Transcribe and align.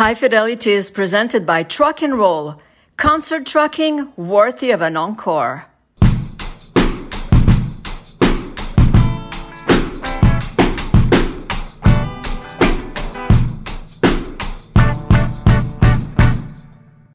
High 0.00 0.14
Fidelity 0.14 0.72
is 0.72 0.90
presented 0.90 1.44
by 1.44 1.62
Truck 1.62 2.00
and 2.00 2.14
Roll, 2.16 2.58
concert 2.96 3.44
trucking 3.44 4.10
worthy 4.16 4.70
of 4.70 4.80
an 4.80 4.96
encore. 4.96 5.66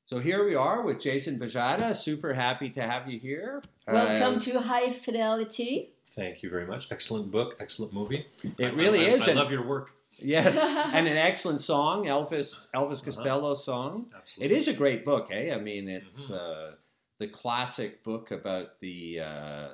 So 0.08 0.20
here 0.20 0.46
we 0.46 0.56
are 0.56 0.84
with 0.84 1.00
Jason 1.00 1.40
Bajada. 1.40 1.96
Super 1.96 2.34
happy 2.34 2.70
to 2.70 2.82
have 2.82 3.12
you 3.12 3.20
here. 3.20 3.64
Welcome 3.88 4.36
Uh, 4.36 4.40
to 4.40 4.60
High 4.62 4.94
Fidelity. 4.94 5.90
Thank 6.16 6.44
you 6.44 6.50
very 6.50 6.68
much. 6.68 6.88
Excellent 6.92 7.32
book, 7.32 7.56
excellent 7.60 7.92
movie. 7.92 8.28
It 8.60 8.72
I- 8.72 8.76
really 8.76 9.00
I, 9.00 9.10
is, 9.10 9.22
I, 9.22 9.26
and- 9.32 9.40
love 9.40 9.52
your 9.52 9.66
work. 9.66 9.92
Yes, 10.20 10.58
and 10.94 11.08
an 11.08 11.18
excellent 11.18 11.64
song, 11.64 12.06
Elvis 12.06 12.68
Elvis 12.74 13.04
Costello 13.04 13.56
song. 13.56 14.08
It 14.12 14.16
Absolutely. 14.18 14.58
is 14.58 14.68
a 14.68 14.74
great 14.74 15.06
book, 15.06 15.28
eh? 15.32 15.54
I 15.54 15.60
mean, 15.60 15.88
it's 15.90 16.28
Mhm. 16.30 16.36
uh, 16.72 16.76
the 17.20 17.28
classic 17.28 18.04
book 18.04 18.32
about 18.32 18.80
the. 18.80 19.20
Uh, 19.22 19.70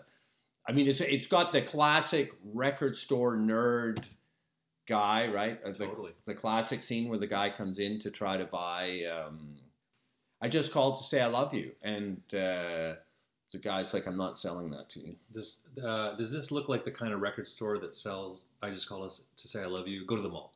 I 0.67 0.72
mean, 0.73 0.88
it's 0.88 1.02
it's 1.02 1.27
got 1.27 1.54
the 1.54 1.62
classic 1.62 2.31
record 2.44 2.95
store 2.95 3.36
nerd 3.36 4.04
guy, 4.88 5.27
right? 5.27 5.59
Uh, 5.64 5.72
The, 5.72 5.86
Totally. 5.86 6.14
the 6.26 6.36
classic 6.36 6.84
scene 6.84 7.09
where 7.09 7.20
the 7.20 7.28
guy 7.28 7.50
comes 7.50 7.80
in 7.80 8.00
to 8.00 8.12
try 8.12 8.38
to 8.38 8.45
buy. 8.45 9.03
Um, 9.05 9.55
I 10.42 10.48
just 10.48 10.72
called 10.72 10.98
to 10.98 11.03
say 11.03 11.22
I 11.22 11.28
love 11.28 11.53
you, 11.53 11.73
and 11.84 12.22
uh, 12.34 12.95
the 13.52 13.58
guy's 13.58 13.94
like, 13.94 14.08
"I'm 14.08 14.18
not 14.18 14.38
selling 14.38 14.70
that 14.72 14.90
to 14.90 15.00
you." 15.00 15.16
Does 15.34 15.62
uh, 15.84 16.16
does 16.16 16.32
this 16.32 16.52
look 16.52 16.70
like 16.70 16.84
the 16.86 16.92
kind 16.92 17.14
of 17.14 17.22
record 17.22 17.48
store 17.48 17.78
that 17.80 17.94
sells? 17.94 18.46
I 18.62 18.70
just 18.70 18.88
call 18.90 19.04
us 19.04 19.26
to 19.38 19.48
say 19.48 19.62
I 19.62 19.66
love 19.66 19.88
you. 19.88 20.05
Go 20.05 20.16
to 20.16 20.22
the 20.22 20.30
mall. 20.30 20.54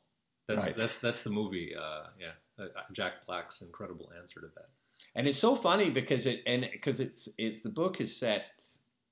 That's 0.48 0.66
Right. 0.66 0.76
that's 0.76 1.00
that's 1.00 1.22
the 1.24 1.30
movie. 1.32 1.76
Uh, 1.76 2.04
yeah, 2.20 2.64
uh, 2.64 2.68
Jack 2.94 3.26
Black's 3.28 3.62
incredible 3.62 4.12
answer 4.18 4.40
to 4.42 4.48
that. 4.56 4.70
And 5.16 5.28
it's 5.28 5.40
so 5.40 5.56
funny 5.56 5.90
because 5.90 6.26
it 6.26 6.42
and 6.48 6.68
because 6.72 7.00
it's 7.00 7.28
it's 7.38 7.60
the 7.60 7.70
book 7.70 8.00
is 8.02 8.16
set 8.16 8.64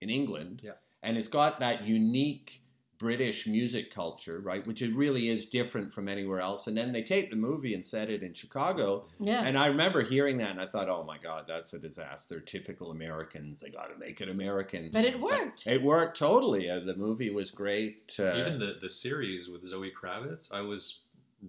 in 0.02 0.10
England, 0.10 0.62
Yeah. 0.64 0.74
and 1.02 1.18
it's 1.18 1.28
got 1.28 1.60
that 1.60 1.86
unique 1.86 2.63
British 3.04 3.46
music 3.46 3.94
culture, 3.94 4.40
right, 4.40 4.66
which 4.66 4.82
it 4.82 4.96
really 4.96 5.28
is 5.30 5.46
different 5.46 5.94
from 5.94 6.08
anywhere 6.08 6.40
else. 6.40 6.68
And 6.68 6.76
then 6.78 6.92
they 6.94 7.04
taped 7.04 7.32
the 7.32 7.36
movie 7.38 7.74
and 7.74 7.86
set 7.86 8.10
it 8.10 8.24
in 8.24 8.34
Chicago, 8.34 9.06
Yeah. 9.20 9.44
and 9.44 9.58
I 9.58 9.68
remember 9.68 10.02
hearing 10.02 10.38
that, 10.38 10.52
and 10.52 10.62
I 10.62 10.66
thought, 10.66 10.90
oh 10.90 11.04
my 11.04 11.18
God, 11.18 11.46
that's 11.48 11.74
a 11.74 11.80
disaster. 11.80 12.40
Typical 12.40 12.92
Americans, 12.92 13.60
they 13.60 13.70
got 13.70 13.90
to 13.92 13.98
make 14.00 14.22
it 14.22 14.30
American. 14.30 14.90
But 14.92 15.06
it 15.06 15.20
worked. 15.20 15.68
It 15.68 15.84
worked 15.84 16.18
totally. 16.18 16.70
Uh, 16.70 16.80
the 16.80 16.96
movie 16.96 17.30
was 17.30 17.52
great. 17.52 18.16
Uh, 18.18 18.34
Even 18.38 18.58
the 18.60 18.78
the 18.82 18.90
series 18.90 19.50
with 19.50 19.66
Zoe 19.66 19.92
Kravitz, 19.92 20.52
I 20.52 20.62
was 20.62 21.00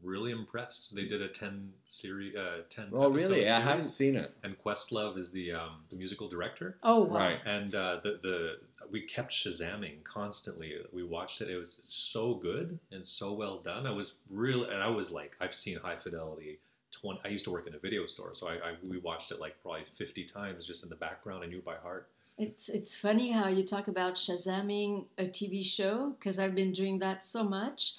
really 0.03 0.31
impressed. 0.31 0.95
They 0.95 1.05
did 1.05 1.23
a 1.23 1.29
ten 1.29 1.73
series, 1.87 2.35
uh, 2.37 2.63
ten. 2.71 2.89
oh, 2.93 3.11
really? 3.11 3.45
episode 3.45 3.57
I 3.57 3.61
haven't 3.61 3.85
seen 3.85 4.17
it. 4.17 4.35
And 4.43 4.57
Questlove 4.63 5.17
is 5.17 5.31
the 5.33 5.53
um, 5.53 5.85
the 5.91 5.97
musical 5.97 6.29
director. 6.29 6.77
oh, 6.83 7.05
wow. 7.05 7.17
Right. 7.17 7.39
and 7.47 7.75
uh, 7.75 8.01
the 8.03 8.19
the 8.23 8.59
we 8.91 9.03
kept 9.03 9.33
shazamming 9.33 10.03
constantly. 10.05 10.75
We 10.93 11.03
watched 11.03 11.41
it. 11.41 11.49
It 11.49 11.57
was 11.57 11.81
so 11.83 12.35
good 12.35 12.79
and 12.93 13.07
so 13.07 13.33
well 13.33 13.59
done. 13.59 13.87
I 13.87 13.93
was 13.93 14.15
real, 14.31 14.65
and 14.65 14.83
I 14.83 14.89
was 14.89 15.11
like, 15.11 15.33
I've 15.41 15.55
seen 15.55 15.79
High 15.79 15.97
Fidelity. 15.97 16.59
20, 16.93 17.21
I 17.25 17.29
used 17.29 17.45
to 17.45 17.51
work 17.51 17.67
in 17.67 17.75
a 17.75 17.79
video 17.79 18.07
store, 18.07 18.35
so 18.35 18.47
I, 18.47 18.53
I 18.53 18.75
we 18.89 18.99
watched 18.99 19.33
it 19.33 19.41
like 19.41 19.61
probably 19.63 19.85
fifty 19.97 20.25
times 20.25 20.67
just 20.67 20.85
in 20.85 20.91
the 20.91 20.97
background. 20.97 21.43
I 21.43 21.47
knew 21.47 21.61
by 21.61 21.77
heart. 21.77 22.09
It's 22.37 22.69
it's 22.69 22.97
funny 22.97 23.31
how 23.31 23.49
you 23.49 23.65
talk 23.65 23.89
about 23.89 24.15
shazamming 24.15 25.05
a 25.19 25.25
TV 25.25 25.65
show 25.65 26.15
because 26.19 26.39
I've 26.39 26.55
been 26.55 26.73
doing 26.73 26.99
that 26.99 27.23
so 27.23 27.45
much. 27.45 27.95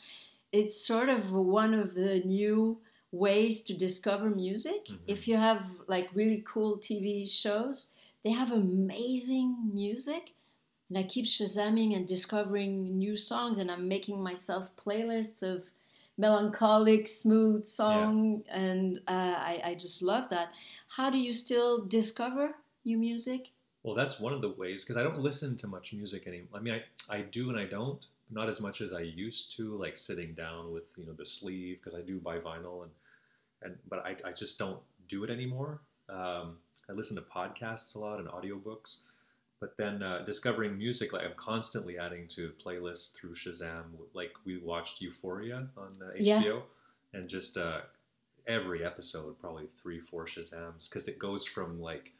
It's 0.55 0.79
sort 0.79 1.09
of 1.09 1.33
one 1.33 1.73
of 1.73 1.95
the 1.95 2.21
new 2.23 2.79
ways 3.11 3.61
to 3.63 3.73
discover 3.73 4.29
music. 4.29 4.85
Mhm. 4.87 4.99
If 5.07 5.27
you 5.27 5.35
have 5.35 5.61
like 5.87 6.09
really 6.13 6.41
cool 6.45 6.77
TV 6.77 7.25
shows, 7.25 7.93
they 8.23 8.31
have 8.31 8.51
amazing 8.51 9.49
music. 9.73 10.33
And 10.89 10.97
I 10.97 11.03
keep 11.03 11.25
shazamming 11.25 11.95
and 11.95 12.07
discovering 12.07 12.97
new 12.97 13.17
songs, 13.17 13.57
and 13.59 13.69
I'm 13.71 13.87
making 13.87 14.21
myself 14.21 14.63
playlists 14.77 15.41
of 15.43 15.63
melancholic, 16.17 17.07
smooth 17.07 17.65
song, 17.65 18.43
and 18.47 19.01
uh, 19.07 19.35
I, 19.51 19.61
I 19.69 19.75
just 19.75 20.01
love 20.01 20.29
that. 20.29 20.49
How 20.87 21.09
do 21.09 21.17
you 21.17 21.33
still 21.33 21.83
discover 21.85 22.55
new 22.85 22.97
music? 22.97 23.51
Well, 23.83 23.95
that's 23.95 24.19
one 24.19 24.33
of 24.33 24.41
the 24.41 24.49
ways 24.61 24.83
because 24.83 24.97
I 24.97 25.03
don't 25.03 25.19
listen 25.19 25.57
to 25.57 25.67
much 25.67 25.91
music 25.93 26.27
anymore. 26.27 26.59
I 26.59 26.59
mean, 26.61 26.75
I, 26.75 27.17
I 27.17 27.21
do 27.21 27.49
and 27.49 27.59
I 27.59 27.65
don't, 27.65 28.01
not 28.31 28.49
as 28.49 28.59
much 28.61 28.81
as 28.81 28.93
I 28.93 29.01
used 29.01 29.55
to, 29.57 29.77
like 29.77 29.97
sitting 29.97 30.33
down 30.33 30.71
with 30.71 30.83
you 30.97 31.05
know 31.05 31.13
the 31.13 31.25
sleeve 31.25 31.79
because 31.79 31.97
I 31.97 32.01
do 32.01 32.19
buy 32.19 32.39
vinyl 32.39 32.83
and 32.83 32.91
and 33.61 33.77
but 33.89 33.99
I, 33.99 34.15
I 34.27 34.31
just 34.31 34.57
don't 34.59 34.79
do 35.07 35.23
it 35.23 35.29
anymore. 35.29 35.81
Um, 36.09 36.57
I 36.89 36.93
listen 36.93 37.15
to 37.15 37.21
podcasts 37.23 37.95
a 37.95 37.99
lot 37.99 38.19
and 38.19 38.27
audiobooks, 38.27 38.99
but 39.59 39.75
then 39.77 40.03
uh, 40.03 40.23
discovering 40.25 40.77
music, 40.77 41.13
like 41.13 41.23
I'm 41.23 41.33
constantly 41.37 41.97
adding 41.97 42.27
to 42.29 42.51
playlists 42.63 43.15
through 43.15 43.35
Shazam. 43.35 43.83
Like 44.13 44.33
we 44.45 44.57
watched 44.57 45.01
Euphoria 45.01 45.67
on 45.77 45.89
uh, 46.01 46.11
Yeah. 46.17 46.41
HBO, 46.41 46.61
and 47.13 47.29
just 47.29 47.57
uh, 47.57 47.81
every 48.47 48.85
episode, 48.85 49.39
probably 49.39 49.67
three, 49.81 49.99
four 49.99 50.25
Shazams 50.25 50.89
because 50.89 51.07
it 51.07 51.17
goes 51.17 51.45
from 51.45 51.79
like 51.79 52.11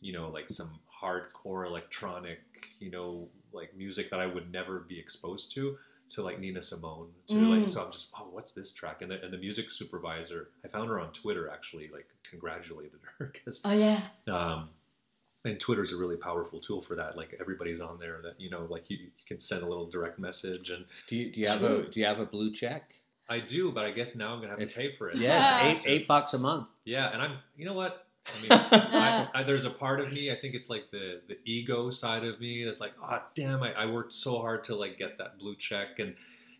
you 0.00 0.12
know, 0.12 0.28
like 0.30 0.48
some 0.48 0.70
hardcore 1.02 1.66
electronic, 1.66 2.40
you 2.80 2.90
know, 2.90 3.28
like 3.52 3.74
music 3.76 4.10
that 4.10 4.20
I 4.20 4.26
would 4.26 4.52
never 4.52 4.80
be 4.80 4.98
exposed 4.98 5.52
to, 5.52 5.76
to 6.10 6.22
like 6.22 6.38
Nina 6.40 6.62
Simone. 6.62 7.08
To 7.28 7.34
Mm. 7.34 7.48
like, 7.48 7.68
so 7.68 7.84
I'm 7.84 7.92
just, 7.92 8.08
oh, 8.18 8.28
what's 8.30 8.52
this 8.52 8.72
track? 8.72 9.02
And 9.02 9.10
the, 9.10 9.22
and 9.22 9.32
the 9.32 9.38
music 9.38 9.70
supervisor, 9.70 10.50
I 10.64 10.68
found 10.68 10.88
her 10.88 10.98
on 11.00 11.12
Twitter 11.12 11.50
actually, 11.50 11.88
like 11.92 12.06
congratulated 12.28 13.00
her 13.18 13.26
because, 13.32 13.60
Oh 13.64 13.72
yeah. 13.72 14.00
um, 14.26 14.70
and 15.44 15.58
Twitter's 15.60 15.92
a 15.92 15.96
really 15.96 16.16
powerful 16.16 16.60
tool 16.60 16.82
for 16.82 16.94
that. 16.96 17.16
Like 17.16 17.36
everybody's 17.40 17.80
on 17.80 17.98
there 17.98 18.20
that 18.22 18.40
you 18.40 18.50
know, 18.50 18.66
like 18.68 18.90
you, 18.90 18.96
you 18.98 19.10
can 19.26 19.38
send 19.38 19.62
a 19.62 19.66
little 19.66 19.86
direct 19.86 20.18
message, 20.18 20.70
and 20.70 20.84
Do 21.06 21.16
you, 21.16 21.30
do 21.30 21.40
you 21.40 21.46
have 21.46 21.62
a 21.62 21.82
Do 21.88 22.00
you 22.00 22.06
have 22.06 22.20
a 22.20 22.26
blue 22.26 22.52
check? 22.52 22.94
I 23.30 23.38
do, 23.40 23.70
but 23.70 23.84
I 23.84 23.92
guess 23.92 24.16
now 24.16 24.32
I'm 24.34 24.40
gonna 24.40 24.58
have 24.58 24.68
to 24.68 24.74
pay 24.74 24.90
for 24.90 25.10
it. 25.10 25.16
Yes, 25.18 25.84
eight 25.86 25.90
eight 25.90 26.08
bucks 26.08 26.34
a 26.34 26.38
month. 26.38 26.66
Yeah, 26.84 27.10
and 27.12 27.22
I'm, 27.22 27.36
you 27.56 27.64
know 27.66 27.74
what? 27.74 28.07
I 28.36 28.40
mean, 28.42 28.50
I, 28.72 29.28
I, 29.34 29.42
there's 29.42 29.64
a 29.64 29.70
part 29.70 30.00
of 30.00 30.12
me. 30.12 30.30
I 30.30 30.34
think 30.34 30.54
it's 30.54 30.68
like 30.70 30.90
the 30.90 31.20
the 31.28 31.38
ego 31.44 31.90
side 31.90 32.24
of 32.24 32.40
me 32.40 32.64
that's 32.64 32.80
like, 32.80 32.94
oh 33.02 33.22
damn, 33.34 33.62
I, 33.62 33.72
I 33.72 33.86
worked 33.86 34.12
so 34.12 34.38
hard 34.38 34.64
to 34.64 34.74
like 34.74 34.98
get 34.98 35.18
that 35.18 35.38
blue 35.38 35.56
check 35.56 35.98
and 35.98 36.14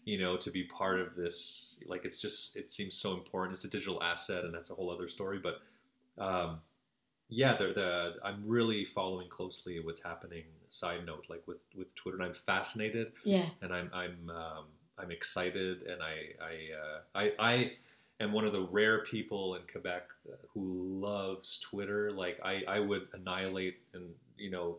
you 0.04 0.18
know 0.18 0.36
to 0.38 0.50
be 0.50 0.64
part 0.64 1.00
of 1.00 1.14
this. 1.14 1.78
Like 1.86 2.04
it's 2.04 2.20
just 2.20 2.56
it 2.56 2.72
seems 2.72 2.96
so 2.96 3.12
important. 3.14 3.54
It's 3.54 3.64
a 3.64 3.68
digital 3.70 4.02
asset, 4.02 4.44
and 4.44 4.54
that's 4.54 4.70
a 4.70 4.74
whole 4.74 4.90
other 4.90 5.08
story. 5.08 5.38
But 5.38 5.60
um, 6.22 6.60
yeah, 7.28 7.56
the, 7.56 7.72
the 7.74 8.14
I'm 8.24 8.42
really 8.46 8.84
following 8.84 9.28
closely 9.28 9.80
what's 9.80 10.02
happening. 10.02 10.44
Side 10.68 11.06
note, 11.06 11.26
like 11.28 11.42
with 11.46 11.58
with 11.76 11.94
Twitter, 11.94 12.18
and 12.18 12.26
I'm 12.26 12.34
fascinated 12.34 13.12
Yeah. 13.24 13.46
and 13.62 13.72
I'm 13.72 13.90
I'm 13.94 14.30
um, 14.30 14.64
I'm 14.98 15.10
excited, 15.10 15.82
and 15.82 16.02
I 16.02 16.16
I, 16.42 16.54
uh, 16.76 17.00
I 17.14 17.32
I 17.38 17.72
am 18.20 18.32
one 18.32 18.44
of 18.44 18.52
the 18.52 18.62
rare 18.62 19.04
people 19.04 19.54
in 19.56 19.62
Quebec 19.70 20.04
who 20.54 20.98
loves 21.00 21.58
Twitter. 21.60 22.10
Like 22.12 22.38
I 22.44 22.64
I 22.68 22.80
would 22.80 23.08
annihilate 23.12 23.78
and 23.94 24.10
you 24.36 24.50
know 24.50 24.78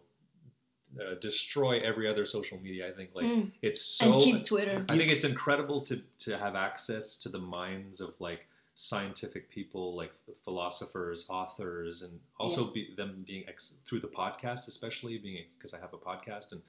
uh, 1.00 1.16
destroy 1.22 1.80
every 1.82 2.08
other 2.10 2.26
social 2.26 2.60
media. 2.60 2.88
I 2.88 2.92
think 2.92 3.12
like 3.14 3.26
Mm. 3.26 3.52
it's 3.62 3.82
so. 3.82 4.14
and 4.14 4.22
keep 4.22 4.44
Twitter. 4.44 4.86
I 4.90 4.98
think 4.98 5.12
it's 5.12 5.24
incredible 5.24 5.82
to 5.84 6.02
to 6.20 6.38
have 6.38 6.56
access 6.56 7.16
to 7.18 7.30
the 7.30 7.40
minds 7.40 8.02
of 8.02 8.14
like 8.20 8.48
scientific 8.76 9.50
people, 9.50 9.96
like 9.96 10.12
philosophers, 10.46 11.26
authors, 11.30 12.02
and 12.02 12.18
also 12.40 12.66
be, 12.72 12.94
them 12.96 13.24
being 13.28 13.44
ex- 13.48 13.74
through 13.86 14.00
the 14.00 14.08
podcast, 14.08 14.68
especially 14.68 15.18
being 15.18 15.44
because 15.58 15.74
I 15.74 15.80
have 15.80 15.94
a 15.94 15.98
podcast 15.98 16.54
and 16.54 16.62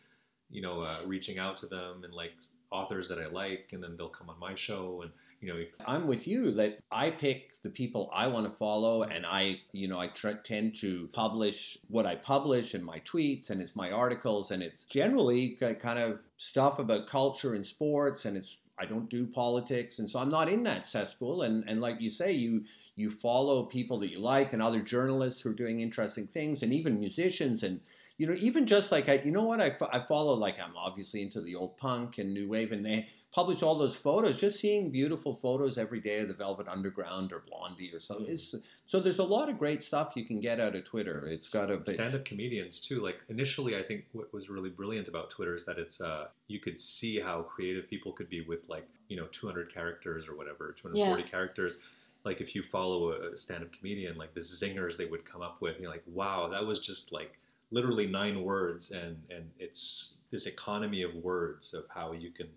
you 0.50 0.60
know 0.60 0.80
uh, 0.82 0.96
reaching 1.06 1.38
out 1.38 1.56
to 1.58 1.66
them 1.66 2.02
and 2.04 2.12
like 2.12 2.32
authors 2.70 3.08
that 3.08 3.18
I 3.18 3.26
like, 3.26 3.70
and 3.72 3.82
then 3.82 3.96
they'll 3.96 4.08
come 4.08 4.28
on 4.28 4.38
my 4.38 4.54
show 4.54 5.02
and 5.02 5.10
you 5.40 5.52
know 5.52 5.64
I'm 5.86 6.06
with 6.06 6.26
you 6.26 6.50
that 6.52 6.78
I 6.90 7.10
pick 7.10 7.50
the 7.62 7.70
people 7.70 8.10
I 8.12 8.26
want 8.26 8.46
to 8.46 8.52
follow, 8.52 9.02
and 9.02 9.26
I, 9.26 9.60
you 9.72 9.88
know, 9.88 9.98
I 9.98 10.08
tr- 10.08 10.30
tend 10.44 10.76
to 10.76 11.08
publish 11.12 11.76
what 11.88 12.06
I 12.06 12.16
publish 12.16 12.74
in 12.74 12.82
my 12.82 13.00
tweets, 13.00 13.50
and 13.50 13.60
it's 13.60 13.76
my 13.76 13.90
articles, 13.90 14.50
and 14.50 14.62
it's 14.62 14.84
generally 14.84 15.56
ki- 15.60 15.74
kind 15.74 15.98
of 15.98 16.22
stuff 16.36 16.78
about 16.78 17.06
culture 17.06 17.54
and 17.54 17.66
sports, 17.66 18.24
and 18.24 18.36
it's 18.36 18.58
I 18.78 18.86
don't 18.86 19.10
do 19.10 19.26
politics, 19.26 19.98
and 19.98 20.08
so 20.08 20.18
I'm 20.18 20.30
not 20.30 20.48
in 20.48 20.62
that 20.64 20.88
cesspool. 20.88 21.42
And 21.42 21.64
and 21.66 21.80
like 21.80 22.00
you 22.00 22.10
say, 22.10 22.32
you 22.32 22.64
you 22.96 23.10
follow 23.10 23.64
people 23.64 23.98
that 24.00 24.10
you 24.10 24.20
like, 24.20 24.52
and 24.52 24.62
other 24.62 24.80
journalists 24.80 25.42
who 25.42 25.50
are 25.50 25.54
doing 25.54 25.80
interesting 25.80 26.26
things, 26.26 26.62
and 26.62 26.72
even 26.72 26.98
musicians, 26.98 27.62
and 27.62 27.80
you 28.16 28.26
know, 28.26 28.36
even 28.38 28.66
just 28.66 28.92
like 28.92 29.08
I, 29.08 29.22
you 29.24 29.32
know 29.32 29.44
what 29.44 29.60
I, 29.60 29.74
I 29.92 30.00
follow, 30.00 30.34
like 30.34 30.62
I'm 30.62 30.76
obviously 30.76 31.22
into 31.22 31.40
the 31.40 31.54
old 31.54 31.76
punk 31.76 32.18
and 32.18 32.32
new 32.32 32.48
wave, 32.48 32.72
and 32.72 32.84
they 32.84 33.08
publish 33.32 33.62
all 33.62 33.76
those 33.76 33.96
photos. 33.96 34.36
Just 34.36 34.58
seeing 34.58 34.90
beautiful 34.90 35.34
photos 35.34 35.78
every 35.78 36.00
day 36.00 36.20
of 36.20 36.28
the 36.28 36.34
Velvet 36.34 36.66
Underground 36.68 37.32
or 37.32 37.44
Blondie 37.48 37.92
or 37.94 38.00
something. 38.00 38.34
Mm. 38.34 38.62
So 38.86 39.00
there's 39.00 39.18
a 39.18 39.24
lot 39.24 39.48
of 39.48 39.58
great 39.58 39.84
stuff 39.84 40.12
you 40.16 40.24
can 40.24 40.40
get 40.40 40.58
out 40.60 40.74
of 40.74 40.84
Twitter. 40.84 41.26
It's 41.26 41.48
got 41.48 41.70
a 41.70 41.76
bit. 41.78 41.94
stand-up 41.94 42.24
comedians 42.24 42.80
too. 42.80 43.00
Like 43.00 43.22
initially, 43.28 43.76
I 43.76 43.82
think 43.82 44.04
what 44.12 44.32
was 44.32 44.48
really 44.48 44.70
brilliant 44.70 45.08
about 45.08 45.30
Twitter 45.30 45.54
is 45.54 45.64
that 45.64 45.78
it's 45.78 46.00
uh, 46.00 46.28
you 46.48 46.58
could 46.58 46.78
see 46.80 47.20
how 47.20 47.42
creative 47.42 47.88
people 47.88 48.12
could 48.12 48.28
be 48.28 48.40
with 48.40 48.60
like 48.68 48.88
you 49.08 49.16
know 49.16 49.26
200 49.30 49.72
characters 49.72 50.28
or 50.28 50.36
whatever, 50.36 50.72
240 50.72 51.22
characters, 51.30 51.78
like 52.24 52.40
if 52.40 52.54
you 52.54 52.62
follow 52.62 53.12
a 53.12 53.36
stand-up 53.36 53.72
comedian, 53.72 54.16
like 54.16 54.34
the 54.34 54.40
zingers 54.40 54.96
they 54.96 55.06
would 55.06 55.24
come 55.24 55.42
up 55.42 55.60
with, 55.60 55.80
you're 55.80 55.90
like, 55.90 56.04
wow, 56.06 56.48
that 56.48 56.64
was 56.64 56.78
just 56.78 57.12
like 57.12 57.38
literally 57.70 58.06
nine 58.06 58.42
words, 58.42 58.90
and 58.90 59.16
and 59.30 59.50
it's 59.58 60.18
this 60.30 60.46
economy 60.46 61.02
of 61.02 61.14
words 61.14 61.74
of 61.74 61.84
how 61.88 62.12
you 62.12 62.30
can 62.30 62.48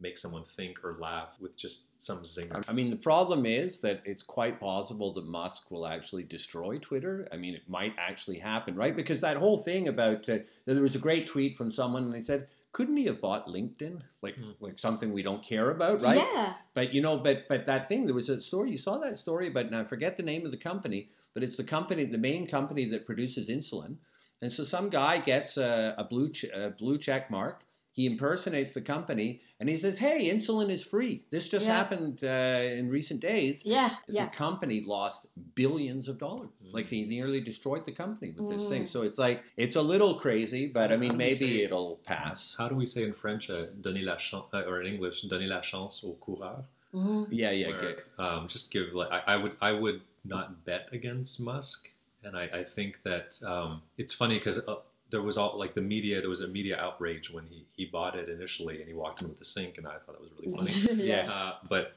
make 0.00 0.16
someone 0.16 0.44
think 0.56 0.84
or 0.84 0.96
laugh 1.00 1.36
with 1.40 1.56
just 1.56 2.00
some 2.00 2.22
zinger. 2.22 2.62
I 2.68 2.72
mean, 2.72 2.90
the 2.90 2.96
problem 2.96 3.44
is 3.46 3.80
that 3.80 4.00
it's 4.04 4.22
quite 4.22 4.60
possible 4.60 5.12
that 5.14 5.26
Musk 5.26 5.70
will 5.70 5.86
actually 5.86 6.22
destroy 6.22 6.78
Twitter. 6.78 7.26
I 7.32 7.36
mean, 7.36 7.54
it 7.54 7.68
might 7.68 7.94
actually 7.98 8.38
happen, 8.38 8.76
right? 8.76 8.94
Because 8.94 9.20
that 9.22 9.36
whole 9.36 9.56
thing 9.58 9.88
about 9.88 10.28
uh, 10.28 10.38
there 10.66 10.82
was 10.82 10.94
a 10.94 11.00
great 11.00 11.26
tweet 11.26 11.56
from 11.56 11.72
someone, 11.72 12.04
and 12.04 12.14
they 12.14 12.22
said, 12.22 12.46
"Couldn't 12.72 12.96
he 12.96 13.06
have 13.06 13.20
bought 13.20 13.48
LinkedIn, 13.48 14.02
like 14.22 14.36
Hmm. 14.36 14.50
like 14.60 14.78
something 14.78 15.12
we 15.12 15.22
don't 15.22 15.42
care 15.42 15.70
about, 15.70 16.00
right?" 16.00 16.18
Yeah. 16.18 16.54
But 16.74 16.94
you 16.94 17.00
know, 17.00 17.18
but 17.18 17.48
but 17.48 17.66
that 17.66 17.88
thing, 17.88 18.06
there 18.06 18.14
was 18.14 18.28
a 18.28 18.40
story. 18.40 18.70
You 18.70 18.78
saw 18.78 18.98
that 18.98 19.18
story, 19.18 19.50
but 19.50 19.66
and 19.66 19.76
I 19.76 19.84
forget 19.84 20.16
the 20.16 20.22
name 20.22 20.44
of 20.44 20.52
the 20.52 20.58
company. 20.58 21.08
But 21.34 21.42
it's 21.42 21.56
the 21.56 21.64
company, 21.64 22.04
the 22.04 22.18
main 22.18 22.46
company 22.46 22.84
that 22.86 23.06
produces 23.06 23.48
insulin. 23.48 23.96
And 24.40 24.52
so 24.52 24.64
some 24.64 24.88
guy 24.88 25.18
gets 25.18 25.56
a, 25.56 25.94
a 25.98 26.04
blue 26.04 26.30
ch- 26.30 26.44
a 26.44 26.70
blue 26.70 26.98
check 26.98 27.30
mark. 27.30 27.64
He 27.98 28.06
impersonates 28.06 28.70
the 28.70 28.80
company, 28.80 29.40
and 29.58 29.68
he 29.68 29.76
says, 29.76 29.98
"Hey, 29.98 30.30
insulin 30.32 30.70
is 30.70 30.84
free. 30.84 31.24
This 31.30 31.48
just 31.48 31.66
Yeah. 31.66 31.74
happened 31.78 32.22
uh, 32.22 32.78
in 32.78 32.88
recent 32.88 33.18
days." 33.20 33.64
Yeah. 33.64 33.90
The 34.06 34.12
Yeah. 34.14 34.28
company 34.28 34.82
lost 34.82 35.22
billions 35.56 36.06
of 36.06 36.16
dollars. 36.16 36.50
Mm. 36.64 36.74
Like 36.76 36.86
he 36.88 37.04
nearly 37.06 37.40
destroyed 37.40 37.84
the 37.84 37.90
company 37.90 38.30
with 38.36 38.50
this 38.50 38.68
thing. 38.68 38.84
Mm. 38.84 38.88
So 38.88 39.02
it's 39.02 39.18
like 39.18 39.42
it's 39.56 39.74
a 39.74 39.82
little 39.82 40.14
crazy, 40.14 40.68
but 40.68 40.92
I 40.92 40.96
mean, 40.96 41.10
do 41.10 41.16
maybe 41.26 41.34
say- 41.58 41.62
it'll 41.64 41.96
pass. 42.04 42.54
How 42.56 42.68
do 42.68 42.76
we 42.76 42.86
say 42.86 43.02
in 43.02 43.12
French, 43.12 43.50
uh, 43.50 43.66
donner 43.80 44.02
la 44.10 44.14
chance, 44.14 44.46
uh, 44.54 44.62
or 44.68 44.80
in 44.80 44.86
English, 44.94 45.22
donner 45.22 45.48
la 45.48 45.60
chance 45.60 46.04
au 46.04 46.12
coureur? 46.24 46.58
Mhm. 46.94 47.26
Yeah, 47.32 47.50
yeah, 47.50 47.70
where, 47.70 47.80
good. 47.80 47.98
um, 48.24 48.46
just 48.46 48.70
give 48.70 48.94
like 48.94 49.10
I, 49.10 49.20
I 49.34 49.36
would 49.42 49.54
I 49.60 49.72
would 49.72 50.00
not 50.24 50.64
bet 50.64 50.84
against 50.92 51.40
Musk, 51.40 51.90
and 52.22 52.36
I, 52.42 52.44
I 52.60 52.62
think 52.62 53.02
that 53.02 53.28
um, 53.42 53.82
it's 53.96 54.12
funny 54.12 54.36
because 54.38 54.58
uh, 54.68 54.76
there 55.10 55.22
was 55.22 55.38
all 55.38 55.58
like 55.58 55.74
the 55.74 55.80
media 55.80 56.20
there 56.20 56.28
was 56.28 56.40
a 56.40 56.48
media 56.48 56.78
outrage 56.78 57.30
when 57.30 57.44
he 57.46 57.66
he 57.72 57.86
bought 57.86 58.14
it 58.16 58.28
initially 58.28 58.80
and 58.80 58.88
he 58.88 58.94
walked 58.94 59.22
in 59.22 59.28
with 59.28 59.38
the 59.38 59.44
sink 59.44 59.78
and 59.78 59.86
I 59.86 59.92
thought 59.92 60.18
that 60.18 60.20
was 60.20 60.30
really 60.38 60.86
funny. 60.86 61.02
Yes. 61.04 61.28
Uh, 61.30 61.54
but 61.68 61.94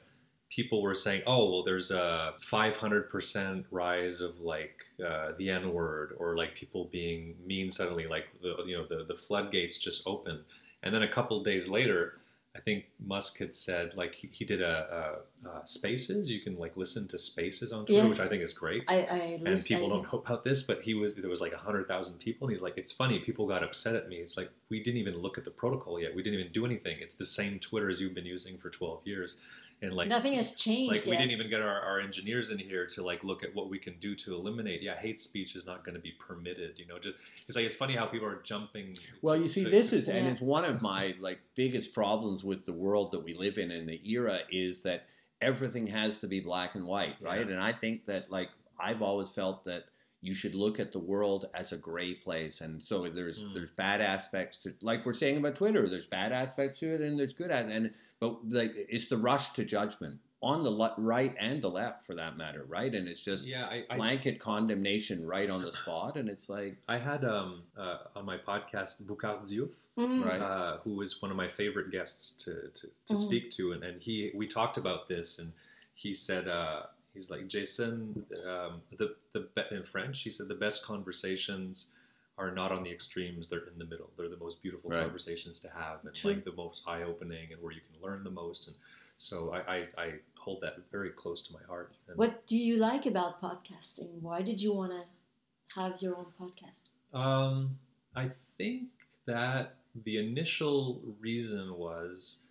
people 0.54 0.82
were 0.82 0.94
saying, 0.94 1.22
"Oh, 1.26 1.50
well, 1.50 1.62
there's 1.64 1.90
a 1.90 2.34
500% 2.42 3.64
rise 3.70 4.20
of 4.20 4.38
like 4.40 4.76
uh, 5.04 5.32
the 5.38 5.50
N 5.50 5.72
word, 5.72 6.14
or 6.18 6.36
like 6.36 6.54
people 6.54 6.88
being 6.92 7.34
mean 7.46 7.70
suddenly, 7.70 8.06
like 8.06 8.26
the 8.42 8.56
you 8.66 8.76
know 8.76 8.86
the 8.86 9.04
the 9.04 9.14
floodgates 9.14 9.78
just 9.78 10.06
opened." 10.06 10.40
And 10.82 10.94
then 10.94 11.02
a 11.02 11.08
couple 11.08 11.38
of 11.38 11.44
days 11.44 11.68
later, 11.68 12.18
I 12.54 12.60
think 12.60 12.84
Musk 13.04 13.38
had 13.38 13.56
said 13.56 13.94
like 13.96 14.14
he, 14.14 14.28
he 14.30 14.44
did 14.44 14.60
a, 14.60 15.22
a, 15.44 15.48
a 15.48 15.66
Spaces. 15.66 16.30
You 16.30 16.40
can 16.40 16.58
like 16.58 16.76
listen 16.76 17.08
to 17.08 17.16
Spaces 17.18 17.72
on 17.72 17.86
Twitter, 17.86 18.06
which 18.08 18.20
I 18.20 18.26
think 18.26 18.42
is 18.42 18.52
great. 18.52 18.84
I, 18.88 18.94
I 19.04 19.16
And 19.44 19.64
people 19.66 19.86
I- 19.86 19.88
don't 19.96 20.12
know 20.12 20.18
about 20.18 20.44
this, 20.44 20.62
but 20.62 20.82
he 20.82 20.92
was 20.92 21.14
there 21.14 21.30
was 21.30 21.40
like 21.40 21.54
hundred 21.54 21.88
thousand 21.88 22.18
people, 22.18 22.46
and 22.46 22.54
he's 22.54 22.62
like, 22.62 22.74
"It's 22.76 22.92
funny." 22.92 23.20
People 23.20 23.46
got 23.46 23.62
upset 23.64 23.96
at 23.96 24.08
me. 24.08 24.16
It's 24.16 24.36
like 24.36 24.50
we 24.68 24.82
didn't 24.82 25.00
even 25.00 25.16
look 25.16 25.38
at 25.38 25.44
the 25.44 25.50
protocol 25.50 25.98
yet. 25.98 26.14
We 26.14 26.22
didn't 26.22 26.40
even 26.40 26.52
do 26.52 26.66
anything. 26.66 26.98
It's 27.00 27.14
the 27.14 27.24
same 27.26 27.58
Twitter 27.58 27.88
as 27.88 28.00
you've 28.02 28.14
been 28.14 28.26
using 28.26 28.58
for 28.58 28.68
twelve 28.68 29.00
years, 29.06 29.40
and 29.82 29.92
like 29.92 30.08
Nothing 30.08 30.34
has 30.34 30.54
changed 30.54 30.94
like 30.94 31.04
we 31.04 31.12
didn't 31.16 31.32
even 31.32 31.50
get 31.50 31.60
our, 31.60 31.80
our 31.80 32.00
engineers 32.00 32.50
in 32.50 32.58
here 32.58 32.86
to 32.86 33.02
like 33.02 33.22
look 33.24 33.42
at 33.42 33.54
what 33.54 33.68
we 33.68 33.78
can 33.78 33.98
do 33.98 34.14
to 34.14 34.34
eliminate 34.34 34.82
yeah 34.82 34.96
hate 34.96 35.20
speech 35.20 35.54
is 35.56 35.66
not 35.66 35.84
going 35.84 35.94
to 35.94 36.00
be 36.00 36.12
permitted 36.18 36.78
you 36.78 36.86
know 36.86 36.98
just 36.98 37.16
it's 37.46 37.56
like 37.56 37.64
it's 37.64 37.74
funny 37.74 37.94
how 37.94 38.06
people 38.06 38.26
are 38.26 38.40
jumping 38.42 38.96
Well, 39.20 39.34
to- 39.34 39.42
you 39.42 39.48
see, 39.48 39.64
to- 39.64 39.70
this 39.70 39.92
is, 39.92 40.08
and 40.08 40.26
it's 40.28 40.40
one 40.40 40.64
of 40.64 40.80
my 40.80 41.14
like 41.20 41.40
biggest 41.54 41.92
problems 41.92 42.44
with 42.44 42.64
the 42.64 42.72
world 42.72 43.12
that 43.12 43.22
we 43.24 43.34
live 43.34 43.58
in 43.58 43.70
and 43.70 43.88
the 43.88 44.00
era 44.10 44.38
is 44.50 44.82
that 44.82 45.04
everything 45.40 45.86
has 45.88 46.18
to 46.18 46.28
be 46.28 46.40
black 46.40 46.76
and 46.76 46.86
white, 46.86 47.16
right? 47.20 47.44
Yeah. 47.46 47.54
And 47.54 47.60
I 47.62 47.72
think 47.72 48.06
that 48.06 48.30
like 48.30 48.48
I've 48.78 49.02
always 49.02 49.28
felt 49.28 49.64
that 49.64 49.84
you 50.24 50.34
should 50.34 50.54
look 50.54 50.78
at 50.78 50.92
the 50.92 50.98
world 51.00 51.46
as 51.54 51.72
a 51.72 51.76
gray 51.76 52.14
place, 52.14 52.60
and 52.60 52.80
so 52.82 53.02
there's 53.08 53.42
Mm. 53.44 53.54
there's 53.54 53.70
bad 53.76 54.00
aspects 54.00 54.56
to 54.58 54.72
like 54.80 55.04
we're 55.04 55.12
saying 55.12 55.36
about 55.38 55.56
Twitter. 55.56 55.88
There's 55.88 56.06
bad 56.06 56.32
aspects 56.32 56.80
to 56.80 56.94
it, 56.94 57.00
and 57.00 57.18
there's 57.18 57.32
good 57.32 57.50
at 57.50 57.66
and 57.66 57.92
but 58.20 58.38
like 58.48 58.72
it's 58.88 59.08
the 59.08 59.18
rush 59.18 59.52
to 59.54 59.64
judgment 59.64 60.20
on 60.40 60.64
the 60.64 60.70
le- 60.70 60.94
right 60.98 61.36
and 61.38 61.62
the 61.62 61.68
left 61.70 62.04
for 62.04 62.14
that 62.16 62.36
matter, 62.36 62.64
right? 62.68 62.92
And 62.94 63.06
it's 63.08 63.20
just 63.20 63.46
yeah 63.48 63.66
I, 63.66 63.84
I, 63.90 63.96
blanket 63.96 64.38
condemnation 64.38 65.26
right 65.26 65.50
on 65.50 65.62
the 65.62 65.72
spot, 65.82 66.16
and 66.16 66.28
it's 66.28 66.48
like 66.48 66.76
I 66.88 66.98
had 66.98 67.24
um 67.24 67.62
uh, 67.76 67.98
on 68.14 68.24
my 68.24 68.38
podcast 68.38 69.02
Boucar 69.02 69.40
Diouf 69.42 69.70
Mhm. 69.98 70.24
Right. 70.24 70.40
uh, 70.40 70.78
who 70.84 70.94
was 70.94 71.20
one 71.20 71.30
of 71.30 71.36
my 71.36 71.48
favorite 71.48 71.90
guests 71.90 72.32
to, 72.44 72.68
to, 72.78 72.86
to 73.06 73.12
Mhm. 73.14 73.18
speak 73.26 73.50
to, 73.52 73.72
and, 73.72 73.82
and 73.84 74.00
he 74.00 74.30
we 74.34 74.46
talked 74.46 74.78
about 74.78 75.06
this, 75.08 75.38
and 75.40 75.52
he 75.94 76.14
said 76.14 76.48
uh, 76.48 76.84
he's 77.14 77.30
like 77.30 77.46
Jason, 77.48 78.24
um, 78.46 78.82
the 78.98 79.14
the 79.32 79.48
be- 79.54 79.76
in 79.76 79.84
French, 79.84 80.22
he 80.22 80.30
said 80.30 80.48
the 80.48 80.54
best 80.54 80.84
conversations 80.84 81.92
are 82.38 82.54
not 82.54 82.72
on 82.72 82.82
the 82.82 82.90
extremes; 82.90 83.48
they're 83.48 83.66
in 83.72 83.78
the 83.78 83.84
middle. 83.84 84.10
They're 84.16 84.28
the 84.28 84.38
most 84.38 84.62
beautiful 84.62 84.90
Right. 84.90 85.02
conversations 85.02 85.60
to 85.60 85.68
have, 85.70 86.04
and 86.04 86.14
True. 86.14 86.32
like 86.32 86.44
the 86.44 86.52
most 86.52 86.82
eye 86.86 87.02
opening, 87.02 87.52
and 87.52 87.62
where 87.62 87.72
you 87.72 87.80
can 87.80 88.00
learn 88.02 88.24
the 88.24 88.30
most. 88.30 88.68
And 88.68 88.76
so 89.16 89.52
I, 89.52 89.76
I, 89.76 89.88
I 89.98 90.12
hold 90.36 90.60
that 90.62 90.76
very 90.90 91.10
close 91.10 91.42
to 91.42 91.52
my 91.52 91.62
heart. 91.68 91.92
And, 92.08 92.16
What 92.16 92.46
do 92.46 92.56
you 92.56 92.76
like 92.78 93.06
about 93.06 93.40
podcasting? 93.40 94.20
Why 94.20 94.42
did 94.42 94.60
you 94.60 94.72
want 94.74 94.92
to 94.92 95.80
have 95.80 96.00
your 96.00 96.16
own 96.16 96.26
podcast? 96.40 96.90
Um, 97.16 97.78
I 98.16 98.30
think 98.56 98.88
that 99.26 99.74
the 100.04 100.16
initial 100.16 101.00
reason 101.20 101.74
was 101.76 102.42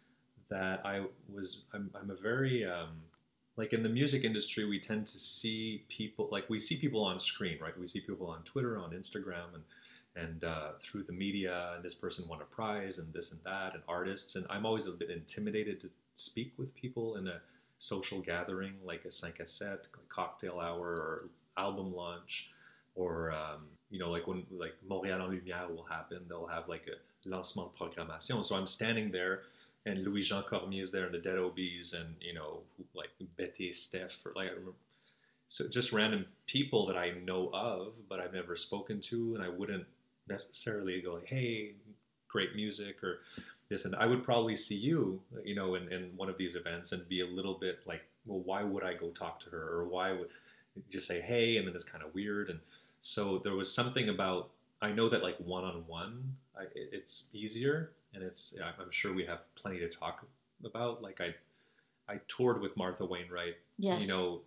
that 0.50 0.86
I 0.86 1.06
was 1.34 1.64
I'm, 1.74 1.90
I'm 1.96 2.12
a 2.12 2.16
very 2.16 2.64
um, 2.66 3.02
like 3.62 3.74
in 3.74 3.84
the 3.84 3.90
music 4.02 4.24
industry 4.24 4.66
we 4.66 4.80
tend 4.80 5.06
to 5.06 5.20
see 5.20 5.84
people 5.88 6.28
like 6.32 6.50
we 6.50 6.58
see 6.58 6.78
people 6.78 7.04
on 7.04 7.20
screen 7.20 7.58
right? 7.62 7.78
We 7.80 7.86
see 7.86 8.00
people 8.00 8.28
on 8.28 8.42
Twitter 8.42 8.76
on 8.78 8.90
Instagram 8.92 9.50
and 9.54 9.64
and 10.24 10.44
uh, 10.44 10.72
through 10.82 11.04
the 11.04 11.14
media 11.14 11.74
and 11.76 11.86
this 11.86 11.94
person 11.94 12.28
won 12.28 12.42
a 12.42 12.50
prize 12.60 12.98
and 12.98 13.14
this 13.14 13.32
and 13.32 13.40
that 13.46 13.76
and 13.76 13.84
artists 13.88 14.36
and 14.36 14.48
I'm 14.50 14.66
always 14.66 14.88
a 14.88 14.92
bit 14.92 15.12
intimidated 15.12 15.80
to 15.82 15.90
speak 16.16 16.54
with 16.58 16.74
people 16.74 17.18
in 17.18 17.28
a 17.28 17.40
social 17.78 18.20
gathering 18.20 18.74
like 18.84 19.06
a 19.06 19.12
5 19.12 19.34
à 19.46 19.48
7 19.48 19.78
cocktail 20.10 20.60
hour 20.60 20.88
or 21.06 21.30
album 21.56 21.96
launch 21.96 22.50
or 22.96 23.32
um, 23.32 23.62
you 23.92 24.00
know 24.00 24.10
like 24.16 24.26
when 24.30 24.44
like 24.64 24.76
Montréal 24.90 25.22
en 25.22 25.30
Lumière 25.34 25.70
will 25.76 25.88
happen 25.98 26.20
they'll 26.28 26.54
have 26.58 26.68
like 26.68 26.86
a 26.96 26.98
lancement 27.30 27.72
programmation. 27.76 28.44
So 28.44 28.56
I'm 28.56 28.72
standing 28.80 29.12
there 29.12 29.36
and 29.86 30.04
Louis 30.04 30.22
Jean 30.22 30.44
Cormier 30.44 30.82
is 30.82 30.92
there 30.92 31.06
and 31.06 31.14
the 31.14 31.20
Dead 31.20 31.38
Obies 31.38 31.94
and 31.94 32.16
you 32.22 32.34
know 32.34 32.60
like 32.94 33.10
Betty 33.38 33.74
Steph 33.74 34.18
or 34.26 34.34
like 34.36 34.48
I 34.48 34.52
remember. 34.52 34.74
So 35.48 35.68
just 35.68 35.92
random 35.92 36.26
people 36.48 36.86
that 36.88 36.98
I 36.98 37.12
know 37.26 37.50
of 37.54 37.94
but 38.10 38.20
I've 38.20 38.34
never 38.34 38.56
spoken 38.56 39.02
to 39.02 39.36
and 39.36 39.44
I 39.44 39.50
wouldn't 39.50 39.86
necessarily 40.28 41.02
go 41.02 41.16
like 41.16 41.28
hey 41.28 41.72
great 42.28 42.56
music 42.56 43.04
or 43.04 43.20
this 43.70 43.86
and 43.86 43.96
I 43.96 44.06
would 44.06 44.24
probably 44.24 44.56
see 44.56 44.76
you 44.76 45.20
you 45.44 45.56
know 45.56 45.76
in, 45.76 45.92
in 45.92 46.12
one 46.16 46.30
of 46.30 46.38
these 46.38 46.56
events 46.56 46.92
and 46.92 47.08
be 47.10 47.22
a 47.22 47.28
little 47.28 47.56
bit 47.56 47.80
like 47.86 48.04
well 48.26 48.40
why 48.40 48.64
would 48.64 48.84
I 48.84 48.94
go 48.94 49.10
talk 49.10 49.40
to 49.42 49.50
her? 49.50 49.80
Or 49.80 49.86
why 49.86 50.12
would 50.12 50.30
just 50.90 51.08
say 51.08 51.22
hey 51.22 51.58
and 51.58 51.68
then 51.68 51.76
it's 51.76 51.84
kind 51.84 52.04
of 52.04 52.14
weird. 52.14 52.50
And 52.50 52.60
so 53.02 53.40
there 53.40 53.56
was 53.56 53.74
something 53.74 54.10
about 54.10 54.50
I 54.82 54.92
know 54.92 55.10
that 55.10 55.24
like 55.24 55.38
one 55.38 55.64
on 55.64 55.84
one 55.88 56.36
it's 56.76 57.30
easier 57.34 57.92
and 58.14 58.24
it's 58.24 58.54
yeah, 58.58 58.72
I'm 58.80 58.92
sure 58.92 59.14
we 59.14 59.26
have 59.26 59.40
plenty 59.56 59.80
to 59.80 59.90
talk 59.90 60.26
about 60.66 61.02
like 61.02 61.20
I 61.22 61.34
I 62.12 62.20
toured 62.28 62.62
with 62.62 62.76
Martha 62.78 63.06
Wainwright 63.06 63.56
Yes. 63.78 64.04
you 64.04 64.08
know 64.10 64.42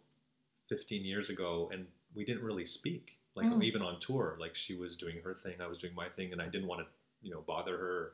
15 0.68 1.04
years 1.04 1.30
ago 1.30 1.70
and 1.72 1.86
we 2.14 2.24
didn't 2.24 2.42
really 2.44 2.66
speak 2.66 3.18
like 3.34 3.46
Mm. 3.46 3.62
even 3.64 3.82
on 3.82 3.98
tour 4.00 4.36
like 4.38 4.54
she 4.54 4.74
was 4.76 4.96
doing 4.96 5.16
her 5.24 5.34
thing 5.34 5.54
I 5.60 5.66
was 5.66 5.78
doing 5.78 5.94
my 5.94 6.08
thing 6.08 6.32
and 6.32 6.40
I 6.40 6.46
didn't 6.46 6.68
want 6.68 6.80
to 6.82 6.86
you 7.22 7.32
know 7.32 7.40
bother 7.46 7.76
her 7.76 8.12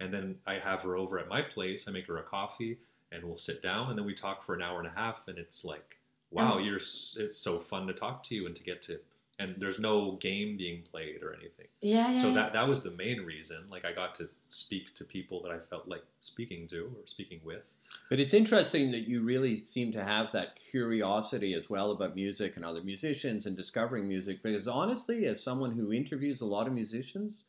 and 0.00 0.12
then 0.12 0.36
I 0.46 0.54
have 0.54 0.80
her 0.82 0.96
over 0.96 1.18
at 1.18 1.28
my 1.28 1.42
place 1.42 1.86
I 1.88 1.90
make 1.92 2.06
her 2.06 2.18
a 2.18 2.22
coffee 2.22 2.78
and 3.12 3.22
we'll 3.22 3.36
sit 3.36 3.60
down 3.62 3.90
and 3.90 3.98
then 3.98 4.06
we 4.06 4.14
talk 4.14 4.42
for 4.42 4.54
an 4.54 4.62
hour 4.62 4.78
and 4.78 4.88
a 4.88 4.92
half 4.98 5.28
and 5.28 5.36
it's 5.38 5.64
like 5.64 5.98
wow 6.30 6.54
Oh. 6.54 6.58
you're 6.58 6.78
it's 6.78 7.36
so 7.36 7.58
fun 7.58 7.86
to 7.86 7.92
talk 7.92 8.22
to 8.24 8.34
you 8.34 8.46
and 8.46 8.54
to 8.56 8.62
get 8.64 8.80
to 8.82 8.98
and 9.42 9.56
there's 9.60 9.80
no 9.80 10.12
game 10.20 10.56
being 10.56 10.82
played 10.90 11.22
or 11.22 11.34
anything 11.34 11.66
yeah, 11.80 12.12
yeah. 12.12 12.22
so 12.22 12.28
yeah. 12.28 12.34
that 12.34 12.52
that 12.52 12.66
was 12.66 12.82
the 12.82 12.90
main 12.92 13.20
reason 13.20 13.58
like 13.70 13.84
i 13.84 13.92
got 13.92 14.14
to 14.14 14.26
speak 14.26 14.94
to 14.94 15.04
people 15.04 15.42
that 15.42 15.52
i 15.52 15.58
felt 15.58 15.88
like 15.88 16.04
speaking 16.20 16.68
to 16.68 16.84
or 16.96 17.06
speaking 17.06 17.40
with 17.44 17.74
But 18.08 18.20
it's 18.20 18.34
interesting 18.34 18.90
that 18.92 19.08
you 19.08 19.22
really 19.22 19.62
seem 19.62 19.92
to 19.92 20.04
have 20.04 20.32
that 20.32 20.56
curiosity 20.56 21.54
as 21.54 21.70
well 21.70 21.90
about 21.92 22.14
music 22.14 22.56
and 22.56 22.64
other 22.64 22.82
musicians 22.82 23.46
and 23.46 23.56
discovering 23.56 24.08
music. 24.08 24.42
Because 24.42 24.68
honestly, 24.68 25.26
as 25.26 25.42
someone 25.42 25.72
who 25.72 25.92
interviews 25.92 26.40
a 26.40 26.46
lot 26.46 26.66
of 26.66 26.72
musicians, 26.74 27.44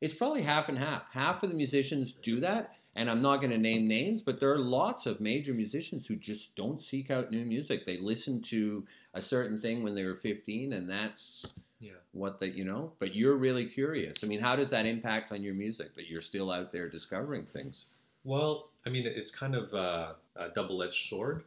it's 0.00 0.14
probably 0.14 0.42
half 0.42 0.68
and 0.68 0.78
half. 0.78 1.02
Half 1.12 1.42
of 1.42 1.50
the 1.50 1.56
musicians 1.56 2.12
do 2.12 2.40
that, 2.40 2.74
and 2.94 3.10
I'm 3.10 3.22
not 3.22 3.40
going 3.40 3.50
to 3.50 3.58
name 3.58 3.86
names, 3.88 4.22
but 4.22 4.40
there 4.40 4.52
are 4.52 4.58
lots 4.58 5.06
of 5.06 5.20
major 5.20 5.54
musicians 5.54 6.06
who 6.06 6.16
just 6.16 6.54
don't 6.56 6.82
seek 6.82 7.10
out 7.10 7.30
new 7.30 7.44
music. 7.44 7.86
They 7.86 7.98
listen 7.98 8.42
to 8.42 8.86
a 9.16 9.22
certain 9.22 9.58
thing 9.58 9.82
when 9.82 9.94
they 9.94 10.04
were 10.04 10.16
15, 10.16 10.72
and 10.72 10.88
that's 10.88 11.54
yeah 11.80 11.92
what 12.12 12.38
they, 12.38 12.48
you 12.48 12.64
know. 12.64 12.92
But 12.98 13.14
you're 13.14 13.36
really 13.36 13.66
curious. 13.66 14.22
I 14.22 14.26
mean, 14.26 14.40
how 14.40 14.56
does 14.56 14.70
that 14.70 14.86
impact 14.86 15.32
on 15.32 15.42
your 15.42 15.54
music 15.54 15.94
that 15.94 16.08
you're 16.08 16.20
still 16.20 16.50
out 16.50 16.70
there 16.70 16.88
discovering 16.88 17.44
things? 17.44 17.86
well 18.26 18.70
i 18.84 18.90
mean 18.90 19.06
it's 19.06 19.30
kind 19.30 19.54
of 19.54 19.72
a, 19.72 20.16
a 20.34 20.48
double-edged 20.50 21.08
sword 21.08 21.44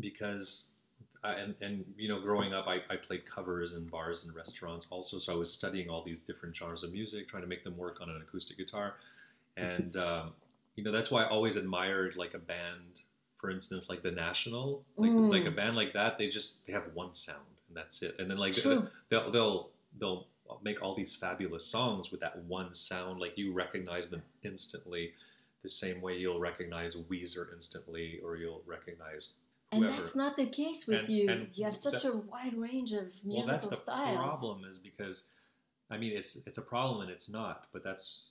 because 0.00 0.70
I, 1.22 1.32
and 1.32 1.54
and 1.62 1.84
you 1.96 2.08
know, 2.08 2.20
growing 2.20 2.52
up, 2.52 2.66
I, 2.68 2.82
I 2.90 2.96
played 2.96 3.24
covers 3.24 3.74
in 3.74 3.86
bars 3.86 4.24
and 4.24 4.34
restaurants 4.34 4.86
also. 4.90 5.18
So 5.18 5.32
I 5.32 5.36
was 5.36 5.50
studying 5.50 5.88
all 5.88 6.02
these 6.04 6.18
different 6.18 6.54
genres 6.54 6.82
of 6.82 6.92
music, 6.92 7.28
trying 7.28 7.42
to 7.42 7.48
make 7.48 7.64
them 7.64 7.76
work 7.78 8.00
on 8.02 8.10
an 8.10 8.20
acoustic 8.20 8.58
guitar, 8.58 8.96
and 9.56 9.96
um, 10.08 10.32
you 10.76 10.84
know, 10.84 10.92
that's 10.92 11.10
why 11.10 11.22
I 11.22 11.30
always 11.30 11.56
admired 11.56 12.16
like 12.16 12.34
a 12.34 12.38
band, 12.38 13.00
for 13.44 13.50
instance, 13.50 13.90
like 13.90 14.02
the 14.02 14.10
National, 14.10 14.82
like 14.96 15.10
Mm. 15.10 15.30
like 15.30 15.44
a 15.44 15.50
band 15.50 15.76
like 15.76 15.92
that. 15.92 16.16
They 16.16 16.28
just 16.28 16.66
they 16.66 16.72
have 16.72 16.84
one 16.94 17.12
sound 17.12 17.44
and 17.68 17.76
that's 17.76 18.00
it. 18.02 18.16
And 18.18 18.30
then 18.30 18.38
like 18.38 18.54
True. 18.54 18.88
they'll 19.10 19.30
they'll 19.30 19.70
they'll 20.00 20.26
make 20.62 20.80
all 20.82 20.94
these 20.94 21.14
fabulous 21.14 21.66
songs 21.66 22.10
with 22.10 22.20
that 22.20 22.38
one 22.44 22.72
sound. 22.72 23.20
Like 23.20 23.36
you 23.36 23.52
recognize 23.52 24.08
them 24.08 24.22
instantly, 24.44 25.12
the 25.62 25.68
same 25.68 26.00
way 26.00 26.16
you'll 26.16 26.40
recognize 26.40 26.96
Weezer 26.96 27.52
instantly, 27.52 28.18
or 28.24 28.36
you'll 28.38 28.62
recognize 28.64 29.34
And 29.72 29.82
that's 29.86 30.14
not 30.14 30.38
the 30.38 30.46
case 30.46 30.86
with 30.86 31.00
And- 31.04 31.08
you. 31.10 31.28
and 31.28 31.48
you 31.58 31.64
have 31.64 31.76
such 31.76 32.02
that- 32.04 32.12
a 32.14 32.16
wide 32.16 32.56
range 32.56 32.92
of 32.92 33.08
musical 33.24 33.34
well, 33.36 33.46
that's 33.46 33.68
the 33.68 33.76
styles. 33.76 34.16
problem 34.16 34.64
is 34.64 34.78
because, 34.78 35.24
I 35.90 35.98
mean, 35.98 36.12
it's 36.16 36.36
it's 36.46 36.56
a 36.56 36.62
problem 36.62 37.02
and 37.02 37.10
it's 37.10 37.28
not. 37.28 37.66
But 37.74 37.82
that's 37.84 38.30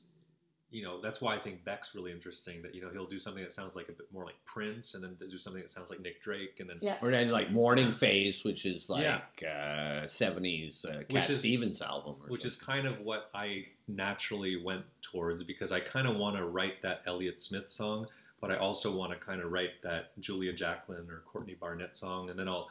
you 0.73 0.83
know 0.83 0.99
that's 0.99 1.21
why 1.21 1.35
I 1.35 1.39
think 1.39 1.63
Beck's 1.63 1.93
really 1.95 2.11
interesting. 2.11 2.61
That 2.63 2.73
you 2.73 2.81
know 2.81 2.89
he'll 2.91 3.05
do 3.05 3.19
something 3.19 3.43
that 3.43 3.53
sounds 3.53 3.75
like 3.75 3.89
a 3.89 3.93
bit 3.93 4.07
more 4.11 4.25
like 4.25 4.35
Prince, 4.45 4.95
and 4.95 5.03
then 5.03 5.15
do 5.29 5.37
something 5.37 5.61
that 5.61 5.69
sounds 5.71 5.89
like 5.91 5.99
Nick 6.01 6.21
Drake, 6.21 6.59
and 6.59 6.69
then 6.69 6.77
Yeah. 6.81 6.97
Or 7.01 7.11
then 7.11 7.29
like 7.29 7.51
Morning 7.51 7.91
Phase, 7.91 8.43
which 8.43 8.65
is 8.65 8.89
like 8.89 9.03
Yeah. 9.03 10.01
uh, 10.03 10.07
70s 10.07 10.83
uh, 10.85 10.97
Which 10.97 11.09
Cat 11.09 11.29
is- 11.29 11.39
Stevens 11.39 11.81
album. 11.81 12.15
Or 12.21 12.27
which 12.27 12.43
is 12.43 12.55
kind 12.55 12.87
of 12.87 12.99
what 13.01 13.29
I 13.35 13.67
naturally 13.87 14.61
went 14.61 14.83
towards 15.01 15.43
because 15.43 15.71
I 15.71 15.79
kind 15.79 16.07
of 16.07 16.15
want 16.17 16.35
to 16.37 16.45
write 16.45 16.81
that 16.81 17.03
Elliott 17.05 17.39
Smith 17.41 17.69
song, 17.71 18.07
but 18.41 18.49
I 18.51 18.55
also 18.57 18.95
want 18.95 19.11
to 19.13 19.17
kind 19.17 19.41
of 19.41 19.51
write 19.51 19.81
that 19.83 20.19
Julia 20.19 20.53
Jacklin 20.53 21.07
or 21.09 21.21
Courtney 21.25 21.53
Barnett 21.55 21.95
song, 21.95 22.29
and 22.31 22.37
then 22.39 22.47
I'll, 22.49 22.69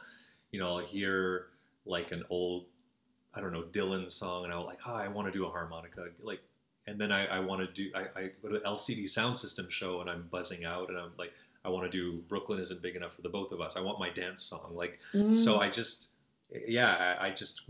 you 0.51 0.59
know, 0.59 0.67
I'll 0.67 0.79
hear 0.79 1.47
like 1.85 2.11
an 2.11 2.23
old, 2.29 2.65
I 3.33 3.39
don't 3.41 3.51
know, 3.53 3.63
Dylan 3.63 4.11
song, 4.11 4.43
and 4.43 4.53
I'll 4.53 4.65
like, 4.65 4.79
oh, 4.85 4.93
I 4.93 5.07
want 5.07 5.27
to 5.27 5.31
do 5.31 5.45
a 5.45 5.49
harmonica, 5.49 6.07
like, 6.21 6.41
and 6.87 6.99
then 6.99 7.11
I, 7.11 7.25
I 7.27 7.39
want 7.39 7.61
to 7.61 7.67
do, 7.67 7.91
I, 7.95 8.19
I 8.19 8.29
go 8.41 8.49
to 8.49 8.59
LCD 8.59 9.09
Sound 9.09 9.37
System 9.37 9.67
show, 9.69 10.01
and 10.01 10.09
I'm 10.09 10.27
buzzing 10.31 10.65
out, 10.65 10.89
and 10.89 10.97
I'm 10.97 11.11
like, 11.17 11.33
I 11.65 11.69
want 11.69 11.89
to 11.89 11.97
do 11.97 12.21
Brooklyn 12.27 12.59
isn't 12.59 12.81
big 12.81 12.95
enough 12.95 13.13
for 13.15 13.21
the 13.21 13.29
both 13.29 13.51
of 13.51 13.61
us. 13.61 13.77
I 13.77 13.81
want 13.81 13.99
my 13.99 14.09
dance 14.09 14.41
song, 14.41 14.71
like. 14.73 14.99
Mm. 15.13 15.35
So 15.35 15.59
I 15.59 15.69
just, 15.69 16.09
yeah, 16.67 17.15
I, 17.19 17.27
I 17.27 17.31
just 17.31 17.63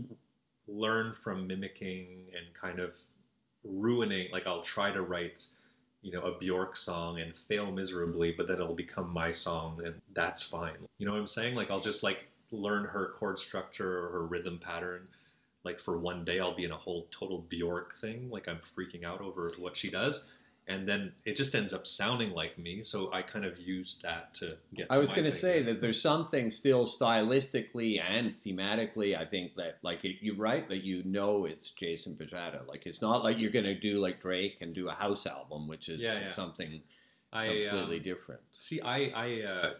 learn 0.66 1.12
from 1.12 1.46
mimicking 1.46 2.24
and 2.34 2.52
kind 2.54 2.80
of 2.80 2.98
ruining. 3.62 4.30
Like 4.32 4.46
I'll 4.46 4.62
try 4.62 4.90
to 4.90 5.02
write, 5.02 5.46
you 6.02 6.12
know, 6.12 6.22
a 6.22 6.38
Bjork 6.38 6.76
song 6.76 7.20
and 7.20 7.34
fail 7.36 7.70
miserably, 7.70 8.32
but 8.36 8.48
then 8.48 8.56
it'll 8.56 8.74
become 8.74 9.10
my 9.10 9.30
song, 9.30 9.80
and 9.84 9.94
that's 10.12 10.42
fine. 10.42 10.76
You 10.98 11.06
know 11.06 11.12
what 11.12 11.20
I'm 11.20 11.26
saying? 11.26 11.54
Like 11.54 11.70
I'll 11.70 11.80
just 11.80 12.02
like 12.02 12.26
learn 12.50 12.84
her 12.84 13.12
chord 13.16 13.38
structure 13.38 14.06
or 14.06 14.08
her 14.10 14.26
rhythm 14.26 14.58
pattern. 14.58 15.06
Like 15.64 15.80
for 15.80 15.98
one 15.98 16.24
day, 16.24 16.40
I'll 16.40 16.54
be 16.54 16.64
in 16.64 16.72
a 16.72 16.76
whole 16.76 17.08
total 17.10 17.38
Bjork 17.48 17.98
thing. 18.00 18.30
Like 18.30 18.48
I'm 18.48 18.58
freaking 18.58 19.04
out 19.04 19.20
over 19.20 19.52
what 19.58 19.76
she 19.76 19.90
does. 19.90 20.26
And 20.66 20.88
then 20.88 21.12
it 21.26 21.36
just 21.36 21.54
ends 21.54 21.74
up 21.74 21.86
sounding 21.86 22.30
like 22.30 22.56
me, 22.58 22.82
so 22.82 23.12
I 23.12 23.20
kind 23.20 23.44
of 23.44 23.58
used 23.58 24.00
that 24.00 24.32
to 24.36 24.56
get. 24.74 24.86
I 24.88 24.94
to 24.94 25.00
was 25.02 25.12
going 25.12 25.30
to 25.30 25.36
say 25.36 25.62
that 25.62 25.82
there's 25.82 26.00
something 26.00 26.50
still 26.50 26.86
stylistically 26.86 28.00
and 28.02 28.34
thematically. 28.34 29.14
I 29.14 29.26
think 29.26 29.56
that 29.56 29.76
like 29.82 30.06
it, 30.06 30.16
you're 30.22 30.36
right 30.36 30.66
that 30.70 30.82
you 30.82 31.02
know 31.04 31.44
it's 31.44 31.68
Jason 31.68 32.14
Bajada. 32.14 32.66
Like 32.66 32.86
it's 32.86 33.02
not 33.02 33.22
like 33.22 33.38
you're 33.38 33.50
going 33.50 33.66
to 33.66 33.78
do 33.78 34.00
like 34.00 34.22
Drake 34.22 34.62
and 34.62 34.72
do 34.72 34.88
a 34.88 34.92
house 34.92 35.26
album, 35.26 35.68
which 35.68 35.90
is 35.90 36.00
Yeah, 36.00 36.18
yeah. 36.18 36.28
something 36.28 36.80
I, 37.30 37.66
completely 37.68 37.98
um, 37.98 38.02
different. 38.02 38.40
See, 38.54 38.80
I 38.80 39.12
I 39.14 39.42
uh, 39.42 39.70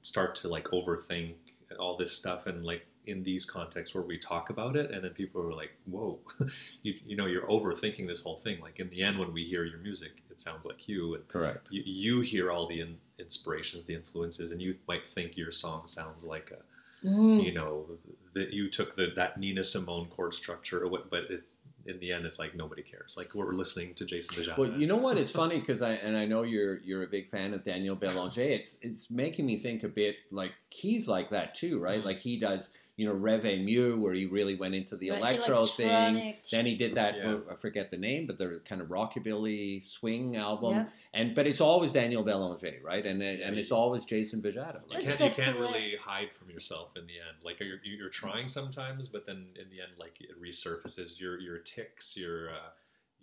start 0.00 0.36
to 0.36 0.48
like 0.48 0.64
overthink 0.68 1.34
all 1.78 1.98
this 1.98 2.12
stuff, 2.12 2.46
and 2.46 2.64
like 2.64 2.86
in 3.06 3.22
these 3.22 3.44
contexts 3.44 3.94
where 3.94 4.04
we 4.04 4.18
talk 4.18 4.50
about 4.50 4.76
it, 4.76 4.90
and 4.90 5.02
then 5.02 5.12
people 5.12 5.40
are 5.42 5.52
like, 5.52 5.70
"Whoa, 5.86 6.18
you 6.82 6.94
you 7.06 7.16
know, 7.16 7.26
you're 7.26 7.46
overthinking 7.46 8.06
this 8.06 8.22
whole 8.22 8.36
thing." 8.36 8.60
Like 8.60 8.78
in 8.80 8.90
the 8.90 9.02
end, 9.02 9.18
when 9.18 9.32
we 9.32 9.44
hear 9.44 9.64
your 9.64 9.78
music, 9.78 10.12
it 10.30 10.38
sounds 10.40 10.64
like 10.66 10.88
you, 10.88 11.14
and 11.14 11.26
Correct. 11.28 11.68
you, 11.70 11.82
you 11.84 12.20
hear 12.20 12.50
all 12.52 12.66
the 12.66 12.80
in, 12.80 12.96
inspirations, 13.18 13.84
the 13.84 13.94
influences, 13.94 14.52
and 14.52 14.60
you 14.60 14.76
might 14.86 15.08
think 15.08 15.36
your 15.36 15.52
song 15.52 15.86
sounds 15.86 16.24
like 16.24 16.50
a 16.50 16.62
Mm. 17.02 17.42
you 17.42 17.54
know 17.54 17.86
that 18.34 18.52
you 18.52 18.68
took 18.68 18.94
the 18.94 19.08
that 19.16 19.38
Nina 19.38 19.64
Simone 19.64 20.06
chord 20.08 20.34
structure, 20.34 20.86
what, 20.86 21.08
but 21.10 21.24
it's 21.30 21.56
in 21.86 21.98
the 21.98 22.12
end, 22.12 22.26
it's 22.26 22.38
like 22.38 22.54
nobody 22.54 22.82
cares. 22.82 23.14
Like 23.16 23.34
we're 23.34 23.54
listening 23.54 23.94
to 23.94 24.04
Jason 24.04 24.36
Bajada. 24.36 24.58
Well, 24.58 24.72
you 24.72 24.86
know 24.86 24.96
what? 24.96 25.16
It's 25.18 25.32
funny 25.42 25.58
because 25.60 25.80
I 25.80 25.92
and 25.92 26.14
I 26.14 26.26
know 26.26 26.42
you're 26.42 26.80
you're 26.80 27.02
a 27.04 27.06
big 27.06 27.30
fan 27.30 27.54
of 27.54 27.64
Daniel 27.64 27.96
Belanger. 27.96 28.42
It's 28.42 28.76
it's 28.82 29.10
making 29.10 29.46
me 29.46 29.56
think 29.56 29.82
a 29.82 29.88
bit 29.88 30.16
like 30.30 30.52
he's 30.68 31.08
like 31.08 31.30
that 31.30 31.54
too, 31.54 31.78
right? 31.80 32.02
Mhm. 32.02 32.04
Like 32.04 32.18
he 32.18 32.36
does, 32.38 32.68
you 33.00 33.06
know, 33.06 33.14
Reve 33.14 33.58
Mieux, 33.64 33.96
where 33.96 34.12
he 34.12 34.26
really 34.26 34.56
went 34.56 34.74
into 34.74 34.94
the 34.94 35.08
But 35.08 35.20
electro 35.20 35.64
thing. 35.64 36.36
Then 36.50 36.66
he 36.66 36.74
did 36.74 36.96
that. 36.96 37.16
Yeah. 37.16 37.38
I 37.50 37.54
forget 37.54 37.90
the 37.90 37.96
name, 37.96 38.26
but 38.26 38.36
the 38.36 38.60
kind 38.66 38.82
of 38.82 38.88
rockabilly 38.88 39.82
swing 39.82 40.36
album. 40.36 40.74
Yeah. 40.74 40.86
And 41.14 41.34
but 41.34 41.46
it's 41.46 41.62
always 41.62 41.92
Daniel 41.92 42.22
Belanger, 42.22 42.74
right? 42.84 43.06
And 43.06 43.22
and 43.22 43.58
it's 43.58 43.72
always 43.72 44.04
Jason 44.04 44.42
Bajada. 44.42 44.82
you 44.82 44.98
Like, 44.98 45.06
It's 45.06 45.16
can't, 45.16 45.34
you 45.34 45.44
can't 45.44 45.58
really 45.58 45.96
hide 45.98 46.28
from 46.38 46.50
yourself 46.50 46.90
in 46.94 47.06
the 47.06 47.14
end. 47.14 47.38
Like 47.42 47.58
you're, 47.60 47.78
you're 47.82 48.10
trying 48.10 48.48
sometimes, 48.48 49.08
but 49.08 49.24
then 49.24 49.46
in 49.58 49.70
the 49.70 49.80
end, 49.80 49.92
like 49.98 50.20
it 50.20 50.38
resurfaces 50.38 51.18
your 51.18 51.40
your 51.40 51.56
ticks, 51.56 52.18
your 52.18 52.50
uh, 52.50 52.68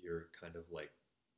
your 0.02 0.30
kind 0.42 0.56
of 0.56 0.64
like 0.72 0.90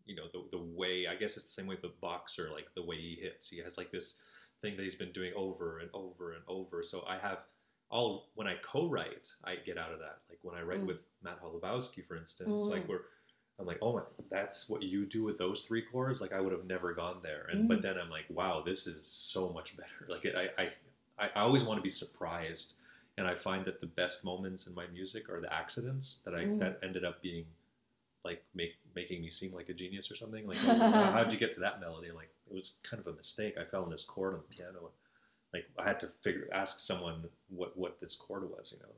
you 0.05 0.15
know 0.15 0.27
the 0.31 0.45
the 0.53 0.63
way. 0.63 1.07
I 1.07 1.15
guess 1.15 1.35
it's 1.35 1.47
the 1.47 1.51
same 1.51 1.67
way 1.67 1.75
with 1.75 1.81
the 1.81 1.93
boxer, 1.99 2.51
like 2.53 2.73
the 2.73 2.85
way 2.85 2.95
he 2.95 3.17
hits. 3.21 3.49
He 3.49 3.57
has 3.57 3.77
like 3.77 3.91
this 3.91 4.21
thing 4.61 4.77
that 4.77 4.83
he's 4.83 4.95
been 4.95 5.11
doing 5.11 5.33
over 5.35 5.79
and 5.79 5.89
over 5.93 6.31
and 6.31 6.43
over. 6.47 6.83
So 6.83 7.03
I 7.05 7.17
have 7.17 7.39
all 7.89 8.27
when 8.35 8.47
I 8.47 8.55
co-write, 8.61 9.29
I 9.43 9.55
get 9.55 9.77
out 9.77 9.91
of 9.91 9.99
that. 9.99 10.19
Like 10.29 10.39
when 10.43 10.55
I 10.55 10.61
write 10.61 10.81
Mm. 10.83 10.87
with 10.87 10.97
Matt 11.23 11.41
Holubowski, 11.41 12.05
for 12.05 12.15
instance, 12.15 12.63
Mm. 12.63 12.69
like 12.71 12.87
we're 12.87 13.01
I'm 13.59 13.65
like, 13.65 13.79
oh 13.81 13.93
my, 13.93 14.01
that's 14.29 14.69
what 14.69 14.81
you 14.83 15.05
do 15.05 15.21
with 15.23 15.37
those 15.37 15.61
three 15.63 15.81
chords. 15.81 16.21
Like 16.21 16.31
I 16.31 16.39
would 16.39 16.53
have 16.53 16.63
never 16.65 16.93
gone 16.93 17.19
there. 17.21 17.47
And 17.51 17.67
but 17.67 17.79
Mm. 17.79 17.81
then 17.81 17.97
I'm 17.97 18.09
like, 18.09 18.25
wow, 18.29 18.61
this 18.61 18.87
is 18.87 19.05
so 19.05 19.49
much 19.49 19.75
better. 19.75 20.05
Like 20.07 20.25
I, 20.25 20.49
I, 21.17 21.27
I 21.27 21.41
always 21.41 21.65
want 21.65 21.77
to 21.77 21.81
be 21.81 21.89
surprised, 21.89 22.75
and 23.17 23.27
I 23.27 23.35
find 23.35 23.65
that 23.65 23.81
the 23.81 23.87
best 23.87 24.23
moments 24.23 24.67
in 24.67 24.73
my 24.73 24.87
music 24.87 25.27
are 25.29 25.41
the 25.41 25.53
accidents 25.53 26.19
that 26.23 26.33
I 26.35 26.45
Mm. 26.45 26.59
that 26.59 26.79
ended 26.83 27.03
up 27.03 27.21
being 27.21 27.45
like 28.23 28.43
make 28.53 28.75
making 28.95 29.21
me 29.21 29.29
seem 29.29 29.51
like 29.53 29.67
a 29.69 29.73
genius 29.73 30.09
or 30.11 30.15
something. 30.15 30.45
Like, 30.47 30.57
oh, 30.63 30.77
how- 30.77 31.11
how'd 31.11 31.33
you 31.33 31.39
get 31.39 31.51
to 31.53 31.59
that 31.61 31.79
melody? 31.81 32.11
Like 32.11 32.29
it 32.49 32.53
was 32.53 32.75
kind 32.83 32.99
of 33.01 33.07
a 33.07 33.13
mistake. 33.17 33.57
I 33.57 33.65
fell 33.65 33.83
in 33.83 33.89
this 33.89 34.05
chord 34.05 34.33
on 34.35 34.41
the 34.47 34.55
piano. 34.55 34.91
Like 35.53 35.65
I 35.77 35.83
had 35.83 35.99
to 36.01 36.07
figure 36.07 36.47
ask 36.53 36.79
someone 36.79 37.27
what 37.49 37.77
what 37.77 37.99
this 37.99 38.15
chord 38.15 38.49
was. 38.49 38.71
You 38.71 38.79
know. 38.83 38.93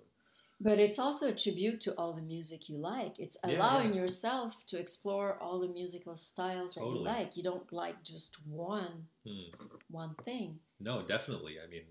But 0.63 0.77
it's 0.77 0.99
also 0.99 1.29
a 1.29 1.33
tribute 1.33 1.81
to 1.81 1.95
all 1.95 2.13
the 2.13 2.21
music 2.21 2.69
you 2.69 2.77
like. 2.77 3.17
It's 3.19 3.35
allowing 3.43 3.95
yeah. 3.95 4.01
yourself 4.01 4.53
to 4.67 4.77
explore 4.77 5.39
all 5.41 5.59
the 5.59 5.67
musical 5.67 6.15
styles 6.15 6.75
that 6.75 6.81
you 6.81 6.99
like. 7.03 7.35
You 7.35 7.41
don't 7.41 7.71
like 7.73 8.03
just 8.03 8.37
one 8.45 9.07
Hmm. 9.25 9.49
one 9.89 10.13
thing. 10.23 10.59
No, 10.79 11.01
definitely. 11.01 11.55
I 11.63 11.67
mean, 11.67 11.83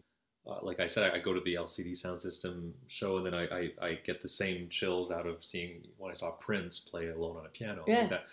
uh, 0.46 0.58
like 0.62 0.78
I 0.78 0.86
said, 0.86 1.12
I, 1.12 1.16
I 1.16 1.18
go 1.18 1.32
to 1.32 1.40
the 1.40 1.54
LCD 1.54 1.96
sound 1.96 2.20
system 2.22 2.72
show, 2.86 3.16
and 3.16 3.26
then 3.26 3.34
I, 3.34 3.44
I, 3.44 3.72
I 3.82 3.94
get 4.04 4.22
the 4.22 4.28
same 4.28 4.68
chills 4.68 5.10
out 5.10 5.26
of 5.26 5.44
seeing 5.44 5.82
when 5.98 6.10
I 6.12 6.14
saw 6.14 6.30
Prince 6.32 6.78
play 6.78 7.08
alone 7.08 7.38
on 7.38 7.46
a 7.46 7.50
piano. 7.50 7.82
Yeah. 7.88 8.06
That 8.06 8.24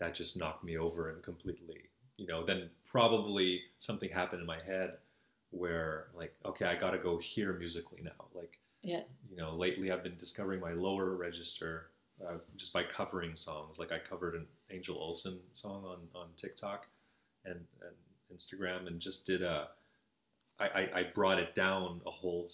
that 0.00 0.14
just 0.14 0.36
knocked 0.36 0.64
me 0.64 0.76
over 0.76 1.10
and 1.10 1.22
completely. 1.22 1.82
You 2.16 2.26
know, 2.26 2.44
then 2.44 2.68
probably 2.84 3.62
something 3.78 4.10
happened 4.10 4.40
in 4.40 4.46
my 4.46 4.60
head 4.62 4.98
where 5.54 6.06
like, 6.16 6.34
okay, 6.44 6.66
I 6.66 6.74
got 6.74 6.90
to 6.90 6.98
go 6.98 7.18
here 7.18 7.52
musically 7.54 8.00
now. 8.02 8.26
Like, 8.34 8.58
Yeah. 8.82 9.02
you 9.30 9.36
know, 9.36 9.54
lately 9.54 9.90
I've 9.90 10.02
been 10.02 10.16
discovering 10.18 10.60
my 10.60 10.72
lower 10.72 11.14
register 11.16 11.90
uh, 12.24 12.38
just 12.56 12.72
by 12.72 12.82
covering 12.84 13.34
songs. 13.36 13.78
Like 13.78 13.92
I 13.92 13.98
covered 13.98 14.34
an 14.34 14.46
Angel 14.70 14.96
Olsen 14.96 15.38
song 15.52 15.84
on, 15.84 15.98
on 16.20 16.28
TikTok 16.36 16.86
and, 17.44 17.60
and 17.82 18.36
Instagram 18.36 18.86
and 18.86 19.00
just 19.00 19.26
did 19.26 19.42
a, 19.42 19.68
I, 20.60 20.66
I, 20.66 20.88
I 21.00 21.02
brought 21.14 21.38
it 21.38 21.54
down 21.54 22.00
a 22.06 22.10
whole 22.10 22.48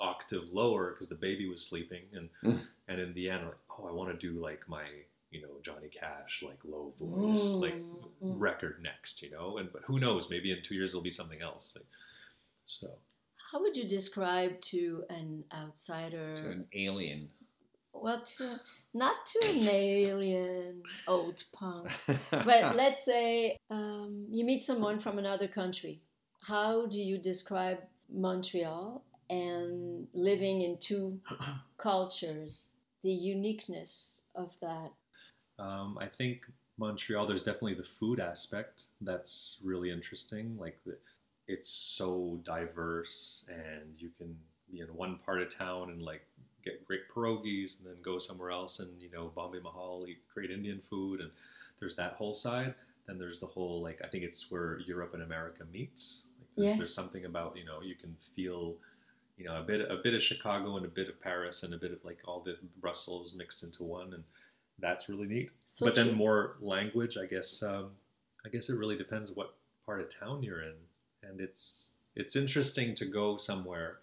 octave 0.00 0.44
lower 0.52 0.90
because 0.90 1.08
the 1.08 1.14
baby 1.14 1.48
was 1.48 1.64
sleeping 1.64 2.02
and 2.12 2.28
Mm. 2.42 2.66
and 2.88 3.00
in 3.00 3.14
the 3.14 3.30
end 3.30 3.42
I'm 3.42 3.46
like 3.48 3.56
oh 3.78 3.86
I 3.88 3.92
want 3.92 4.10
to 4.10 4.26
do 4.32 4.40
like 4.40 4.68
my 4.68 4.84
you 5.30 5.40
know 5.40 5.48
Johnny 5.62 5.88
Cash 5.88 6.42
like 6.46 6.58
low 6.64 6.92
voice 6.98 7.54
like 7.54 7.74
Mm, 7.76 8.02
mm. 8.24 8.34
record 8.40 8.80
next 8.82 9.22
you 9.22 9.30
know 9.30 9.58
and 9.58 9.72
but 9.72 9.82
who 9.84 10.00
knows 10.00 10.28
maybe 10.30 10.50
in 10.50 10.62
two 10.62 10.74
years 10.74 10.90
it'll 10.90 11.00
be 11.02 11.10
something 11.12 11.40
else 11.42 11.74
like, 11.76 11.86
so 12.66 12.88
How 13.52 13.60
would 13.60 13.76
you 13.76 13.84
describe 13.84 14.60
to 14.72 15.04
an 15.10 15.44
outsider? 15.54 16.36
to 16.36 16.50
an 16.50 16.66
alien. 16.72 17.28
well, 17.92 18.20
to 18.38 18.60
not 18.94 19.26
to 19.26 19.48
an 19.48 19.68
alien 19.70 20.82
old 21.06 21.42
punk, 21.52 21.88
but 22.30 22.76
let's 22.76 23.04
say 23.04 23.56
um, 23.70 24.26
you 24.30 24.44
meet 24.44 24.62
someone 24.62 24.98
from 24.98 25.18
another 25.18 25.48
country. 25.48 26.00
How 26.42 26.86
do 26.86 27.00
you 27.00 27.18
describe 27.18 27.78
Montreal 28.12 29.02
and 29.30 30.06
living 30.12 30.62
in 30.62 30.76
two 30.78 31.18
cultures? 31.78 32.76
The 33.02 33.12
uniqueness 33.12 34.22
of 34.34 34.52
that. 34.62 34.90
Um, 35.58 35.98
I 36.00 36.06
think 36.06 36.40
Montreal. 36.78 37.26
There's 37.26 37.42
definitely 37.42 37.74
the 37.74 37.82
food 37.84 38.18
aspect 38.20 38.84
that's 39.00 39.58
really 39.62 39.90
interesting. 39.90 40.56
Like 40.58 40.78
the, 40.86 40.96
it's 41.46 41.68
so 41.68 42.40
diverse, 42.44 43.44
and 43.48 43.94
you 43.98 44.10
can 44.16 44.36
be 44.70 44.80
in 44.80 44.88
one 44.88 45.18
part 45.24 45.42
of 45.42 45.54
town 45.54 45.90
and 45.90 46.02
like 46.02 46.26
get 46.64 46.84
great 46.86 47.02
pierogies 47.14 47.78
and 47.78 47.88
then 47.88 48.00
go 48.02 48.18
somewhere 48.18 48.50
else 48.50 48.80
and 48.80 48.90
you 49.00 49.10
know 49.10 49.30
Bombay 49.34 49.60
Mahal 49.60 50.06
eat 50.08 50.18
great 50.32 50.50
Indian 50.50 50.80
food 50.80 51.20
and 51.20 51.30
there's 51.78 51.94
that 51.96 52.12
whole 52.14 52.32
side. 52.32 52.74
Then 53.06 53.18
there's 53.18 53.38
the 53.38 53.46
whole 53.46 53.82
like 53.82 54.00
I 54.02 54.08
think 54.08 54.24
it's 54.24 54.50
where 54.50 54.78
Europe 54.80 55.12
and 55.14 55.22
America 55.22 55.64
meets. 55.72 56.22
Like 56.38 56.48
there's, 56.56 56.66
Yes. 56.68 56.78
there's 56.78 56.94
something 56.94 57.26
about 57.26 57.56
you 57.56 57.64
know 57.66 57.82
you 57.82 57.94
can 57.94 58.16
feel 58.34 58.76
you 59.36 59.44
know 59.44 59.56
a 59.60 59.62
bit 59.62 59.82
a 59.90 59.96
bit 60.02 60.14
of 60.14 60.22
Chicago 60.22 60.76
and 60.78 60.86
a 60.86 60.88
bit 60.88 61.08
of 61.08 61.20
Paris 61.20 61.62
and 61.64 61.74
a 61.74 61.78
bit 61.78 61.92
of 61.92 62.02
like 62.04 62.18
all 62.26 62.40
this 62.40 62.60
Brussels 62.80 63.34
mixed 63.36 63.62
into 63.62 63.84
one 63.84 64.14
and 64.14 64.24
that's 64.78 65.08
really 65.08 65.26
neat. 65.26 65.50
So 65.68 65.84
but 65.86 65.94
then 65.94 66.14
more 66.14 66.56
language, 66.60 67.16
I 67.18 67.26
guess. 67.26 67.62
Um, 67.62 67.90
I 68.46 68.48
guess 68.48 68.68
it 68.70 68.78
really 68.78 68.96
depends 68.96 69.30
what 69.30 69.54
part 69.86 70.00
of 70.00 70.08
town 70.08 70.42
you're 70.42 70.62
in, 70.62 70.74
and 71.28 71.40
it's 71.40 71.94
it's 72.16 72.36
interesting 72.36 72.94
to 72.96 73.04
go 73.06 73.36
somewhere 73.36 73.98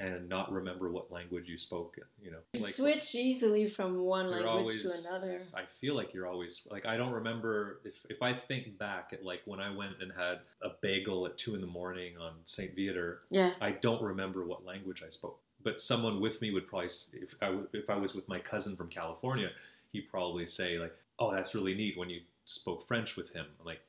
and 0.00 0.28
not 0.28 0.52
remember 0.52 0.90
what 0.90 1.10
language 1.10 1.48
you 1.48 1.58
spoke. 1.58 1.98
You 2.22 2.30
know, 2.30 2.38
You 2.52 2.60
switch 2.60 3.16
easily 3.16 3.68
from 3.68 3.98
one 3.98 4.30
language 4.30 4.46
always. 4.46 4.82
to 4.82 5.08
another. 5.08 5.38
I 5.56 5.64
feel 5.66 5.96
like 5.96 6.14
you're 6.14 6.26
always 6.26 6.66
like 6.70 6.86
I 6.86 6.96
don't 6.96 7.12
remember 7.12 7.80
if 7.84 8.06
if 8.08 8.22
I 8.22 8.32
think 8.32 8.78
back 8.78 9.10
at 9.12 9.24
like 9.24 9.42
when 9.44 9.60
I 9.60 9.74
went 9.74 10.00
and 10.00 10.12
had 10.12 10.38
a 10.62 10.70
bagel 10.80 11.26
at 11.26 11.36
two 11.36 11.54
in 11.54 11.60
the 11.60 11.66
morning 11.66 12.16
on 12.18 12.34
Saint 12.44 12.74
Viateur. 12.76 13.18
Yeah. 13.30 13.52
I 13.60 13.72
don't 13.72 14.02
remember 14.02 14.44
what 14.44 14.64
language 14.64 15.02
I 15.04 15.08
spoke. 15.08 15.40
But 15.64 15.80
someone 15.80 16.20
with 16.20 16.40
me 16.40 16.52
would 16.52 16.68
probably, 16.68 16.90
if 17.14 17.34
I, 17.42 17.56
if 17.72 17.90
I 17.90 17.96
was 17.96 18.14
with 18.14 18.28
my 18.28 18.38
cousin 18.38 18.76
from 18.76 18.86
California, 18.88 19.50
he'd 19.90 20.08
probably 20.08 20.46
say 20.46 20.78
like, 20.78 20.94
"Oh, 21.18 21.32
that's 21.34 21.52
really 21.52 21.74
neat 21.74 21.98
when 21.98 22.08
you 22.08 22.20
spoke 22.44 22.86
French 22.86 23.16
with 23.16 23.30
him." 23.30 23.44
I'm 23.58 23.66
like, 23.66 23.80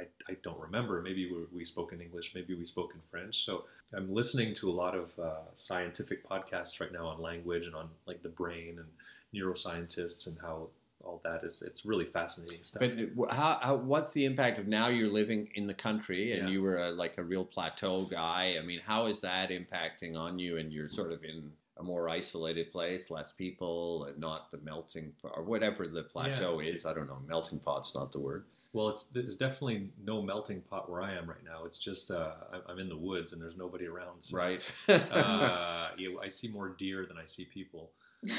I, 0.00 0.04
I 0.28 0.36
don't 0.42 0.58
remember. 0.58 1.00
Maybe 1.02 1.30
we, 1.30 1.44
we 1.52 1.64
spoke 1.64 1.92
in 1.92 2.00
English. 2.00 2.34
Maybe 2.34 2.54
we 2.54 2.64
spoke 2.64 2.92
in 2.94 3.00
French. 3.10 3.44
So 3.44 3.64
I'm 3.94 4.12
listening 4.12 4.54
to 4.54 4.70
a 4.70 4.72
lot 4.72 4.94
of 4.94 5.18
uh, 5.18 5.54
scientific 5.54 6.28
podcasts 6.28 6.80
right 6.80 6.92
now 6.92 7.06
on 7.06 7.20
language 7.20 7.66
and 7.66 7.74
on 7.74 7.88
like 8.06 8.22
the 8.22 8.28
brain 8.28 8.78
and 8.78 8.88
neuroscientists 9.34 10.26
and 10.26 10.36
how 10.40 10.68
all 11.04 11.20
that 11.24 11.44
is. 11.44 11.62
It's 11.62 11.84
really 11.86 12.04
fascinating 12.04 12.64
stuff. 12.64 12.82
But 13.16 13.32
how, 13.32 13.58
how 13.62 13.74
what's 13.76 14.12
the 14.12 14.24
impact 14.24 14.58
of 14.58 14.66
now 14.66 14.88
you're 14.88 15.08
living 15.08 15.48
in 15.54 15.66
the 15.66 15.74
country 15.74 16.32
and 16.32 16.48
Yeah. 16.48 16.52
you 16.54 16.62
were 16.62 16.76
a, 16.76 16.90
like 16.90 17.16
a 17.18 17.22
real 17.22 17.44
plateau 17.44 18.04
guy? 18.04 18.56
I 18.58 18.62
mean, 18.62 18.80
how 18.80 19.06
is 19.06 19.20
that 19.20 19.50
impacting 19.50 20.16
on 20.18 20.38
you? 20.38 20.56
And 20.58 20.72
you're 20.72 20.88
sort 20.88 21.12
of 21.12 21.24
in 21.24 21.52
a 21.78 21.82
more 21.82 22.08
isolated 22.08 22.72
place, 22.72 23.10
less 23.10 23.32
people, 23.32 24.04
and 24.04 24.18
not 24.18 24.50
the 24.50 24.58
melting 24.58 25.12
or 25.22 25.42
whatever 25.42 25.86
the 25.86 26.02
plateau 26.02 26.58
is. 26.60 26.86
I 26.86 26.94
don't 26.94 27.06
know. 27.06 27.20
Melting 27.28 27.58
pot's 27.60 27.94
not 27.94 28.12
the 28.12 28.18
word, 28.18 28.44
Well, 28.76 28.90
it's 28.90 29.04
there's 29.04 29.36
definitely 29.36 29.88
no 30.04 30.20
melting 30.22 30.60
pot 30.60 30.90
where 30.90 31.00
I 31.00 31.12
am 31.14 31.26
right 31.28 31.42
now. 31.44 31.64
It's 31.64 31.78
just 31.78 32.10
uh, 32.10 32.32
I'm- 32.52 32.62
I'm 32.68 32.78
in 32.78 32.88
the 32.88 32.96
woods 32.96 33.32
and 33.32 33.40
there's 33.40 33.56
nobody 33.56 33.86
around. 33.86 34.20
So, 34.20 34.36
right? 34.36 34.70
uh, 34.88 35.88
you, 35.96 36.20
I 36.20 36.28
see 36.28 36.48
more 36.48 36.68
deer 36.68 37.06
than 37.06 37.16
I 37.16 37.26
see 37.26 37.44
people. 37.46 37.90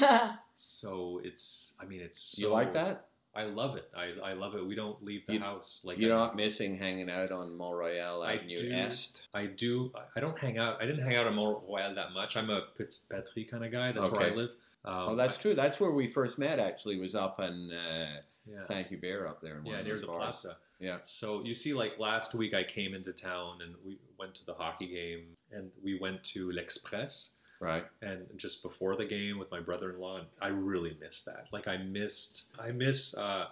So 0.54 1.20
it's 1.24 1.74
I 1.80 1.84
mean 1.86 2.00
it's 2.00 2.36
you 2.38 2.48
like 2.48 2.72
that? 2.72 3.06
I 3.34 3.44
love 3.44 3.76
it. 3.76 3.88
I, 3.96 4.12
I 4.24 4.32
love 4.32 4.54
it. 4.56 4.66
We 4.66 4.74
don't 4.74 5.00
leave 5.04 5.24
the 5.26 5.34
You- 5.34 5.40
house 5.40 5.82
like 5.84 5.98
You're 5.98 6.14
I- 6.14 6.18
not 6.18 6.36
missing 6.36 6.76
hanging 6.76 7.10
out 7.10 7.30
on 7.30 7.56
Mont 7.56 7.76
Royal 7.76 8.22
I 8.22 8.34
Avenue 8.34 8.58
do. 8.58 8.72
Est. 8.72 9.26
I 9.34 9.46
do. 9.46 9.92
I 10.16 10.20
don't 10.20 10.38
hang 10.38 10.58
out. 10.58 10.82
I 10.82 10.86
didn't 10.86 11.04
hang 11.04 11.16
out 11.16 11.26
in 11.26 11.34
Mont 11.34 11.58
Royal 11.68 11.94
that 11.94 12.12
much. 12.12 12.36
I'm 12.36 12.50
a 12.50 12.62
Petite 12.76 13.06
Patrie 13.10 13.44
kind 13.44 13.64
of 13.64 13.70
guy. 13.72 13.92
That's 13.92 14.10
where 14.10 14.22
I 14.32 14.34
live. 14.34 14.50
Um, 14.84 15.08
Oh, 15.10 15.14
that's 15.16 15.36
I- 15.38 15.42
true. 15.42 15.54
That's 15.54 15.78
where 15.80 15.90
we 15.92 16.06
first 16.08 16.38
met. 16.38 16.58
Actually, 16.58 16.98
was 16.98 17.14
up 17.14 17.40
in 17.40 17.70
uh, 17.72 18.16
yeah. 18.52 18.60
Saint 18.60 18.86
Hubert 18.88 19.26
up 19.26 19.40
there 19.40 19.58
in 19.58 19.64
one 19.64 19.74
yeah, 19.74 19.82
near 19.82 20.00
the 20.00 20.06
bars. 20.06 20.40
plaza. 20.40 20.56
Yeah. 20.80 20.98
So 21.02 21.42
you 21.44 21.54
see, 21.54 21.74
like 21.74 21.98
last 21.98 22.34
week, 22.34 22.54
I 22.54 22.62
came 22.62 22.94
into 22.94 23.12
town 23.12 23.58
and 23.62 23.74
we 23.84 23.98
went 24.18 24.34
to 24.36 24.46
the 24.46 24.54
hockey 24.54 24.88
game, 24.88 25.24
and 25.52 25.70
we 25.82 25.98
went 25.98 26.22
to 26.24 26.50
l'Express. 26.52 27.30
Right. 27.60 27.84
And 28.02 28.26
just 28.36 28.62
before 28.62 28.94
the 28.96 29.04
game 29.04 29.38
with 29.38 29.50
my 29.50 29.58
brother-in-law, 29.58 30.20
I 30.40 30.48
really 30.48 30.96
missed 31.00 31.24
that. 31.26 31.46
Like 31.52 31.66
I 31.66 31.76
missed, 31.78 32.50
I 32.58 32.70
miss 32.70 33.16
uh, 33.16 33.46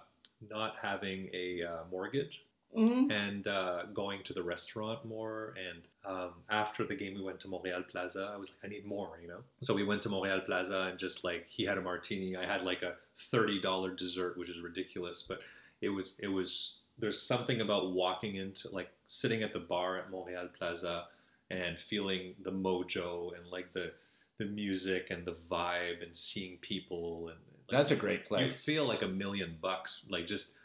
not 0.48 0.76
having 0.80 1.28
a 1.34 1.64
uh, 1.64 1.78
mortgage 1.90 2.44
Mhm. 2.76 3.10
and 3.10 3.46
uh, 3.46 3.84
going 3.94 4.22
to 4.24 4.32
the 4.34 4.42
restaurant 4.42 5.04
more. 5.04 5.54
And 5.56 5.88
um, 6.04 6.34
after 6.50 6.84
the 6.84 6.94
game, 6.94 7.14
we 7.14 7.22
went 7.22 7.40
to 7.40 7.48
Montreal 7.48 7.82
Plaza. 7.90 8.30
I 8.32 8.36
was 8.36 8.50
like, 8.50 8.58
I 8.64 8.68
need 8.74 8.84
more, 8.84 9.18
you 9.22 9.28
know. 9.28 9.40
So 9.62 9.74
we 9.74 9.82
went 9.84 10.02
to 10.02 10.08
Montreal 10.08 10.40
Plaza 10.40 10.80
and 10.90 10.98
just 10.98 11.24
like 11.24 11.46
he 11.48 11.64
had 11.64 11.78
a 11.78 11.80
martini, 11.80 12.36
I 12.36 12.44
had 12.44 12.62
like 12.64 12.82
a 12.82 12.96
thirty 13.16 13.60
dollar 13.60 13.90
dessert, 13.94 14.36
which 14.36 14.50
is 14.50 14.60
ridiculous, 14.60 15.22
but 15.22 15.40
it 15.80 15.88
was 15.88 16.18
it 16.20 16.28
was. 16.28 16.78
There's 16.98 17.20
something 17.20 17.60
about 17.60 17.92
walking 17.92 18.36
into 18.36 18.70
like 18.70 18.88
sitting 19.06 19.42
at 19.42 19.52
the 19.52 19.58
bar 19.58 19.98
at 19.98 20.10
Montreal 20.10 20.48
Plaza 20.58 21.06
and 21.50 21.78
feeling 21.78 22.34
the 22.42 22.50
mojo 22.50 23.32
and 23.36 23.46
like 23.52 23.72
the 23.74 23.92
the 24.38 24.46
music 24.46 25.08
and 25.10 25.24
the 25.24 25.36
vibe 25.50 26.02
and 26.02 26.14
seeing 26.16 26.56
people 26.58 27.28
and 27.28 27.38
like, 27.70 27.78
That's 27.78 27.90
a 27.90 27.96
great 27.96 28.26
place. 28.26 28.40
you 28.42 28.46
place. 28.48 28.64
feel 28.64 28.84
like 28.86 29.02
a 29.02 29.08
million 29.08 29.56
bucks 29.60 30.04
like 30.10 30.26
just 30.26 30.56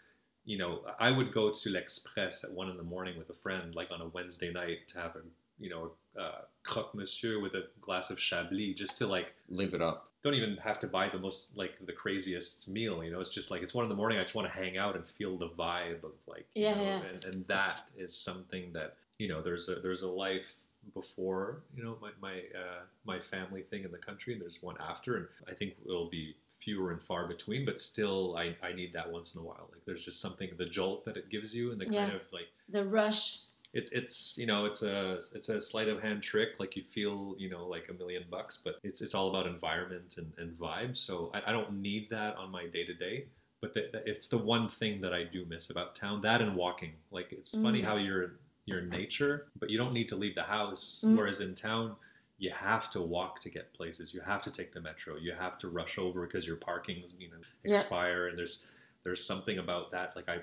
you 0.46 0.58
know 0.58 0.82
i 1.00 1.12
would 1.12 1.34
go 1.34 1.52
to 1.52 1.70
l'express 1.70 2.44
at 2.44 2.52
one 2.52 2.70
in 2.70 2.78
the 2.78 2.84
morning 2.84 3.18
with 3.18 3.30
a 3.30 3.34
friend 3.34 3.76
like 3.76 3.90
on 3.92 4.02
a 4.02 4.08
wednesday 4.08 4.52
night 4.52 4.80
to 4.88 5.00
have 5.00 5.16
a 5.16 5.22
you 5.60 5.70
know 5.70 5.92
uh, 6.20 6.42
croque 6.64 6.94
monsieur 6.96 7.40
with 7.40 7.54
a 7.54 7.64
glass 7.80 8.10
of 8.10 8.20
chablis 8.20 8.74
just 8.76 8.98
to 8.98 9.08
like 9.08 9.34
Live 9.50 9.74
it 9.74 9.82
up. 9.82 10.10
don't 10.24 10.34
even 10.34 10.58
have 10.58 10.80
to 10.80 10.88
buy 10.88 11.08
the 11.10 11.18
most 11.20 11.56
like 11.56 11.74
the 11.86 11.94
craziest 11.94 12.68
meal 12.68 13.04
you 13.04 13.12
know 13.12 13.20
it's 13.20 13.30
just 13.30 13.52
like 13.52 13.62
it's 13.62 13.74
one 13.74 13.86
in 13.86 13.90
the 13.90 13.96
morning 13.96 14.18
i 14.18 14.22
just 14.22 14.36
want 14.36 14.48
to 14.48 14.54
hang 14.54 14.78
out 14.78 14.96
and 14.96 15.06
feel 15.08 15.38
the 15.38 15.50
vibe 15.50 16.04
of 16.04 16.12
like 16.28 16.46
you 16.56 16.64
Yeah, 16.64 16.74
know, 16.76 16.84
yeah. 16.84 17.02
And, 17.14 17.26
and 17.26 17.48
that 17.48 17.92
is 17.98 18.14
something 18.16 18.74
that 18.74 18.96
you 19.20 19.28
know 19.28 19.42
there's 19.42 19.70
a 19.70 19.76
there's 19.76 20.02
a 20.02 20.10
life 20.10 20.56
before 20.96 21.62
you 21.76 21.84
know 21.84 21.96
my 22.02 22.10
my 22.20 22.38
uh, 22.60 22.82
my 23.06 23.20
family 23.20 23.62
thing 23.62 23.84
in 23.84 23.92
the 23.92 23.98
country 24.00 24.34
and 24.34 24.42
there's 24.42 24.62
one 24.64 24.76
after 24.82 25.16
and 25.18 25.28
i 25.48 25.54
think 25.54 25.76
it'll 25.86 26.10
be 26.10 26.36
fewer 26.62 26.92
and 26.92 27.02
far 27.04 27.28
between 27.28 27.66
but 27.66 27.80
still 27.80 28.36
i 28.38 28.56
i 28.62 28.72
need 28.72 28.94
that 28.94 29.10
once 29.12 29.36
in 29.36 29.42
a 29.42 29.44
while 29.44 29.68
like 29.72 29.84
there's 29.86 30.06
just 30.06 30.22
something 30.22 30.50
the 30.58 30.66
jolt 30.66 31.04
that 31.06 31.18
it 31.18 31.30
gives 31.30 31.56
you 31.56 31.72
and 31.72 31.82
the 31.82 31.86
kind 31.86 32.14
of 32.14 32.22
like 32.32 32.48
The 32.70 32.86
rush. 32.86 33.40
it's 33.74 33.92
it's 33.92 34.38
you 34.38 34.46
know 34.46 34.66
it's 34.66 34.84
a 34.84 35.20
it's 35.34 35.50
a 35.50 35.60
sleight 35.60 35.88
of 35.88 36.02
hand 36.02 36.22
trick 36.22 36.50
like 36.60 36.76
you 36.76 36.84
feel 36.84 37.36
you 37.38 37.50
know 37.50 37.66
like 37.66 37.88
a 37.90 37.94
million 37.94 38.24
bucks 38.30 38.60
but 38.64 38.76
it's 38.84 39.02
it's 39.02 39.16
all 39.16 39.30
about 39.30 39.48
environment 39.48 40.16
and, 40.18 40.32
and 40.38 40.58
vibe 40.60 40.96
so 40.96 41.32
I, 41.34 41.42
I 41.48 41.52
don't 41.52 41.74
need 41.82 42.10
that 42.12 42.36
on 42.38 42.52
my 42.52 42.68
day 42.68 42.86
to 42.86 42.94
day 42.94 43.26
but 43.62 43.74
the, 43.74 43.90
the- 43.92 44.08
it's 44.10 44.28
the 44.28 44.38
one 44.38 44.70
thing 44.70 45.02
that 45.02 45.14
I 45.14 45.24
do 45.24 45.46
miss 45.48 45.70
about 45.72 45.96
town 45.96 46.22
that 46.22 46.42
and 46.42 46.56
walking 46.56 46.94
like 47.12 47.32
it's 47.32 47.56
funny 47.58 47.82
Mm. 47.82 47.86
how 47.86 47.96
you're 47.98 48.34
you're 48.66 48.80
in 48.80 48.90
nature 48.90 49.48
but 49.60 49.70
you 49.72 49.78
don't 49.80 49.94
need 49.94 50.10
to 50.10 50.16
leave 50.16 50.36
the 50.36 50.44
house 50.44 51.04
Mm. 51.06 51.18
whereas 51.18 51.40
in 51.42 51.56
town 51.56 51.96
you 52.42 52.50
have 52.52 52.90
to 52.90 53.00
walk 53.02 53.40
to 53.40 53.52
get 53.52 53.72
places. 53.74 54.16
You 54.16 54.22
have 54.22 54.42
to 54.44 54.52
take 54.52 54.74
the 54.74 54.82
metro. 54.82 55.16
You 55.16 55.34
have 55.34 55.60
to 55.60 55.70
rush 55.70 56.00
over 56.00 56.26
because 56.26 56.48
your 56.48 56.56
parking's 56.58 57.16
you 57.20 57.30
know 57.30 57.38
Yeah. 57.64 57.78
expire 57.78 58.28
and 58.30 58.38
there's 58.38 58.66
there's 59.04 59.24
something 59.24 59.60
about 59.60 59.92
that. 59.92 60.16
Like 60.16 60.28
I 60.28 60.38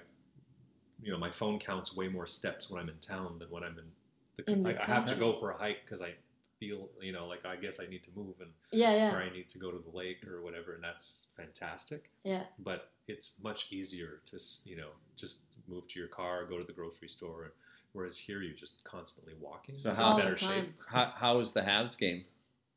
you 1.03 1.13
know 1.13 1.19
my 1.19 1.31
phone 1.31 1.59
counts 1.59 1.97
way 1.97 2.09
more 2.09 2.27
steps 2.27 2.71
when 2.71 2.81
I'm 2.81 2.89
in 2.89 2.99
town 2.99 3.39
than 3.39 3.51
when 3.51 3.63
I'm 3.65 3.79
in 3.79 3.85
the, 4.37 4.53
In 4.53 4.63
the 4.63 4.81
I, 4.81 4.83
I 4.83 4.87
have 4.87 5.07
to 5.07 5.17
go 5.17 5.39
for 5.39 5.51
a 5.51 5.57
hike 5.57 5.85
because 5.85 6.03
I 6.03 6.15
feel 6.61 6.89
you 7.01 7.13
know 7.13 7.27
like 7.27 7.45
I 7.45 7.57
guess 7.57 7.81
I 7.81 7.87
need 7.87 8.05
to 8.05 8.11
move 8.15 8.35
and 8.41 8.51
Yeah, 8.73 8.95
yeah, 8.95 9.15
or 9.15 9.21
I 9.21 9.31
need 9.31 9.49
to 9.51 9.59
go 9.59 9.71
to 9.71 9.79
the 9.79 9.97
lake 9.97 10.27
or 10.27 10.43
whatever 10.43 10.75
and 10.75 10.83
that's 10.83 11.27
fantastic. 11.37 12.11
Yeah. 12.25 12.45
but 12.61 12.91
it's 13.07 13.41
much 13.43 13.73
easier 13.73 14.21
to 14.27 14.39
you 14.65 14.77
know 14.77 14.91
just 15.17 15.43
move 15.67 15.87
to 15.89 15.99
your 15.99 16.09
car 16.09 16.45
go 16.47 16.59
to 16.59 16.65
the 16.65 16.73
grocery 16.73 17.09
store 17.09 17.53
whereas 17.99 18.17
here 18.17 18.41
you're 18.41 18.55
just 18.57 18.83
constantly 18.85 19.35
walking 19.41 19.77
So 19.77 19.91
It's 19.91 19.99
how- 19.99 20.17
in 20.17 20.23
better 20.23 20.37
shape 20.37 20.73
How, 20.89 21.13
how 21.17 21.37
was 21.39 21.53
the 21.53 21.61
Habs 21.63 21.99
game? 21.99 22.25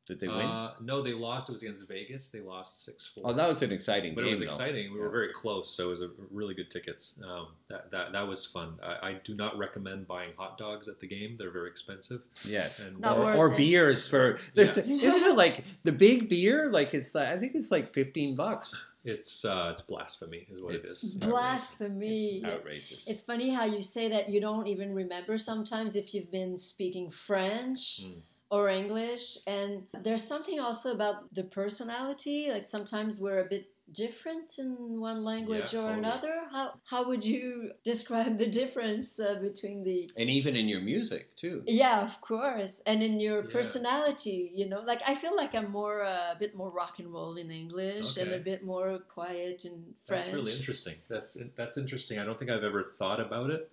Did 0.07 0.19
they 0.19 0.27
win? 0.27 0.39
uh, 0.39 0.73
no 0.81 1.01
they 1.03 1.13
lost 1.13 1.47
it 1.47 1.51
was 1.53 1.61
against 1.61 1.87
Vegas 1.87 2.29
they 2.29 2.39
lost 2.41 2.89
6-4 2.89 3.21
oh, 3.23 3.33
that 3.33 3.47
was 3.47 3.61
an 3.61 3.71
exciting 3.71 4.15
but 4.15 4.21
game. 4.23 4.29
it 4.29 4.31
was 4.31 4.39
though. 4.39 4.45
exciting. 4.47 4.91
We 4.91 4.97
Yeah. 4.97 5.05
were 5.05 5.11
very 5.11 5.31
close, 5.31 5.69
so 5.69 5.85
it 5.87 5.89
was 5.91 6.01
a 6.01 6.09
really 6.31 6.55
good 6.55 6.71
tickets. 6.71 7.19
Um, 7.23 7.49
that, 7.69 7.91
that 7.91 8.11
that 8.11 8.27
was 8.27 8.43
fun. 8.45 8.79
I, 8.83 9.09
I 9.09 9.13
do 9.23 9.35
not 9.35 9.57
recommend 9.59 10.07
buying 10.07 10.31
hot 10.35 10.57
dogs 10.57 10.87
at 10.87 10.99
the 10.99 11.07
game; 11.07 11.35
they're 11.37 11.51
very 11.51 11.69
expensive. 11.69 12.21
Yes. 12.43 12.79
And 12.79 12.99
Not 12.99 13.17
or, 13.19 13.25
worth 13.25 13.37
or 13.37 13.53
it. 13.53 13.57
beers 13.57 14.07
for 14.09 14.39
there's, 14.55 14.75
Yeah. 14.75 14.83
isn't 15.09 15.23
it 15.31 15.35
like 15.35 15.63
the 15.83 15.91
big 15.91 16.27
beer 16.27 16.69
like 16.71 16.93
it's 16.95 17.13
like 17.13 17.27
I 17.29 17.37
think 17.37 17.53
it's 17.53 17.69
like 17.71 17.93
15 17.93 18.35
bucks 18.35 18.83
it's 19.03 19.43
uh, 19.45 19.69
it's 19.71 19.81
blasphemy, 19.81 20.47
is 20.51 20.61
what 20.61 20.75
it 20.75 20.81
It's- 20.83 21.03
Blasphemy. 21.27 22.37
it's 22.37 22.45
outrageous 22.45 23.07
It's 23.07 23.21
funny 23.21 23.49
how 23.49 23.65
you 23.65 23.81
say 23.81 24.07
that 24.09 24.29
you 24.29 24.39
don't 24.39 24.67
even 24.67 24.93
remember 24.93 25.37
sometimes 25.37 25.95
if 25.95 26.13
you've 26.13 26.31
been 26.31 26.55
speaking 26.57 27.09
French 27.09 28.01
Mm. 28.03 28.21
or 28.51 28.69
English. 28.69 29.37
And 29.47 29.83
there's 30.03 30.23
something 30.23 30.59
also 30.59 30.91
about 30.93 31.33
the 31.33 31.43
personality. 31.43 32.49
Like 32.51 32.65
sometimes 32.65 33.19
we're 33.19 33.39
a 33.45 33.49
bit 33.49 33.65
different 33.93 34.57
in 34.57 34.99
one 34.99 35.23
language 35.23 35.73
Yeah, 35.73 35.79
or 35.79 35.81
totally. 35.83 35.99
another. 35.99 36.35
How, 36.51 36.73
how 36.89 37.07
would 37.07 37.23
you 37.23 37.71
describe 37.83 38.37
the 38.37 38.47
difference 38.47 39.19
uh, 39.19 39.35
between 39.41 39.83
the. 39.83 40.09
and 40.17 40.29
even 40.29 40.55
in 40.55 40.67
your 40.67 40.81
music 40.81 41.35
too 41.35 41.63
Yeah, 41.67 42.01
of 42.01 42.19
course. 42.21 42.81
And 42.85 43.01
in 43.03 43.19
your 43.19 43.43
Yeah. 43.43 43.51
personality, 43.51 44.51
you 44.53 44.67
know, 44.69 44.81
like 44.81 45.01
I 45.05 45.15
feel 45.15 45.35
like 45.35 45.53
I'm 45.55 45.71
more, 45.71 46.03
uh, 46.03 46.33
a 46.33 46.37
bit 46.39 46.55
more 46.55 46.71
rock 46.71 46.99
and 46.99 47.11
roll 47.13 47.37
in 47.37 47.51
English 47.51 48.17
and 48.17 48.31
a 48.33 48.39
bit 48.39 48.63
more 48.63 48.99
quiet 48.99 49.65
in 49.65 49.93
French. 50.05 50.25
That's 50.25 50.33
really 50.33 50.53
interesting. 50.53 50.95
That's 51.09 51.37
that's 51.55 51.77
interesting. 51.77 52.19
I 52.19 52.25
don't 52.25 52.37
think 52.39 52.51
I've 52.51 52.63
ever 52.63 52.83
thought 52.97 53.19
about 53.19 53.49
it. 53.49 53.69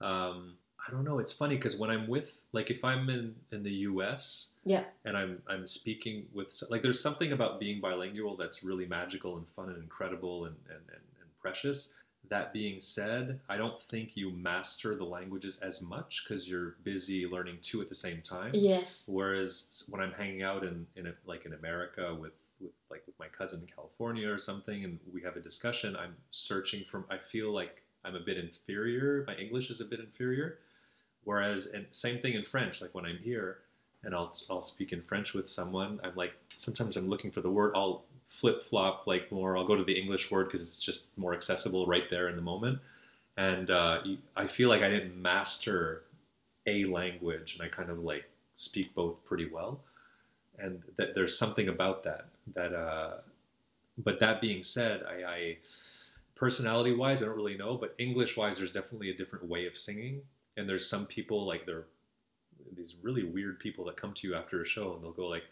Um, 0.00 0.58
I 0.86 0.90
don't 0.90 1.04
know. 1.04 1.18
It's 1.18 1.32
funny 1.32 1.56
because 1.56 1.76
when 1.76 1.90
I'm 1.90 2.06
with, 2.06 2.40
like, 2.52 2.70
if 2.70 2.84
I'm 2.84 3.08
in 3.08 3.34
in 3.52 3.62
the 3.62 3.72
U.S. 3.88 4.52
Yeah. 4.64 4.84
and 5.04 5.16
I'm 5.16 5.42
I'm 5.48 5.66
speaking 5.66 6.26
with, 6.32 6.62
like, 6.70 6.82
there's 6.82 7.00
something 7.00 7.32
about 7.32 7.58
being 7.58 7.80
bilingual 7.80 8.36
that's 8.36 8.62
really 8.62 8.86
magical 8.86 9.38
and 9.38 9.48
fun 9.48 9.70
and 9.70 9.82
incredible 9.82 10.44
and 10.44 10.56
and, 10.68 10.80
and, 10.88 11.04
and 11.20 11.38
precious. 11.40 11.94
That 12.30 12.52
being 12.54 12.80
said, 12.80 13.38
I 13.50 13.58
don't 13.58 13.80
think 13.82 14.16
you 14.16 14.30
master 14.30 14.94
the 14.94 15.04
languages 15.04 15.58
as 15.60 15.82
much 15.82 16.24
because 16.24 16.48
you're 16.48 16.76
busy 16.82 17.26
learning 17.26 17.58
two 17.60 17.82
at 17.82 17.90
the 17.90 17.94
same 17.94 18.22
time. 18.22 18.50
Yes. 18.54 19.08
Whereas 19.12 19.84
when 19.90 20.00
I'm 20.00 20.12
hanging 20.12 20.42
out 20.42 20.64
in, 20.64 20.86
in 20.96 21.08
a, 21.08 21.12
like 21.26 21.44
in 21.44 21.52
America 21.52 22.16
with, 22.18 22.32
with 22.60 22.72
like 22.90 23.02
with 23.06 23.18
my 23.18 23.28
cousin 23.28 23.60
in 23.60 23.66
California 23.66 24.26
or 24.30 24.38
something, 24.38 24.84
and 24.84 24.98
we 25.12 25.20
have 25.20 25.36
a 25.36 25.40
discussion, 25.40 25.96
I'm 25.96 26.16
searching 26.30 26.84
from. 26.84 27.04
I 27.10 27.18
feel 27.18 27.52
like 27.52 27.82
I'm 28.04 28.14
a 28.14 28.20
bit 28.20 28.38
inferior. 28.38 29.24
My 29.26 29.34
English 29.34 29.70
is 29.70 29.80
a 29.80 29.84
bit 29.84 30.00
inferior. 30.00 30.58
Whereas, 31.24 31.66
and 31.66 31.86
same 31.90 32.20
thing 32.20 32.34
in 32.34 32.44
French. 32.44 32.80
Like 32.80 32.94
when 32.94 33.04
I'm 33.04 33.18
here 33.18 33.58
and 34.02 34.14
I'll 34.14 34.34
I'll 34.50 34.60
speak 34.60 34.92
in 34.92 35.02
French 35.02 35.34
with 35.34 35.48
someone, 35.48 36.00
I'm 36.04 36.14
like 36.14 36.34
sometimes 36.48 36.96
I'm 36.96 37.08
looking 37.08 37.30
for 37.30 37.40
the 37.40 37.50
word. 37.50 37.72
I'll 37.74 38.04
flip 38.28 38.66
flop 38.66 39.06
like 39.06 39.30
more. 39.30 39.56
I'll 39.56 39.66
go 39.66 39.76
to 39.76 39.84
the 39.84 39.98
English 39.98 40.30
word 40.30 40.46
because 40.46 40.60
it's 40.60 40.78
just 40.78 41.16
more 41.16 41.34
accessible 41.34 41.86
right 41.86 42.08
there 42.10 42.28
in 42.28 42.36
the 42.36 42.42
moment. 42.42 42.78
And 43.36 43.70
uh, 43.70 44.02
I 44.36 44.46
feel 44.46 44.68
like 44.68 44.82
I 44.82 44.88
didn't 44.88 45.20
master 45.20 46.04
a 46.66 46.84
language, 46.84 47.54
and 47.54 47.62
I 47.62 47.68
kind 47.68 47.90
of 47.90 47.98
like 47.98 48.24
speak 48.56 48.94
both 48.94 49.24
pretty 49.24 49.48
well. 49.50 49.80
And 50.58 50.82
that 50.96 51.14
there's 51.14 51.38
something 51.38 51.68
about 51.68 52.04
that 52.04 52.26
that. 52.54 52.72
Uh, 52.72 53.18
but 53.98 54.18
that 54.18 54.40
being 54.40 54.62
said, 54.62 55.04
I, 55.08 55.24
I 55.24 55.56
personality 56.34 56.92
wise, 56.94 57.22
I 57.22 57.26
don't 57.26 57.36
really 57.36 57.56
know, 57.56 57.76
but 57.76 57.94
English 57.98 58.36
wise, 58.36 58.58
there's 58.58 58.72
definitely 58.72 59.10
a 59.10 59.16
different 59.16 59.46
way 59.46 59.66
of 59.66 59.78
singing. 59.78 60.20
And 60.56 60.68
there's 60.68 60.88
some 60.88 61.06
people 61.06 61.46
like 61.46 61.66
they're 61.66 61.88
these 62.72 62.96
really 63.02 63.24
weird 63.24 63.58
people 63.60 63.84
that 63.86 63.96
come 63.96 64.14
to 64.14 64.28
you 64.28 64.34
after 64.34 64.60
a 64.60 64.64
show 64.64 64.94
and 64.94 65.02
they'll 65.02 65.12
go 65.12 65.26
like, 65.28 65.44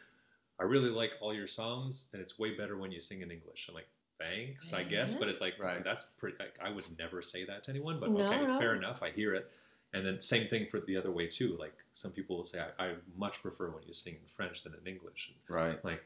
"I 0.60 0.64
really 0.64 0.90
like 0.90 1.16
all 1.20 1.34
your 1.34 1.46
songs, 1.48 2.08
and 2.12 2.22
it's 2.22 2.38
way 2.38 2.56
better 2.56 2.76
when 2.78 2.92
you 2.92 3.00
sing 3.00 3.22
in 3.22 3.30
English." 3.30 3.68
I'm 3.68 3.74
like, 3.74 3.88
"Thanks, 4.18 4.72
I 4.72 4.84
guess," 4.84 5.14
but 5.14 5.28
it's 5.28 5.40
like 5.40 5.56
Right. 5.56 5.84
that's 5.84 6.04
pretty. 6.18 6.36
Like, 6.40 6.58
I 6.60 6.70
would 6.70 6.98
never 6.98 7.22
say 7.22 7.44
that 7.46 7.64
to 7.64 7.70
anyone, 7.70 8.00
but 8.00 8.14
No, 8.18 8.20
okay, 8.20 8.46
no. 8.46 8.58
fair 8.58 8.74
enough. 8.74 9.02
I 9.02 9.10
hear 9.12 9.34
it. 9.34 9.50
And 9.94 10.06
then 10.06 10.20
same 10.20 10.48
thing 10.48 10.66
for 10.68 10.80
the 10.80 10.96
other 10.96 11.12
way 11.12 11.28
too. 11.28 11.56
Like 11.58 11.84
some 11.94 12.12
people 12.12 12.36
will 12.38 12.44
say, 12.44 12.60
I, 12.78 12.90
I 12.90 12.96
much 13.14 13.42
prefer 13.42 13.70
when 13.72 13.82
you 13.84 13.92
sing 13.92 14.16
in 14.16 14.26
French 14.28 14.62
than 14.62 14.74
in 14.74 14.86
English. 14.86 15.28
And 15.30 15.38
Right. 15.48 15.82
like, 15.82 16.02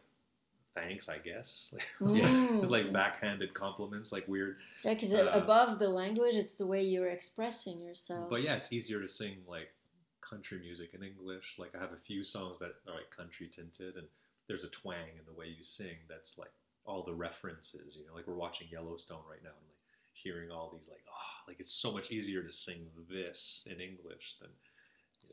thanks, 0.77 1.09
I 1.09 1.19
guess. 1.19 1.75
It's 2.01 2.71
like 2.71 2.93
backhanded 2.93 3.55
compliments, 3.55 4.13
like 4.13 4.29
weird. 4.29 4.59
Yeah, 4.85 4.95
because 4.95 5.15
uh, 5.15 5.31
above 5.33 5.79
the 5.79 5.89
language, 5.89 6.37
it's 6.37 6.55
the 6.55 6.67
way 6.67 6.83
you're 6.83 7.09
expressing 7.09 7.81
yourself. 7.81 8.31
But 8.31 8.43
yeah, 8.43 8.55
it's 8.55 8.73
easier 8.73 9.01
to 9.01 9.09
sing 9.09 9.39
like 9.49 9.69
country 10.21 10.59
music 10.59 10.95
in 10.95 11.03
English. 11.03 11.57
Like 11.59 11.75
I 11.75 11.81
have 11.81 11.93
a 11.93 12.01
few 12.01 12.23
songs 12.23 12.59
that 12.59 12.75
are 12.87 12.95
like 12.95 13.11
country 13.17 13.49
tinted, 13.49 13.97
and 13.97 14.07
there's 14.47 14.65
a 14.65 14.69
twang 14.69 15.17
in 15.19 15.25
the 15.27 15.39
way 15.39 15.47
you 15.47 15.63
sing 15.63 15.97
that's 16.09 16.39
like 16.39 16.53
all 16.85 17.03
the 17.03 17.15
references. 17.15 17.97
You 17.97 18.07
know, 18.07 18.15
like 18.15 18.27
we're 18.27 18.35
watching 18.35 18.69
Yellowstone 18.71 19.25
right 19.29 19.43
now, 19.43 19.51
and 19.51 19.69
like 19.69 19.83
hearing 20.13 20.51
all 20.51 20.73
these 20.77 20.89
like 20.89 21.05
ah, 21.11 21.43
like 21.49 21.61
it's 21.61 21.73
so 21.73 21.93
much 21.93 22.13
easier 22.13 22.43
to 22.43 22.51
sing 22.51 22.87
this 23.11 23.67
in 23.71 23.81
English 23.81 24.37
than 24.41 24.51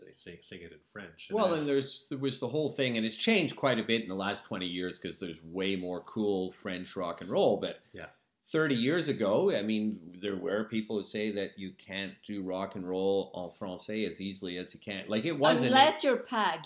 they 0.06 0.12
sing 0.12 0.38
sing 0.42 0.62
it 0.62 0.72
in 0.72 0.80
French. 0.92 1.30
Well, 1.32 1.50
then- 1.50 1.60
and 1.60 1.68
there's 1.68 2.06
there 2.10 2.18
was 2.18 2.40
the 2.40 2.48
whole 2.48 2.70
thing, 2.70 2.98
and 2.98 3.06
it's 3.06 3.16
changed 3.16 3.56
quite 3.56 3.80
a 3.80 3.84
bit 3.84 4.02
in 4.02 4.08
the 4.08 4.16
last 4.16 4.46
twenty 4.46 4.68
years 4.68 5.00
because 5.00 5.20
there's 5.20 5.42
way 5.44 5.76
more 5.76 6.02
cool 6.02 6.52
French 6.54 6.96
rock 6.96 7.22
and 7.22 7.30
roll. 7.30 7.58
But 7.58 7.80
Yeah. 7.94 8.08
thirty 8.46 8.76
years 8.76 9.08
ago, 9.08 9.56
I 9.56 9.62
mean, 9.62 10.00
there 10.16 10.36
were 10.36 10.64
people 10.66 10.98
who 11.00 11.06
say 11.06 11.32
that 11.32 11.58
you 11.58 11.72
can't 11.74 12.14
do 12.26 12.42
rock 12.44 12.76
and 12.76 12.88
roll 12.88 13.32
en 13.36 13.50
français 13.68 14.08
as 14.08 14.20
easily 14.22 14.58
as 14.58 14.74
you 14.74 14.80
can. 14.80 15.06
Like 15.08 15.26
it 15.26 15.38
wasn't 15.38 15.68
Unless 15.68 16.04
you're 16.04 16.18
Pag. 16.18 16.62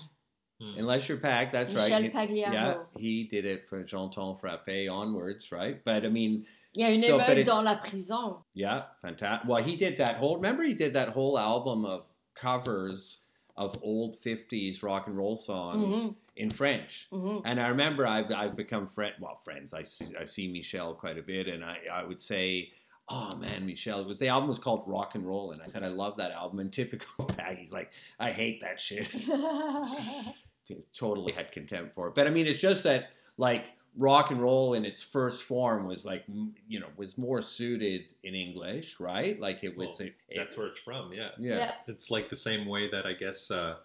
Hmm. 0.60 0.74
unless 0.80 1.08
you're 1.08 1.20
packed. 1.20 1.54
That's 1.54 1.72
Michel 1.76 2.02
right. 2.02 2.04
He- 2.06 2.10
Pagliaro. 2.10 2.52
yeah, 2.52 2.78
he 2.98 3.24
did 3.26 3.46
it 3.46 3.70
for 3.70 3.84
J'entends 3.84 4.42
frapper 4.42 4.92
onwards, 4.92 5.52
right? 5.52 5.84
But 5.86 6.04
I 6.04 6.10
mean, 6.10 6.48
Yeah, 6.74 6.88
y 6.88 6.94
a 6.94 6.96
une 6.96 7.02
So, 7.02 7.18
but 7.20 7.38
émeute 7.38 7.46
dans 7.46 7.64
la 7.64 7.76
prison. 7.78 8.38
Yeah, 8.56 8.86
fantastic. 9.02 9.48
Well, 9.48 9.64
he 9.64 9.76
did 9.76 10.00
that 10.00 10.16
whole. 10.18 10.36
Remember, 10.38 10.64
he 10.64 10.74
did 10.74 10.94
that 10.94 11.10
whole 11.10 11.38
album 11.38 11.86
of 11.86 12.08
covers 12.40 13.18
of 13.56 13.76
old 13.82 14.16
'50s 14.22 14.84
rock 14.84 15.08
and 15.08 15.18
roll 15.18 15.36
songs 15.38 15.98
Mhm. 16.06 16.16
in 16.36 16.50
French. 16.52 17.08
Mhm. 17.12 17.42
And 17.46 17.60
I 17.60 17.70
remember 17.70 18.06
I've, 18.06 18.32
I've 18.34 18.56
become 18.56 18.88
friend. 18.88 19.14
Well, 19.20 19.36
friends. 19.38 19.74
I 19.74 19.84
see, 19.84 20.16
I 20.16 20.26
see 20.26 20.48
Michel 20.48 20.94
quite 20.94 21.18
a 21.18 21.24
bit, 21.24 21.48
and 21.48 21.64
I, 21.66 21.80
I 21.92 22.04
would 22.04 22.22
say, 22.22 22.72
"Oh 23.10 23.36
man, 23.38 23.66
Michel, 23.66 24.04
But 24.04 24.20
the 24.20 24.28
album 24.28 24.48
was 24.50 24.60
called 24.60 24.84
Rock 24.86 25.16
and 25.16 25.26
Roll, 25.26 25.52
and 25.52 25.62
I 25.62 25.66
said 25.66 25.82
I 25.84 25.88
love 25.88 26.18
that 26.18 26.32
album. 26.32 26.60
And 26.60 26.72
typical 26.72 27.26
Paggy's 27.38 27.72
like, 27.72 27.92
"I 28.20 28.32
hate 28.32 28.62
that 28.62 28.80
shit." 28.80 29.10
totally 30.94 31.32
had 31.32 31.52
contempt 31.52 31.94
for 31.94 32.08
it. 32.10 32.16
But 32.16 32.28
I 32.28 32.30
mean, 32.30 32.46
it's 32.46 32.60
just 32.60 32.84
that 32.84 33.10
like 33.38 33.74
rock 33.98 34.32
and 34.32 34.42
roll 34.42 34.74
in 34.76 34.86
its 34.86 35.02
first 35.04 35.44
form 35.44 35.88
was 35.88 36.06
like 36.06 36.24
you 36.68 36.80
know 36.80 36.88
was 36.98 37.18
more 37.18 37.42
suited 37.42 38.06
in 38.24 38.36
English, 38.36 39.00
right? 39.00 39.40
Like 39.40 39.64
it 39.64 39.76
was. 39.76 39.88
Well, 40.00 40.08
it, 40.08 40.16
That's 40.36 40.58
where 40.58 40.68
it's 40.68 40.78
from. 40.78 41.14
Yeah. 41.14 41.30
yeah. 41.38 41.58
yeah. 41.58 41.72
it's 41.88 42.12
like 42.12 42.30
the 42.30 42.36
same 42.36 42.68
way 42.68 42.90
that 42.92 43.06
I 43.06 43.14
guess 43.14 43.52
uh, 43.52 43.76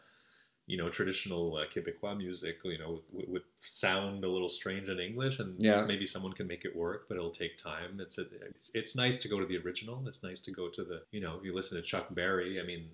you 0.67 0.77
know 0.77 0.89
traditional 0.89 1.57
uh, 1.57 1.65
Quebecois 1.75 2.17
music 2.17 2.59
you 2.65 2.79
know 2.79 3.01
would, 3.13 3.29
would 3.29 3.43
sound 3.63 4.25
a 4.25 4.29
little 4.29 4.49
strange 4.49 4.89
in 4.89 4.99
English, 5.01 5.39
and 5.39 5.55
Yeah. 5.59 5.85
maybe 5.87 6.07
someone 6.07 6.33
can 6.33 6.47
make 6.47 6.65
it 6.65 6.75
work, 6.77 7.07
but 7.09 7.17
it'll 7.17 7.31
take 7.31 7.57
time. 7.57 7.99
It's, 8.01 8.19
a, 8.19 8.27
it's 8.49 8.71
it's 8.75 8.95
nice 8.97 9.17
to 9.19 9.29
go 9.29 9.41
to 9.41 9.47
the 9.47 9.59
original. 9.59 10.03
It's 10.07 10.23
nice 10.23 10.41
to 10.41 10.51
go 10.51 10.69
to 10.69 10.85
the 10.85 11.03
you 11.11 11.21
know 11.21 11.37
if 11.39 11.45
you 11.45 11.55
listen 11.55 11.77
to 11.79 11.83
Chuck 11.83 12.07
Berry. 12.15 12.61
I 12.61 12.65
mean. 12.65 12.89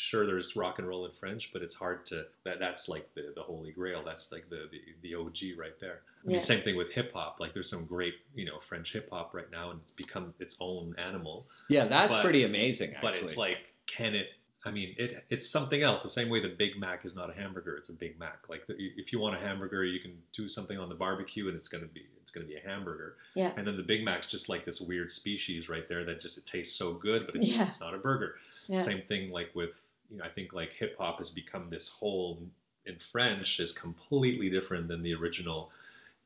Sure, 0.00 0.26
there's 0.26 0.56
rock 0.56 0.78
and 0.78 0.88
roll 0.88 1.04
in 1.04 1.12
French, 1.12 1.52
but 1.52 1.60
it's 1.62 1.74
hard 1.74 2.06
to. 2.06 2.24
That, 2.44 2.58
that's 2.58 2.88
like 2.88 3.12
the, 3.14 3.32
the 3.34 3.42
holy 3.42 3.70
grail. 3.70 4.02
That's 4.04 4.32
like 4.32 4.48
the, 4.48 4.68
the, 4.70 4.80
the 5.02 5.14
OG 5.14 5.58
right 5.58 5.78
there. 5.78 6.00
I 6.24 6.26
mean, 6.26 6.34
Yeah. 6.36 6.40
same 6.40 6.62
thing 6.62 6.76
with 6.76 6.90
hip 6.90 7.12
hop. 7.12 7.38
Like, 7.38 7.52
there's 7.52 7.68
some 7.68 7.84
great, 7.84 8.14
you 8.34 8.46
know, 8.46 8.58
French 8.60 8.92
hip 8.94 9.08
hop 9.12 9.34
right 9.34 9.50
now, 9.50 9.70
and 9.70 9.80
it's 9.80 9.90
become 9.90 10.32
its 10.40 10.56
own 10.60 10.94
animal 10.98 11.46
Yeah, 11.68 11.84
that's 11.84 12.14
But- 12.14 12.22
pretty 12.24 12.44
amazing. 12.44 12.94
Actually, 12.94 13.10
but 13.12 13.16
it's 13.22 13.36
like 13.36 13.58
can 13.86 14.14
it 14.14 14.28
i 14.66 14.70
mean 14.70 14.94
it 14.98 15.24
it's 15.30 15.48
something 15.48 15.82
else 15.82 16.02
the 16.02 16.08
same 16.08 16.28
way 16.28 16.38
the 16.38 16.48
big 16.50 16.78
mac 16.78 17.06
is 17.06 17.16
not 17.16 17.30
a 17.30 17.32
hamburger 17.32 17.76
it's 17.76 17.88
a 17.88 17.92
big 17.94 18.18
mac 18.20 18.46
like 18.50 18.66
the, 18.66 18.74
if 18.98 19.10
you 19.10 19.18
want 19.18 19.34
a 19.34 19.38
hamburger 19.38 19.84
you 19.84 19.98
can 19.98 20.12
do 20.34 20.50
something 20.50 20.78
on 20.78 20.90
the 20.90 20.94
barbecue 20.94 21.48
and 21.48 21.56
it's 21.56 21.66
going 21.66 21.82
to 21.82 21.88
be 21.88 22.02
it's 22.20 22.30
going 22.30 22.46
to 22.46 22.52
be 22.52 22.58
a 22.58 22.68
hamburger 22.68 23.16
Yeah. 23.34 23.52
and 23.56 23.66
then 23.66 23.78
the 23.78 23.82
big 23.82 24.04
mac's 24.04 24.26
just 24.26 24.50
like 24.50 24.66
this 24.66 24.78
weird 24.80 25.10
species 25.10 25.70
right 25.70 25.88
there 25.88 26.04
that 26.04 26.20
just 26.20 26.36
it 26.36 26.44
tastes 26.46 26.76
so 26.78 26.92
good 26.92 27.24
but 27.24 27.36
it's, 27.36 27.48
Yeah. 27.48 27.66
it's 27.66 27.80
not 27.80 27.94
a 27.94 27.98
burger 27.98 28.34
Yeah. 28.68 28.80
same 28.80 29.00
thing 29.08 29.30
like 29.30 29.48
with 29.54 29.70
you 30.10 30.18
know 30.18 30.24
i 30.24 30.28
think 30.28 30.52
like 30.52 30.70
hip 30.72 30.96
hop 30.98 31.18
has 31.18 31.30
become 31.30 31.68
this 31.70 31.88
whole 31.88 32.38
in 32.86 32.96
french 32.98 33.60
is 33.60 33.72
completely 33.72 34.48
different 34.50 34.88
than 34.88 35.02
the 35.02 35.14
original 35.14 35.70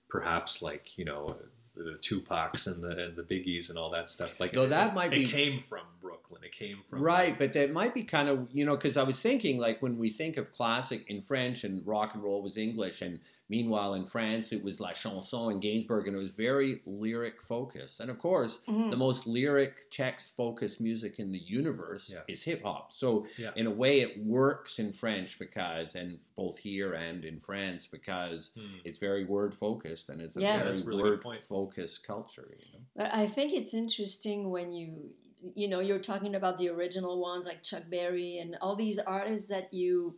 perhaps 0.08 0.62
like 0.62 0.96
you 0.98 1.04
know 1.04 1.36
the 1.76 1.98
Tupacs 2.00 2.68
and 2.68 2.80
the 2.84 3.06
and 3.06 3.16
the 3.16 3.24
Biggies 3.24 3.68
and 3.68 3.76
all 3.76 3.90
that 3.90 4.08
stuff. 4.08 4.38
Like 4.38 4.52
No, 4.52 4.62
it- 4.62 4.68
that 4.68 4.94
might 4.94 5.12
it 5.12 5.16
be- 5.16 5.26
came 5.26 5.58
from 5.58 5.80
Brooklyn. 6.28 6.44
It 6.44 6.52
came 6.52 6.78
from 6.88 7.02
Right, 7.02 7.38
but 7.38 7.52
that 7.52 7.72
might 7.72 7.94
be 7.94 8.02
kind 8.02 8.28
of 8.28 8.48
you 8.52 8.64
know 8.64 8.76
because 8.76 8.96
I 8.96 9.02
was 9.02 9.20
thinking 9.20 9.58
like 9.58 9.82
when 9.82 9.98
we 9.98 10.08
think 10.10 10.36
of 10.36 10.50
classic 10.50 11.04
in 11.08 11.22
French 11.22 11.64
and 11.64 11.86
rock 11.86 12.14
and 12.14 12.22
roll 12.22 12.42
was 12.42 12.56
English, 12.56 13.02
and 13.02 13.20
meanwhile 13.48 13.94
in 13.94 14.04
France 14.06 14.52
it 14.52 14.62
was 14.62 14.80
La 14.80 14.92
Chanson 14.92 15.52
and 15.52 15.62
Gainsbourg, 15.62 16.06
and 16.06 16.16
it 16.16 16.18
was 16.18 16.30
very 16.30 16.80
lyric 16.86 17.42
focused. 17.42 18.00
And 18.00 18.10
of 18.10 18.18
course, 18.18 18.58
Mhm. 18.68 18.90
the 18.90 18.96
most 18.96 19.26
lyric 19.26 19.90
text 19.90 20.34
focused 20.36 20.80
music 20.80 21.18
in 21.18 21.32
the 21.32 21.38
universe 21.38 22.10
Yeah. 22.12 22.22
is 22.28 22.42
hip 22.42 22.62
hop. 22.64 22.92
So 22.92 23.26
Yeah. 23.38 23.52
in 23.56 23.66
a 23.66 23.70
way, 23.70 24.00
it 24.00 24.18
works 24.24 24.78
in 24.78 24.92
French 24.92 25.38
because, 25.38 25.94
and 25.94 26.18
both 26.36 26.58
here 26.58 26.92
and 26.94 27.24
in 27.24 27.38
France 27.40 27.86
because 27.86 28.50
Hmm. 28.54 28.78
it's 28.84 28.98
very 28.98 29.24
word 29.24 29.54
focused 29.54 30.08
and 30.08 30.20
it's 30.20 30.36
a 30.36 30.40
Yeah. 30.40 30.58
very 30.58 30.70
That's 30.70 30.82
really 30.86 31.02
word 31.02 31.22
point. 31.22 31.40
focused 31.42 32.04
culture. 32.06 32.48
You 32.58 32.72
know? 32.72 32.84
But 32.96 33.14
I 33.14 33.26
think 33.26 33.52
it's 33.52 33.74
interesting 33.74 34.50
when 34.50 34.72
you 34.72 35.14
you 35.54 35.68
know 35.68 35.80
you're 35.80 35.98
talking 35.98 36.34
about 36.34 36.58
the 36.58 36.68
original 36.68 37.20
ones 37.20 37.46
like 37.46 37.62
Chuck 37.62 37.84
Berry 37.90 38.38
and 38.38 38.56
all 38.60 38.76
these 38.76 38.98
artists 38.98 39.48
that 39.48 39.72
you 39.72 40.16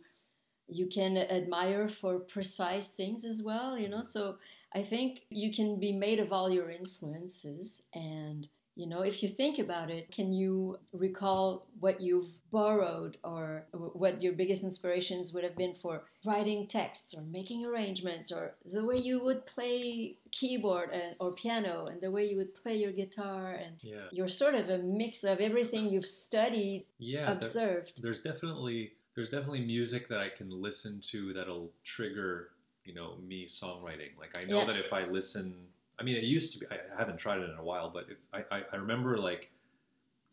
you 0.67 0.87
can 0.87 1.17
admire 1.17 1.87
for 1.87 2.19
precise 2.19 2.89
things 2.89 3.23
as 3.23 3.41
well, 3.41 3.79
you 3.79 3.87
know. 3.87 3.97
Mm-hmm. 3.97 4.07
So 4.07 4.37
I 4.73 4.81
think 4.83 5.21
you 5.29 5.53
can 5.53 5.79
be 5.79 5.93
made 5.93 6.19
of 6.19 6.33
all 6.33 6.49
your 6.49 6.69
influences 6.69 7.81
and 7.93 8.47
you 8.77 8.85
know 8.87 9.01
if 9.01 9.21
you 9.23 9.27
think 9.29 9.57
about 9.59 9.89
it 9.89 10.09
can 10.11 10.31
you 10.31 10.77
recall 10.93 11.65
what 11.79 11.99
you've 11.99 12.31
borrowed 12.51 13.17
or 13.23 13.65
what 14.03 14.21
your 14.21 14.33
biggest 14.33 14.63
inspirations 14.63 15.33
would 15.33 15.43
have 15.43 15.57
been 15.57 15.75
for 15.81 16.03
writing 16.25 16.67
texts 16.67 17.13
or 17.15 17.21
making 17.23 17.65
arrangements 17.65 18.31
or 18.31 18.55
the 18.71 18.83
way 18.89 18.97
you 18.97 19.19
would 19.23 19.45
play 19.45 20.15
keyboard 20.31 20.89
and, 20.91 21.15
or 21.19 21.31
piano 21.33 21.87
and 21.87 21.99
the 22.01 22.11
way 22.11 22.23
you 22.29 22.37
would 22.37 22.53
play 22.55 22.75
your 22.77 22.91
guitar 22.91 23.53
and 23.53 23.73
Yeah, 23.81 24.07
you're 24.11 24.29
sort 24.29 24.55
of 24.55 24.69
a 24.69 24.77
mix 24.77 25.23
of 25.23 25.39
everything 25.39 25.89
you've 25.89 26.05
studied 26.05 26.85
yeah. 26.99 27.25
there- 27.25 27.33
observed 27.35 28.01
there's 28.03 28.21
definitely 28.21 28.93
there's 29.15 29.29
definitely 29.29 29.65
music 29.65 30.07
that 30.09 30.19
I 30.19 30.29
can 30.29 30.49
listen 30.51 31.01
to 31.11 31.33
that'll 31.33 31.71
trigger 31.83 32.49
you 32.85 32.93
know 32.93 33.15
me 33.27 33.45
songwriting. 33.47 34.11
Like 34.17 34.37
I 34.37 34.43
know 34.45 34.59
Yeah. 34.59 34.65
that 34.67 34.77
if 34.77 34.93
I 34.93 35.03
listen, 35.05 35.55
I 35.99 36.03
mean 36.03 36.15
it 36.15 36.23
used 36.23 36.53
to 36.53 36.59
be. 36.59 36.65
I 36.73 36.79
haven't 36.97 37.17
tried 37.17 37.39
it 37.39 37.49
in 37.49 37.57
a 37.57 37.63
while, 37.63 37.89
but 37.89 38.05
if 38.09 38.17
I 38.33 38.57
I, 38.57 38.63
I 38.73 38.75
remember 38.77 39.17
like 39.17 39.51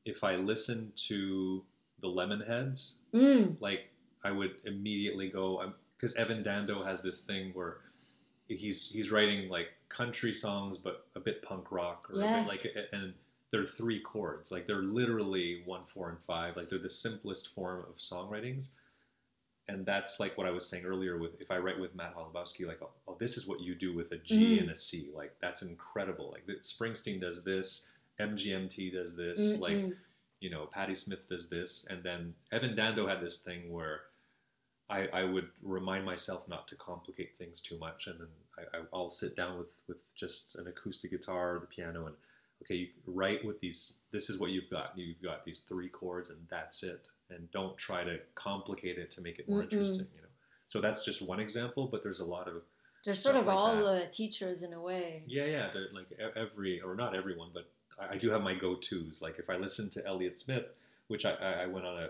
if 0.05 0.23
I 0.25 0.37
listen 0.37 0.93
to 1.09 1.65
the 2.01 2.09
Lemonheads. 2.09 2.97
Mm. 3.15 3.57
Like 3.61 3.91
I 4.25 4.31
would 4.31 4.57
immediately 4.65 5.31
go 5.31 5.73
because 5.97 6.15
Evan 6.17 6.43
Dando 6.43 6.85
has 6.85 7.03
this 7.03 7.23
thing 7.23 7.51
where 7.55 7.79
he's 8.49 8.91
he's 8.91 9.11
writing 9.11 9.49
like 9.49 9.69
country 9.89 10.33
songs 10.33 10.77
but 10.77 11.07
a 11.15 11.21
bit 11.21 11.43
punk 11.43 11.73
rock 11.73 12.07
or 12.11 12.21
Yeah. 12.21 12.45
like 12.47 12.67
and 12.93 13.15
they're 13.51 13.65
three 13.65 14.01
chords 14.01 14.51
like 14.51 14.67
they're 14.67 14.83
literally 14.83 15.63
one 15.65 15.85
four 15.87 16.11
and 16.11 16.19
five 16.21 16.57
like 16.57 16.69
they're 16.69 16.79
the 16.79 16.91
simplest 16.91 17.55
form 17.55 17.85
of 17.89 17.97
songwritings 17.97 18.71
and 19.69 19.87
that's 19.87 20.21
like 20.21 20.37
what 20.37 20.47
I 20.47 20.51
was 20.51 20.67
saying 20.67 20.85
earlier 20.85 21.17
with 21.19 21.41
if 21.41 21.51
I 21.51 21.59
write 21.59 21.79
with 21.81 21.95
Matt 21.95 22.15
Holubowski 22.15 22.67
like 22.67 22.81
oh, 22.83 22.91
oh 23.09 23.17
this 23.19 23.37
is 23.37 23.47
what 23.47 23.61
you 23.61 23.75
do 23.75 23.95
with 23.95 24.13
a 24.13 24.19
G 24.19 24.57
Mhm. 24.59 24.61
and 24.63 24.71
a 24.71 24.77
C 24.77 25.11
like 25.15 25.35
that's 25.41 25.63
incredible 25.63 26.31
like 26.33 26.47
Springsteen 26.63 27.21
does 27.21 27.43
this 27.45 27.89
MGMT 28.21 28.93
does 28.93 29.17
this 29.17 29.59
like 29.59 29.73
Mm-mm. 29.77 29.95
you 30.41 30.51
know, 30.51 30.67
Patti 30.67 30.95
Smith 30.95 31.27
does 31.27 31.49
this, 31.49 31.87
and 31.89 32.03
then 32.03 32.35
Evan 32.53 32.77
Dando 32.77 33.07
had 33.07 33.21
this 33.23 33.39
thing 33.39 33.73
where 33.73 34.03
I, 34.91 35.07
I 35.07 35.25
would 35.25 35.49
remind 35.63 36.05
myself 36.05 36.47
not 36.49 36.69
to 36.69 36.75
complicate 36.77 37.39
things 37.39 37.63
too 37.63 37.79
much, 37.79 38.07
and 38.09 38.21
then 38.21 38.27
I, 38.59 38.77
I, 38.77 38.81
I'll 38.93 39.09
sit 39.09 39.35
down 39.35 39.57
with 39.59 39.69
with 39.89 39.97
just 40.15 40.57
an 40.57 40.67
acoustic 40.69 41.11
guitar 41.13 41.57
or 41.57 41.61
the 41.61 41.67
piano, 41.67 42.07
and 42.07 42.15
okay, 42.63 42.75
you 42.75 42.89
write 43.07 43.43
with 43.45 43.59
these. 43.61 43.99
This 44.13 44.29
is 44.29 44.39
what 44.39 44.51
you've 44.51 44.69
got. 44.69 44.93
You've 44.99 45.23
got 45.23 45.45
these 45.47 45.61
three 45.61 45.89
chords, 45.89 46.29
and 46.29 46.39
that's 46.51 46.83
it. 46.83 47.09
And 47.35 47.51
don't 47.51 47.77
try 47.77 48.05
to 48.05 48.19
complicate 48.35 48.99
it 48.99 49.11
to 49.13 49.21
make 49.21 49.39
it 49.39 49.49
more 49.49 49.61
Mm-mm. 49.61 49.65
interesting. 49.65 50.07
You 50.15 50.23
know. 50.23 50.29
So 50.67 50.81
that's 50.81 51.05
just 51.05 51.21
one 51.23 51.41
example, 51.41 51.89
but 51.91 52.03
there's 52.03 52.21
a 52.21 52.25
lot 52.25 52.49
of 52.49 52.63
They're 53.05 53.15
sort 53.15 53.37
of 53.37 53.47
like 53.47 53.57
all 53.57 53.77
that. 53.77 53.85
uh, 53.85 54.11
teachers 54.11 54.63
in 54.63 54.73
a 54.73 54.81
way. 54.81 55.23
yeah, 55.27 55.45
yeah. 55.45 55.69
They're 55.73 55.89
like 55.93 56.07
every, 56.37 56.81
or 56.81 56.95
not 56.95 57.15
everyone, 57.15 57.51
but 57.53 57.69
I, 58.01 58.15
I 58.15 58.19
do 58.19 58.31
have 58.31 58.43
my 58.43 58.55
go-tos. 58.55 59.21
Like 59.21 59.39
if 59.39 59.51
I 59.51 59.57
listen 59.57 59.91
to 59.91 60.07
Elliott 60.07 60.39
Smith, 60.39 60.67
which 61.09 61.27
I, 61.27 61.33
I 61.65 61.67
went 61.67 61.85
on 61.87 62.03
a 62.03 62.09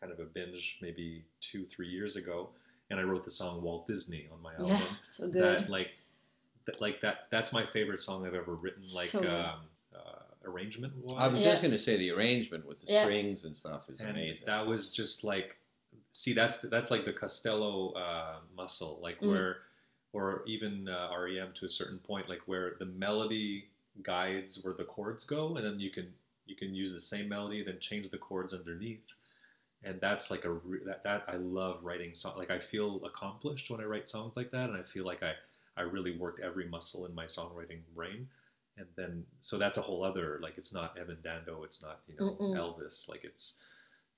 kind 0.00 0.12
of 0.12 0.18
a 0.18 0.24
binge 0.24 0.78
maybe 0.82 1.24
two, 1.40 1.64
three 1.64 1.88
years 1.88 2.16
ago, 2.16 2.48
and 2.90 2.98
I 2.98 3.04
wrote 3.04 3.24
the 3.24 3.30
song 3.30 3.62
Walt 3.62 3.86
Disney 3.86 4.26
on 4.32 4.42
my 4.42 4.52
album. 4.54 4.68
Yeah, 4.68 4.80
so 5.10 5.28
good. 5.28 5.42
That 5.42 5.70
like, 5.70 5.88
that, 6.66 6.80
like 6.80 7.00
that. 7.02 7.28
That's 7.30 7.52
my 7.52 7.64
favorite 7.64 8.00
song 8.00 8.26
I've 8.26 8.34
ever 8.34 8.54
written. 8.54 8.82
Like 8.94 9.06
So 9.06 9.20
um, 9.20 9.60
arrangement. 10.44 10.92
I 11.16 11.28
was 11.28 11.42
Yeah. 11.44 11.50
just 11.50 11.62
going 11.62 11.72
to 11.72 11.78
say 11.78 11.96
the 11.96 12.10
arrangement 12.12 12.64
with 12.66 12.80
the 12.80 12.92
Yeah. 12.92 13.02
strings 13.02 13.44
and 13.44 13.54
stuff 13.56 13.88
is 13.88 14.00
and 14.00 14.10
amazing. 14.10 14.46
that 14.46 14.66
was 14.66 14.90
just 14.90 15.24
like 15.24 15.56
see 16.10 16.32
that's 16.32 16.60
that's 16.62 16.90
like 16.90 17.04
the 17.04 17.12
Costello 17.12 17.92
uh, 17.92 18.40
muscle 18.56 18.98
like 19.02 19.20
Mhm. 19.20 19.28
where 19.28 19.62
or 20.12 20.42
even 20.46 20.88
uh, 20.88 21.08
REM 21.16 21.52
to 21.54 21.64
a 21.66 21.70
certain 21.70 21.98
point 21.98 22.28
like 22.28 22.40
where 22.46 22.74
the 22.78 22.84
melody 22.86 23.70
guides 24.02 24.62
where 24.64 24.74
the 24.74 24.84
chords 24.84 25.24
go 25.24 25.56
and 25.56 25.64
then 25.66 25.78
you 25.80 25.90
can 25.90 26.12
you 26.46 26.56
can 26.56 26.74
use 26.74 26.92
the 26.92 27.00
same 27.00 27.28
melody 27.28 27.62
then 27.62 27.78
change 27.78 28.08
the 28.10 28.18
chords 28.18 28.52
underneath 28.52 29.04
and 29.84 30.00
that's 30.00 30.30
like 30.30 30.44
a 30.44 30.50
re- 30.52 30.80
that, 30.84 31.02
that 31.02 31.24
I 31.28 31.36
love 31.36 31.82
writing 31.84 32.14
song 32.14 32.36
like 32.36 32.50
I 32.50 32.58
feel 32.58 33.04
accomplished 33.04 33.70
when 33.70 33.80
I 33.80 33.84
write 33.84 34.08
songs 34.08 34.36
like 34.36 34.50
that 34.50 34.68
and 34.70 34.76
I 34.78 34.82
feel 34.82 35.04
like 35.04 35.22
I 35.22 35.34
I 35.76 35.82
really 35.82 36.16
worked 36.18 36.40
every 36.40 36.66
muscle 36.68 37.06
in 37.06 37.14
my 37.14 37.24
songwriting 37.24 37.80
brain 37.94 38.28
and 38.78 38.86
then 38.96 39.24
so 39.40 39.58
that's 39.58 39.78
a 39.78 39.80
whole 39.82 40.02
other 40.02 40.38
like 40.42 40.54
it's 40.56 40.72
not 40.72 40.96
Evan 40.98 41.18
Dando 41.22 41.62
it's 41.64 41.82
not 41.82 42.00
you 42.08 42.14
know 42.18 42.32
Mm-mm. 42.40 42.56
Elvis 42.56 43.08
like 43.08 43.24
it's 43.24 43.60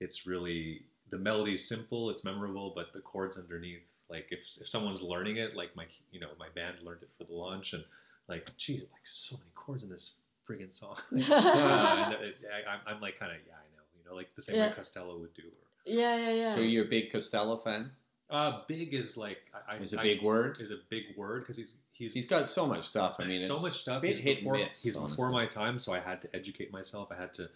it's 0.00 0.26
really 0.26 0.82
the 1.10 1.18
melody's 1.18 1.66
simple 1.68 2.10
it's 2.10 2.24
memorable 2.24 2.72
but 2.74 2.92
the 2.92 3.00
chords 3.00 3.36
underneath 3.38 3.82
like 4.08 4.26
if, 4.30 4.40
if 4.60 4.68
someone's 4.68 5.02
learning 5.02 5.36
it 5.38 5.56
like 5.56 5.74
my 5.76 5.84
you 6.12 6.20
know 6.20 6.28
my 6.38 6.48
band 6.54 6.76
learned 6.82 7.02
it 7.02 7.10
for 7.18 7.24
the 7.24 7.32
launch 7.32 7.72
and 7.72 7.84
like 8.28 8.48
geez 8.56 8.80
like 8.80 9.02
so 9.04 9.36
many 9.36 9.50
chords 9.54 9.82
in 9.84 9.90
this 9.90 10.14
friggin' 10.48 10.72
song 10.72 10.96
uh, 11.12 12.04
and 12.14 12.24
it, 12.24 12.36
I, 12.52 12.70
I'm- 12.70 12.80
I'm 12.86 13.00
like 13.00 13.18
kind 13.18 13.32
of 13.32 13.38
yeah 13.46 13.54
I 13.54 13.66
know 13.76 13.82
you 13.98 14.08
know 14.08 14.14
like 14.14 14.34
the 14.36 14.42
same 14.42 14.56
way 14.56 14.72
Costello 14.74 15.18
would 15.18 15.34
do 15.34 15.42
yeah, 15.86 16.16
yeah, 16.16 16.32
yeah. 16.32 16.54
So 16.54 16.62
you're 16.62 16.86
a 16.86 16.88
big 16.88 17.12
Costello 17.12 17.58
fan? 17.58 17.90
Uh 18.30 18.60
big 18.68 18.94
is 18.94 19.16
like 19.16 19.38
I, 19.68 19.74
I 19.74 19.76
Is 19.78 19.92
a 19.92 20.00
I- 20.00 20.02
big 20.02 20.22
word. 20.22 20.58
is 20.60 20.70
a 20.70 20.78
big 20.88 21.04
word 21.16 21.42
because 21.42 21.56
he's 21.56 21.74
he's 21.92 22.12
He's 22.12 22.24
got 22.26 22.48
so 22.48 22.66
much 22.66 22.84
stuff. 22.86 23.16
I 23.20 23.24
mean, 23.26 23.38
so 23.38 23.54
it's 23.54 23.62
much 23.62 23.72
stuff. 23.80 24.02
Bit 24.02 24.16
He's 24.16 24.18
hit 24.18 24.38
before, 24.38 24.54
miss. 24.54 24.82
he's 24.82 24.96
before 24.96 25.30
my 25.30 25.46
time, 25.46 25.78
so 25.78 25.92
I 25.92 26.00
had 26.00 26.22
to 26.22 26.34
educate 26.34 26.72
myself. 26.72 27.08
I 27.12 27.16
had 27.16 27.34
to. 27.34 27.48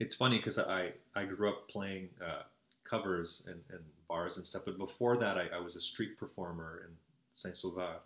It's 0.00 0.14
funny 0.14 0.36
because 0.38 0.58
I 0.58 0.92
I 1.14 1.24
grew 1.24 1.48
up 1.50 1.68
playing 1.68 2.08
uh, 2.24 2.42
covers 2.84 3.44
and, 3.46 3.60
and 3.70 3.80
bars 4.08 4.36
and 4.36 4.46
stuff, 4.46 4.62
but 4.64 4.78
before 4.78 5.16
that, 5.18 5.36
I, 5.36 5.48
I 5.54 5.58
was 5.60 5.76
a 5.76 5.80
street 5.80 6.18
performer 6.18 6.82
in 6.86 6.94
Saint 7.32 7.56
Sauveur, 7.56 7.96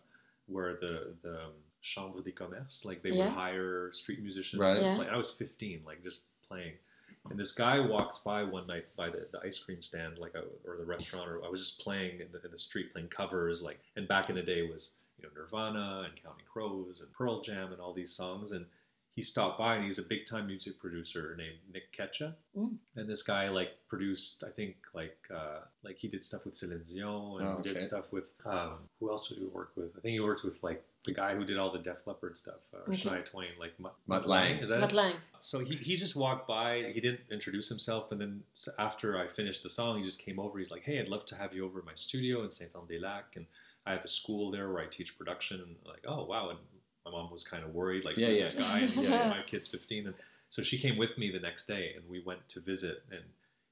where 0.47 0.75
the 0.81 1.15
the 1.23 1.35
um, 1.45 1.53
Chambre 1.83 2.21
des 2.23 2.33
Commerces, 2.33 2.85
like 2.85 3.03
they 3.03 3.11
Yeah. 3.11 3.27
would 3.27 3.35
hire 3.35 3.91
street 3.93 4.21
musicians 4.23 4.61
Right. 4.61 4.75
to 4.75 4.81
Yeah. 4.83 4.97
play. 4.97 5.09
I 5.09 5.17
was 5.17 5.31
15, 5.31 5.83
like 5.87 6.03
just 6.03 6.21
playing. 6.47 6.73
And 7.29 7.39
this 7.39 7.53
guy 7.53 7.79
walked 7.79 8.25
by 8.25 8.43
one 8.43 8.67
night 8.67 8.87
by 8.97 9.11
the, 9.11 9.27
the 9.31 9.41
ice 9.45 9.59
cream 9.59 9.83
stand, 9.83 10.19
like 10.19 10.35
a, 10.35 10.45
or 10.67 10.77
the 10.79 10.85
restaurant, 10.85 11.29
or 11.29 11.45
I 11.45 11.49
was 11.49 11.61
just 11.61 11.81
playing 11.81 12.21
in 12.21 12.29
the, 12.33 12.43
in 12.45 12.51
the 12.51 12.59
street, 12.59 12.93
playing 12.93 13.09
covers, 13.09 13.63
like. 13.63 13.81
And 13.97 14.09
back 14.09 14.31
in 14.31 14.37
the 14.37 14.43
day 14.43 14.63
was 14.63 14.97
you 15.19 15.25
know 15.25 15.31
Nirvana 15.37 16.07
and 16.07 16.23
Counting 16.23 16.47
Crows 16.51 17.03
and 17.03 17.13
Pearl 17.13 17.43
Jam 17.43 17.73
and 17.73 17.81
all 17.81 17.93
these 17.93 18.13
songs. 18.13 18.53
And 18.53 18.65
he 19.17 19.23
stopped 19.23 19.59
by, 19.59 19.77
and 19.77 19.85
he's 19.85 19.99
a 19.99 20.03
big 20.03 20.25
time 20.25 20.47
music 20.47 20.79
producer 20.79 21.35
named 21.37 21.59
Nick 21.73 21.95
Ketcha. 21.95 22.35
Mm. 22.57 22.77
And 22.97 23.09
this 23.09 23.23
guy 23.23 23.49
like 23.49 23.73
produced, 23.89 24.45
I 24.47 24.51
think 24.51 24.77
like 24.95 25.19
uh, 25.35 25.61
like 25.85 25.99
he 25.99 26.09
did 26.09 26.25
stuff 26.25 26.47
with 26.47 26.57
Celine 26.57 26.83
Dion, 26.89 27.41
and 27.41 27.49
Oh, 27.49 27.57
he 27.57 27.63
did 27.63 27.81
stuff 27.81 28.13
with 28.13 28.33
um, 28.47 28.79
who 28.99 29.11
else 29.11 29.29
did 29.29 29.39
he 29.39 29.45
work 29.45 29.73
with? 29.77 29.91
I 29.97 30.01
think 30.01 30.13
he 30.13 30.21
worked 30.21 30.45
with 30.45 30.63
like 30.63 30.83
the 31.05 31.13
guy 31.13 31.35
who 31.35 31.45
did 31.45 31.57
all 31.57 31.73
the 31.73 31.79
Def 31.79 32.07
Leppard 32.07 32.37
stuff, 32.37 32.61
uh, 32.75 32.79
Okay. 32.89 32.93
Shania 32.93 33.25
Twain, 33.25 33.51
like 33.59 33.79
Mutt, 33.81 33.95
Mutt 34.07 34.29
Lange. 34.29 34.59
Is 34.59 34.69
that 34.69 34.81
Mutt 34.81 34.93
it? 34.93 34.97
Lange. 34.97 35.17
So 35.41 35.61
he, 35.61 35.75
he 35.77 35.97
just 35.97 36.15
walked 36.15 36.47
by. 36.47 36.91
He 36.93 37.01
didn't 37.01 37.21
introduce 37.31 37.69
himself, 37.69 38.13
and 38.13 38.21
then 38.21 38.43
after 38.79 39.19
I 39.19 39.27
finished 39.27 39.63
the 39.63 39.71
song, 39.71 39.99
he 39.99 40.05
just 40.05 40.21
came 40.21 40.39
over. 40.39 40.59
He's 40.59 40.71
like, 40.71 40.83
"Hey, 40.83 41.01
I'd 41.01 41.09
love 41.09 41.25
to 41.27 41.37
have 41.37 41.55
you 41.55 41.65
over 41.65 41.79
at 41.79 41.87
my 41.87 41.95
studio 41.95 42.43
in 42.45 42.51
Saint 42.51 42.71
Anne 42.75 42.87
des 42.87 42.99
Lacs, 43.01 43.37
and 43.37 43.47
I 43.87 43.93
have 43.93 44.05
a 44.05 44.09
school 44.09 44.51
there 44.51 44.71
where 44.71 44.83
I 44.83 44.87
teach 44.87 45.17
production." 45.17 45.61
And 45.61 45.77
like, 45.87 46.05
"Oh 46.07 46.25
wow!" 46.27 46.51
And 46.51 46.59
my 47.07 47.11
mom 47.13 47.31
was 47.31 47.45
kind 47.45 47.65
of 47.65 47.73
worried, 47.75 48.05
like, 48.05 48.19
Yeah, 48.19 48.27
"Who's 48.27 48.37
yeah. 48.37 48.45
this 48.45 48.55
guy?" 48.57 48.79
And 48.81 48.95
Yeah. 49.03 49.29
my 49.31 49.43
kid's 49.47 49.69
15, 49.69 50.07
and 50.09 50.15
so 50.51 50.63
she 50.63 50.77
came 50.79 50.99
with 50.99 51.17
me 51.17 51.31
the 51.31 51.41
next 51.41 51.67
day, 51.67 51.95
and 51.97 52.07
we 52.07 52.21
went 52.21 52.47
to 52.51 52.61
visit. 52.61 53.03
And 53.11 53.23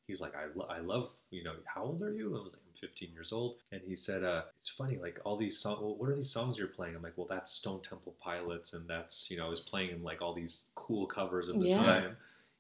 he's 0.09 0.21
like, 0.21 0.35
"I, 0.35 0.47
lo- 0.47 0.67
I 0.69 0.81
love 0.81 1.17
you 1.31 1.45
know. 1.45 1.57
How 1.67 1.85
old 1.85 2.03
are 2.03 2.13
you?" 2.13 2.37
I 2.37 2.43
was 2.43 2.55
like, 2.55 2.63
"I'm 2.67 2.75
15 2.75 3.13
years 3.13 3.33
old." 3.33 3.59
And 3.73 3.83
he 3.83 3.95
said, 3.97 4.25
uh, 4.25 4.47
"It's 4.57 4.69
funny, 4.69 4.99
like 4.99 5.21
all 5.25 5.37
these 5.37 5.59
songs. 5.61 5.81
Well, 5.83 5.97
what 5.97 6.11
are 6.11 6.17
these 6.17 6.31
songs 6.33 6.59
you're 6.59 6.69
playing?" 6.69 6.97
I'm 6.97 7.03
like, 7.03 7.17
"Well, 7.19 7.29
that's 7.29 7.53
Stone 7.53 7.83
Temple 7.83 8.17
Pilots, 8.21 8.73
and 8.73 8.89
that's 8.89 9.31
you 9.31 9.37
know, 9.39 9.47
I 9.47 9.51
was 9.51 9.61
playing 9.61 10.03
like 10.03 10.23
all 10.23 10.35
these 10.35 10.71
cool 10.75 11.07
covers 11.07 11.49
of 11.49 11.61
the 11.61 11.69
Yeah. 11.69 11.69
time." 11.69 12.17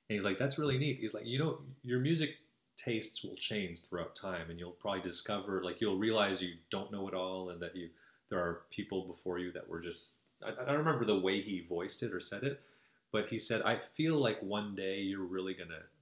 And 0.08 0.14
he's 0.16 0.24
like, 0.24 0.38
"That's 0.38 0.58
really 0.58 0.78
neat." 0.78 0.98
He's 0.98 1.14
like, 1.14 1.26
"You 1.26 1.38
know, 1.38 1.64
your 1.82 2.00
music 2.00 2.38
tastes 2.76 3.22
will 3.24 3.36
change 3.36 3.80
throughout 3.82 4.14
time, 4.14 4.50
and 4.50 4.58
you'll 4.58 4.72
probably 4.72 5.02
discover, 5.02 5.62
like, 5.64 5.80
you'll 5.80 5.98
realize 5.98 6.40
you 6.42 6.58
don't 6.70 6.92
know 6.92 7.08
it 7.08 7.14
all, 7.14 7.50
and 7.50 7.60
that 7.62 7.74
you 7.76 7.90
there 8.28 8.38
are 8.40 8.66
people 8.70 9.06
before 9.06 9.38
you 9.38 9.52
that 9.52 9.68
were 9.68 9.80
just." 9.80 10.16
I, 10.42 10.50
I 10.50 10.64
don't 10.64 10.78
remember 10.78 11.04
the 11.04 11.18
way 11.18 11.40
he 11.42 11.60
voiced 11.60 12.02
it 12.02 12.12
or 12.12 12.20
said 12.20 12.44
it, 12.44 12.62
but 13.10 13.28
he 13.28 13.38
said, 13.38 13.62
"I 13.62 13.78
feel 13.78 14.16
like 14.18 14.42
one 14.42 14.74
day 14.74 15.00
you're 15.00 15.24
really 15.24 15.54
gonna 15.54 15.74
like 15.74 15.97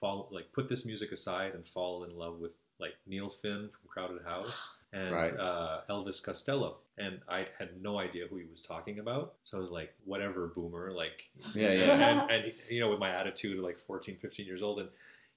fall, 0.00 0.28
like 0.32 0.52
put 0.52 0.68
this 0.68 0.84
music 0.86 1.12
aside 1.12 1.54
and 1.54 1.66
fall 1.66 2.04
in 2.04 2.16
love 2.16 2.38
with 2.40 2.54
like 2.80 2.94
Neil 3.06 3.28
Finn 3.30 3.68
from 3.70 3.88
Crowded 3.88 4.22
House 4.24 4.78
and 4.92 5.12
Right. 5.12 5.36
uh, 5.38 5.80
Elvis 5.88 6.22
Costello." 6.22 6.76
And 6.98 7.20
I 7.28 7.46
had 7.58 7.70
no 7.82 7.98
idea 7.98 8.26
who 8.28 8.36
he 8.36 8.44
was 8.44 8.62
talking 8.62 9.00
about, 9.00 9.34
so 9.42 9.56
I 9.56 9.60
was 9.60 9.70
like, 9.70 9.92
"Whatever, 10.04 10.48
boomer!" 10.48 10.92
Like, 10.92 11.28
Yeah, 11.54 11.72
yeah. 11.72 12.08
and, 12.22 12.30
and 12.30 12.52
you 12.70 12.80
know 12.80 12.90
with 12.90 13.00
my 13.00 13.10
attitude 13.10 13.58
like 13.60 13.78
14 13.78 14.16
15 14.16 14.46
years 14.46 14.62
old 14.62 14.78
and 14.80 14.88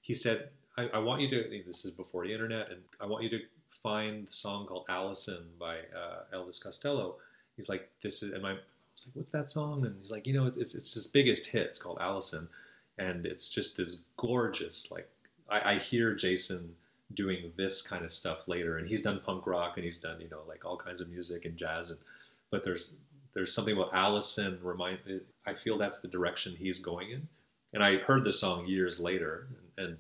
he 0.02 0.14
said 0.14 0.50
I, 0.78 0.88
I 0.90 1.00
want 1.00 1.22
you 1.22 1.30
to 1.30 1.64
this 1.66 1.84
is 1.86 1.92
before 1.92 2.26
the 2.26 2.32
internet 2.32 2.70
and 2.72 2.80
i 3.02 3.06
want 3.06 3.24
you 3.24 3.30
to 3.32 3.40
find 3.70 4.28
the 4.28 4.32
song 4.32 4.68
called 4.68 4.86
alison 4.90 5.44
by 5.60 5.78
uh, 5.96 6.20
elvis 6.36 6.62
costello 6.62 7.16
he's 7.56 7.68
like 7.68 7.90
this 8.04 8.22
is 8.24 8.32
and 8.34 8.44
my, 8.44 8.52
i 8.52 8.54
was 8.54 9.08
like 9.08 9.16
what's 9.16 9.32
that 9.32 9.50
song 9.50 9.86
and 9.86 9.96
he's 10.00 10.12
like 10.12 10.28
you 10.28 10.34
know 10.34 10.46
it's, 10.46 10.58
it's, 10.58 10.76
it's 10.76 10.94
his 10.94 11.08
biggest 11.08 11.48
hit 11.48 11.64
it's 11.66 11.80
called 11.80 11.98
alison 12.00 12.48
and 12.98 13.26
it's 13.26 13.50
just 13.50 13.78
this 13.78 13.98
gorgeous 14.18 14.92
like 14.92 15.10
I, 15.50 15.74
I 15.74 15.80
hear 15.80 16.14
jason 16.14 16.74
doing 17.14 17.54
this 17.56 17.82
kind 17.82 18.04
of 18.04 18.12
stuff 18.12 18.48
later 18.48 18.78
and 18.78 18.88
he's 18.88 19.02
done 19.02 19.22
punk 19.26 19.48
rock 19.48 19.74
and 19.76 19.84
he's 19.84 20.00
done 20.00 20.20
you 20.20 20.30
know 20.30 20.42
like 20.48 20.66
all 20.66 20.78
kinds 20.78 21.00
of 21.02 21.10
music 21.10 21.46
and 21.46 21.56
jazz 21.56 21.90
and 21.92 22.00
but 22.52 22.64
there's 22.64 22.94
there's 23.38 23.54
something 23.54 23.76
about 23.76 23.94
Alison 23.94 24.58
remind 24.64 24.98
I 25.46 25.54
feel 25.54 25.78
that's 25.78 26.00
the 26.00 26.08
direction 26.08 26.56
he's 26.58 26.80
going 26.80 27.12
in. 27.12 27.28
And 27.72 27.84
I 27.84 27.98
heard 27.98 28.24
the 28.24 28.34
song 28.34 28.66
years 28.66 29.00
later 29.00 29.48
and 29.78 29.86
and, 29.86 29.98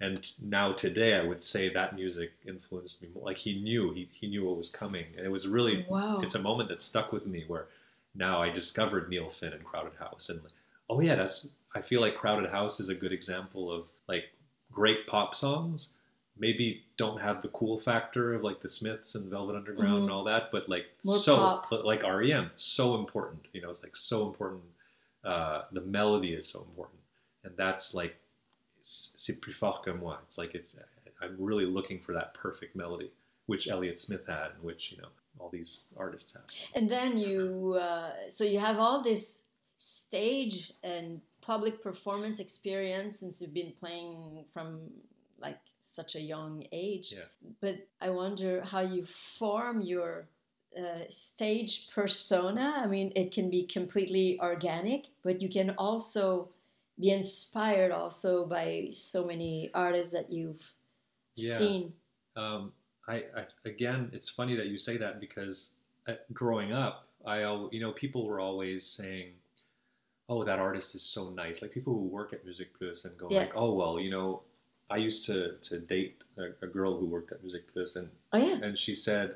and 0.00 0.50
now 0.50 0.72
today 0.72 1.14
I 1.14 1.22
would 1.22 1.42
say 1.42 1.72
that 1.72 1.94
music 1.94 2.32
influenced 2.44 3.02
me 3.02 3.08
more. 3.14 3.24
Like 3.24 3.38
he 3.38 3.62
knew 3.62 3.92
he, 3.92 4.08
he 4.10 4.26
knew 4.26 4.44
what 4.44 4.56
was 4.56 4.68
coming. 4.68 5.04
And 5.16 5.24
it 5.24 5.30
was 5.30 5.46
really 5.46 5.86
Wow. 5.88 6.20
it's 6.24 6.34
a 6.34 6.42
moment 6.42 6.68
that 6.70 6.80
stuck 6.80 7.12
with 7.12 7.24
me 7.24 7.44
where 7.46 7.68
now 8.16 8.42
I 8.42 8.50
discovered 8.50 9.08
Neil 9.08 9.28
Finn 9.28 9.52
and 9.52 9.64
Crowded 9.64 9.94
House 9.94 10.28
and 10.28 10.40
oh 10.88 11.00
yeah, 11.00 11.14
that's 11.16 11.46
I 11.74 11.80
feel 11.82 12.00
like 12.00 12.16
Crowded 12.16 12.50
House 12.50 12.80
is 12.80 12.88
a 12.88 12.94
good 12.94 13.12
example 13.12 13.70
of 13.72 13.84
like 14.08 14.24
great 14.72 15.06
pop 15.06 15.34
songs. 15.34 15.94
Maybe 16.38 16.84
don't 16.98 17.20
have 17.20 17.40
the 17.40 17.48
cool 17.48 17.78
factor 17.78 18.34
of 18.34 18.42
like 18.42 18.60
the 18.60 18.68
Smiths 18.68 19.14
and 19.14 19.30
Velvet 19.30 19.56
Underground 19.56 19.96
and 20.02 20.08
Mhm. 20.08 20.12
all 20.12 20.24
that, 20.24 20.50
but 20.52 20.68
like 20.68 20.86
More 21.04 21.16
so 21.16 21.36
pop. 21.36 21.72
like 21.72 22.02
REM, 22.02 22.50
so 22.56 22.94
important. 22.96 23.46
You 23.52 23.62
know, 23.62 23.70
it's 23.70 23.82
like 23.82 23.96
so 23.96 24.26
important. 24.26 24.62
Uh, 25.24 25.64
the 25.72 25.80
melody 25.80 26.34
is 26.34 26.46
so 26.46 26.60
important, 26.62 27.00
and 27.44 27.56
that's 27.56 27.94
like 27.94 28.16
c'est 28.78 29.40
plus 29.40 29.54
fort 29.56 29.82
que 29.82 29.92
moi. 29.94 30.18
It's 30.24 30.38
like 30.38 30.54
it's 30.54 30.76
I'm 31.22 31.36
really 31.38 31.64
looking 31.66 31.98
for 31.98 32.12
that 32.12 32.34
perfect 32.34 32.76
melody, 32.76 33.10
which 33.46 33.68
Elliott 33.68 33.98
Smith 33.98 34.26
had, 34.26 34.50
and 34.54 34.62
which 34.62 34.92
you 34.92 34.98
know 34.98 35.08
all 35.38 35.48
these 35.48 35.88
artists 35.96 36.32
have. 36.34 36.44
And 36.74 36.88
then 36.90 37.18
you, 37.18 37.76
uh, 37.80 38.12
so 38.28 38.44
you 38.44 38.58
have 38.58 38.78
all 38.78 39.02
this 39.02 39.45
stage 39.76 40.72
and 40.82 41.20
public 41.40 41.82
performance 41.82 42.40
experience 42.40 43.20
since 43.20 43.40
you've 43.40 43.54
been 43.54 43.72
playing 43.78 44.44
from 44.52 44.90
like 45.38 45.58
such 45.80 46.16
a 46.16 46.20
young 46.20 46.64
age. 46.72 47.12
Yeah. 47.12 47.24
But 47.60 47.86
I 48.00 48.10
wonder 48.10 48.62
how 48.62 48.80
you 48.80 49.04
form 49.04 49.80
your 49.82 50.28
uh, 50.76 51.04
stage 51.08 51.90
persona. 51.94 52.74
I 52.76 52.86
mean, 52.86 53.12
it 53.16 53.32
can 53.32 53.50
be 53.50 53.66
completely 53.66 54.38
organic, 54.40 55.06
but 55.22 55.40
you 55.40 55.48
can 55.48 55.70
also 55.78 56.48
be 56.98 57.10
inspired 57.10 57.92
also 57.92 58.46
by 58.46 58.88
so 58.92 59.26
many 59.26 59.70
artists 59.74 60.12
that 60.12 60.32
you've 60.32 60.72
Yeah. 61.34 61.58
seen. 61.58 61.92
Um, 62.34 62.72
I, 63.08 63.16
I 63.36 63.46
again, 63.64 64.10
it's 64.12 64.28
funny 64.28 64.56
that 64.56 64.66
you 64.66 64.78
say 64.78 64.96
that 64.96 65.20
because 65.20 65.76
uh, 66.08 66.14
growing 66.32 66.72
up, 66.72 67.08
I 67.24 67.40
you 67.72 67.80
know 67.80 67.92
people 67.92 68.26
were 68.26 68.40
always 68.40 68.86
saying, 68.86 69.32
"Oh, 70.28 70.44
that 70.44 70.58
artist 70.58 70.94
is 70.94 71.02
so 71.02 71.30
nice." 71.30 71.62
Like 71.62 71.72
people 71.72 71.92
who 71.94 72.00
work 72.18 72.32
at 72.32 72.44
Music 72.44 72.68
Plus 72.78 73.04
and 73.04 73.16
go 73.18 73.28
Yeah. 73.30 73.40
like, 73.40 73.52
"Oh, 73.56 73.72
well, 73.74 73.98
you 74.00 74.10
know." 74.10 74.42
I 74.88 74.98
used 74.98 75.24
to, 75.26 75.56
to 75.62 75.80
date 75.80 76.22
a, 76.38 76.44
a 76.64 76.68
girl 76.68 76.96
who 76.96 77.06
worked 77.06 77.32
at 77.32 77.42
MusiquePlus, 77.44 77.96
and, 77.96 78.08
Oh 78.32 78.38
yeah, 78.38 78.54
and 78.62 78.78
she 78.78 78.94
said, 78.94 79.34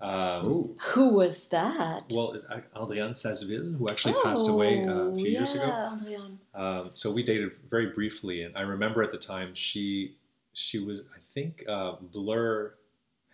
um, 0.00 0.74
who 0.80 1.08
was 1.10 1.44
that? 1.48 2.04
Well, 2.14 2.32
it's 2.32 2.46
Ad- 2.50 2.64
Adrienne 2.74 3.12
Sazville, 3.12 3.76
who 3.76 3.86
actually 3.90 4.14
passed 4.24 4.48
away 4.48 4.86
uh, 4.86 4.90
a 4.92 5.10
Oh, 5.10 5.14
few 5.16 5.30
years 5.30 5.54
ago. 5.54 5.66
yeah, 5.66 5.92
Adrienne. 6.00 6.38
Um, 6.54 6.90
so 6.94 7.12
we 7.12 7.22
dated 7.22 7.52
very 7.68 7.88
briefly, 7.90 8.44
and 8.44 8.56
I 8.56 8.62
remember 8.62 9.02
at 9.02 9.12
the 9.12 9.18
time 9.18 9.54
she 9.54 10.16
she 10.54 10.78
was 10.78 11.00
I 11.14 11.20
think 11.34 11.62
uh, 11.68 11.96
Blur 12.12 12.72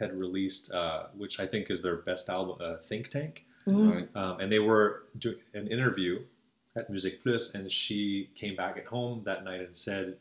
had 0.01 0.18
released, 0.18 0.72
uh, 0.72 1.05
which 1.16 1.38
I 1.38 1.46
think 1.46 1.70
is 1.70 1.81
their 1.81 1.96
best 1.96 2.29
album, 2.29 2.57
uh, 2.61 2.79
Think 2.88 3.09
Tank, 3.09 3.44
Mhm. 3.68 4.09
Um, 4.16 4.40
and 4.40 4.51
they 4.51 4.59
were 4.59 5.05
doing 5.20 5.38
an 5.55 5.68
interview 5.68 6.22
at 6.77 6.91
MusiquePlus, 6.91 7.55
and 7.55 7.71
she 7.73 8.31
came 8.35 8.55
back 8.55 8.77
at 8.77 8.85
home 8.85 9.23
that 9.25 9.45
night 9.45 9.61
and 9.61 9.75
said, 9.75 10.17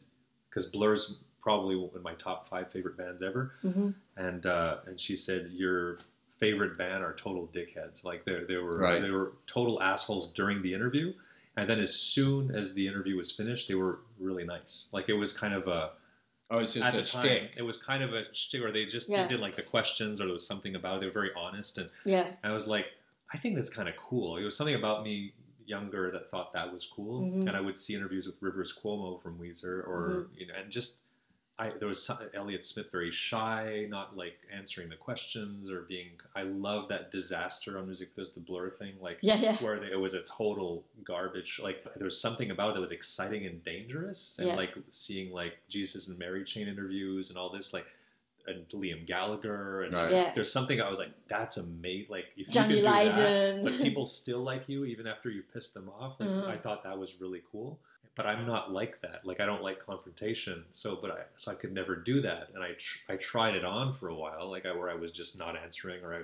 because 0.49 0.67
Blur's 0.67 1.17
probably 1.41 1.75
one 1.75 1.89
of 1.93 2.01
my 2.01 2.13
top 2.15 2.49
five 2.49 2.71
favorite 2.71 2.97
bands 2.97 3.21
ever, 3.21 3.53
Mhm. 3.63 3.93
and 4.17 4.45
uh, 4.45 4.77
and 4.87 4.99
she 4.99 5.15
said 5.15 5.51
your 5.51 5.99
favorite 6.39 6.77
band 6.77 7.03
are 7.03 7.13
total 7.13 7.47
dickheads. 7.53 8.03
Like 8.03 8.25
they 8.25 8.43
they 8.45 8.55
were 8.57 8.77
Right. 8.79 9.01
they 9.01 9.11
were 9.11 9.33
total 9.45 9.81
assholes 9.81 10.31
during 10.33 10.61
the 10.61 10.73
interview, 10.73 11.13
and 11.57 11.69
then 11.69 11.79
as 11.79 11.93
soon 11.99 12.55
as 12.55 12.73
the 12.73 12.87
interview 12.87 13.15
was 13.17 13.31
finished, 13.31 13.67
they 13.67 13.75
were 13.75 13.99
really 14.19 14.43
nice. 14.45 14.89
Like 14.91 15.07
it 15.09 15.13
was 15.13 15.33
kind 15.33 15.53
of 15.53 15.67
a 15.67 15.91
Oh, 16.51 16.59
it's 16.59 16.73
just 16.73 16.85
at 16.85 16.93
a 16.93 16.97
the 16.97 17.03
time 17.03 17.21
stick. 17.25 17.55
it 17.57 17.63
was 17.63 17.77
kind 17.77 18.03
of 18.03 18.13
a 18.13 18.23
shtick, 18.33 18.61
or 18.61 18.71
they 18.71 18.85
just 18.85 19.09
Yeah. 19.09 19.27
did 19.27 19.39
like 19.39 19.55
the 19.55 19.63
questions, 19.63 20.21
or 20.21 20.25
there 20.25 20.33
was 20.33 20.45
something 20.47 20.75
about 20.75 20.97
it. 20.97 20.99
They 21.01 21.05
were 21.07 21.11
very 21.11 21.31
honest, 21.35 21.77
and, 21.79 21.89
Yeah. 22.05 22.31
I 22.43 22.51
was 22.51 22.67
like, 22.67 22.85
I 23.33 23.37
think 23.39 23.55
that's 23.55 23.69
kind 23.71 23.89
of 23.89 23.95
cool. 23.97 24.37
It 24.37 24.43
was 24.43 24.55
something 24.55 24.75
about 24.75 25.03
me 25.03 25.33
younger 25.67 26.11
that 26.11 26.29
thought 26.29 26.53
that 26.53 26.71
was 26.71 26.85
cool, 26.85 27.21
Mhm. 27.21 27.47
and 27.47 27.51
I 27.51 27.61
would 27.61 27.77
see 27.77 27.95
interviews 27.95 28.27
with 28.27 28.41
Rivers 28.41 28.73
Cuomo 28.73 29.21
from 29.21 29.39
Weezer, 29.39 29.87
or 29.87 30.09
Mm-hmm. 30.29 30.39
you 30.39 30.47
know, 30.47 30.53
and 30.55 30.71
just. 30.71 31.01
I, 31.57 31.69
there 31.69 31.87
was 31.87 32.03
some, 32.03 32.17
Elliott 32.33 32.65
Smith 32.65 32.91
very 32.91 33.11
shy, 33.11 33.85
not 33.89 34.17
like 34.17 34.35
answering 34.53 34.89
the 34.89 34.97
questions 34.97 35.71
or 35.71 35.83
being. 35.83 36.09
I 36.35 36.43
love 36.43 36.89
that 36.89 37.11
disaster 37.11 37.77
on 37.77 37.85
Music 37.85 38.13
Biz, 38.13 38.31
the 38.33 38.41
Blur 38.41 38.69
thing, 38.69 38.95
like 38.99 39.19
Yeah, 39.21 39.37
yeah. 39.37 39.55
where 39.59 39.79
they, 39.79 39.89
it 39.89 39.95
was 39.95 40.15
a 40.15 40.21
total 40.23 40.83
garbage. 41.05 41.61
Like 41.63 41.81
there 41.95 42.03
was 42.03 42.19
something 42.19 42.51
about 42.51 42.71
it 42.71 42.73
that 42.73 42.81
was 42.81 42.91
exciting 42.91 43.45
and 43.45 43.63
dangerous, 43.63 44.35
and 44.37 44.49
Yeah. 44.49 44.55
like 44.57 44.75
seeing 44.89 45.31
like 45.31 45.53
Jesus 45.69 46.09
and 46.09 46.19
Mary 46.19 46.43
Chain 46.43 46.67
interviews 46.67 47.29
and 47.29 47.37
all 47.39 47.49
this, 47.49 47.71
like 47.71 47.85
and 48.47 48.67
Liam 48.69 49.05
Gallagher, 49.05 49.81
and 49.83 49.93
Right. 49.93 50.11
Yeah. 50.11 50.31
there's 50.33 50.51
something 50.51 50.81
I 50.81 50.89
was 50.89 50.99
like, 50.99 51.11
that's 51.27 51.57
amazing. 51.57 52.07
Like 52.09 52.25
if 52.37 52.49
Johnny 52.49 52.77
you 52.79 52.83
could 52.83 53.13
do 53.13 53.21
that, 53.21 53.63
but 53.63 53.73
people 53.81 54.05
still 54.05 54.41
like 54.41 54.67
you 54.67 54.85
even 54.85 55.07
after 55.07 55.29
you 55.29 55.43
pissed 55.53 55.73
them 55.73 55.89
off. 55.89 56.19
Like 56.19 56.29
Mhm. 56.29 56.47
I 56.47 56.57
thought 56.57 56.83
that 56.83 56.97
was 56.97 57.19
really 57.21 57.43
cool. 57.51 57.79
But 58.15 58.25
I'm 58.25 58.45
not 58.47 58.71
like 58.71 59.01
that. 59.01 59.25
Like 59.25 59.41
I 59.41 59.45
don't 59.45 59.61
like 59.61 59.85
confrontation. 59.85 60.63
So, 60.71 60.95
but 60.95 61.11
I 61.11 61.23
so 61.35 61.51
I 61.51 61.55
could 61.55 61.73
never 61.73 61.95
do 61.97 62.21
that. 62.21 62.49
And 62.53 62.63
I 62.63 62.71
tr- 62.77 63.11
I 63.11 63.15
tried 63.17 63.55
it 63.55 63.65
on 63.65 63.91
for 63.93 64.07
a 64.07 64.15
while, 64.15 64.49
like 64.49 64.65
I, 64.65 64.71
where 64.73 64.89
I 64.89 64.95
was 64.95 65.11
just 65.11 65.37
not 65.37 65.57
answering, 65.57 66.01
or 66.03 66.13
I, 66.15 66.21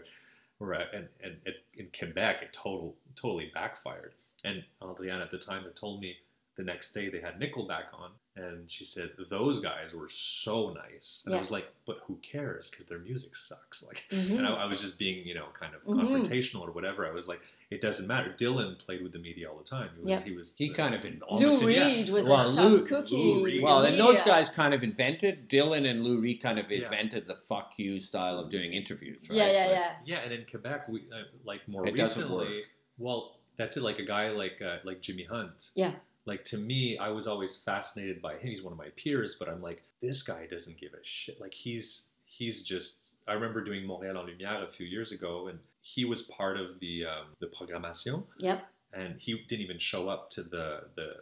or 0.62 0.74
I, 0.76 0.84
and 0.94 1.10
and 1.22 1.36
it, 1.46 1.64
in 1.76 1.90
Quebec 1.98 2.44
it 2.44 2.54
total 2.54 2.96
totally 3.16 3.52
backfired. 3.54 4.14
And 4.46 4.64
Adrienne 4.82 5.22
at 5.22 5.32
the 5.32 5.38
time 5.38 5.64
had 5.64 5.76
told 5.76 6.00
me 6.02 6.16
the 6.56 6.64
next 6.64 6.94
day 6.94 7.10
they 7.10 7.20
had 7.20 7.40
Nickelback 7.40 7.94
on, 7.94 8.12
and 8.38 8.72
she 8.72 8.86
said 8.86 9.12
those 9.30 9.60
guys 9.60 9.94
were 9.94 10.08
so 10.10 10.72
nice. 10.74 11.24
And 11.26 11.34
Yeah. 11.34 11.38
I 11.38 11.40
was 11.42 11.52
like, 11.52 11.66
but 11.86 11.98
who 12.06 12.16
cares? 12.22 12.70
Because 12.72 12.86
their 12.86 13.00
music 13.00 13.36
sucks. 13.36 13.84
Like 13.88 14.06
Mhm. 14.10 14.38
and 14.38 14.48
I, 14.48 14.54
I 14.54 14.66
was 14.66 14.80
just 14.80 14.98
being, 14.98 15.28
you 15.28 15.34
know, 15.36 15.48
kind 15.60 15.76
of 15.76 15.84
Mhm. 15.84 16.00
confrontational 16.02 16.62
or 16.62 16.72
whatever. 16.72 17.06
I 17.06 17.12
was 17.12 17.28
like, 17.28 17.42
it 17.70 17.82
doesn't 17.82 18.08
matter. 18.08 18.34
Dylan 18.38 18.80
played 18.80 19.02
with 19.04 19.12
the 19.12 19.20
media 19.20 19.50
all 19.50 19.58
the 19.58 19.64
time. 19.70 19.90
He 19.96 20.02
was, 20.02 20.10
Yeah. 20.10 20.22
he 20.22 20.32
was 20.32 20.54
He 20.58 20.68
the- 20.70 20.74
kind 20.76 20.96
of 20.96 21.04
in, 21.04 21.16
Lou 21.16 21.28
almost 21.28 21.62
in- 21.64 21.70
yeah. 21.72 21.86
Reed 21.88 22.10
was 22.10 22.26
Well, 22.26 22.48
a 22.48 22.52
tough 22.56 22.72
Lou- 22.72 22.86
cookie. 22.86 23.16
Lou 23.18 23.46
Reed. 23.46 23.62
Well, 23.64 23.84
and 23.84 24.00
those 24.00 24.16
Yeah. 24.16 24.26
guys 24.26 24.50
kind 24.50 24.74
of 24.74 24.82
invented 24.84 25.50
Dylan 25.50 25.86
and 25.90 26.04
Lou 26.04 26.22
Reed 26.22 26.42
kind 26.42 26.58
of 26.60 26.72
Yeah. 26.72 26.86
invented 26.86 27.28
the 27.28 27.36
"fuck 27.36 27.74
you" 27.78 28.00
style 28.00 28.40
of 28.40 28.50
doing 28.50 28.72
interviews, 28.74 29.20
right? 29.30 29.36
Yeah, 29.38 29.52
yeah, 29.52 29.60
Like, 29.66 29.72
yeah. 29.72 29.96
yeah. 30.06 30.20
And 30.24 30.32
in 30.34 30.46
Quebec, 30.46 30.88
we 30.88 31.02
uh, 31.12 31.24
like 31.44 31.68
more 31.68 31.86
It 31.86 31.96
doesn't 31.98 32.24
recently. 32.24 32.58
work. 32.60 32.66
Well, 32.98 33.40
that's 33.58 33.76
it. 33.78 33.84
Like 33.84 34.00
a 34.00 34.06
guy 34.06 34.30
like 34.30 34.62
uh, 34.62 34.78
like 34.86 35.02
Jimmy 35.02 35.24
Hunt. 35.26 35.72
Yeah. 35.76 35.96
Like 36.26 36.44
to 36.46 36.58
me, 36.58 36.98
I 36.98 37.10
was 37.10 37.28
always 37.28 37.64
fascinated 37.64 38.22
by 38.22 38.34
him. 38.36 38.50
He's 38.50 38.62
one 38.62 38.72
of 38.74 38.78
my 38.80 38.90
peers, 38.96 39.36
but 39.40 39.50
I'm 39.50 39.62
like, 39.62 39.82
this 40.02 40.22
guy 40.24 40.48
doesn't 40.50 40.78
give 40.80 40.94
a 40.94 41.04
shit. 41.04 41.40
Like 41.42 41.54
he's 41.54 42.12
he's 42.26 42.64
just. 42.64 43.10
I 43.28 43.34
remember 43.34 43.64
doing 43.64 43.84
Montréal 43.86 44.18
en 44.18 44.26
Lumière 44.28 44.64
a 44.64 44.68
few 44.72 44.86
years 44.86 45.12
ago, 45.12 45.48
and 45.48 45.60
he 45.82 46.06
was 46.06 46.24
part 46.24 46.58
of 46.58 46.80
the 46.80 47.06
um, 47.06 47.28
the 47.40 47.48
programmation. 47.48 48.24
Yep. 48.40 48.64
and 48.94 49.16
he 49.20 49.42
didn't 49.48 49.64
even 49.64 49.78
show 49.80 50.10
up 50.10 50.30
to 50.32 50.44
the 50.44 50.84
the 50.96 51.14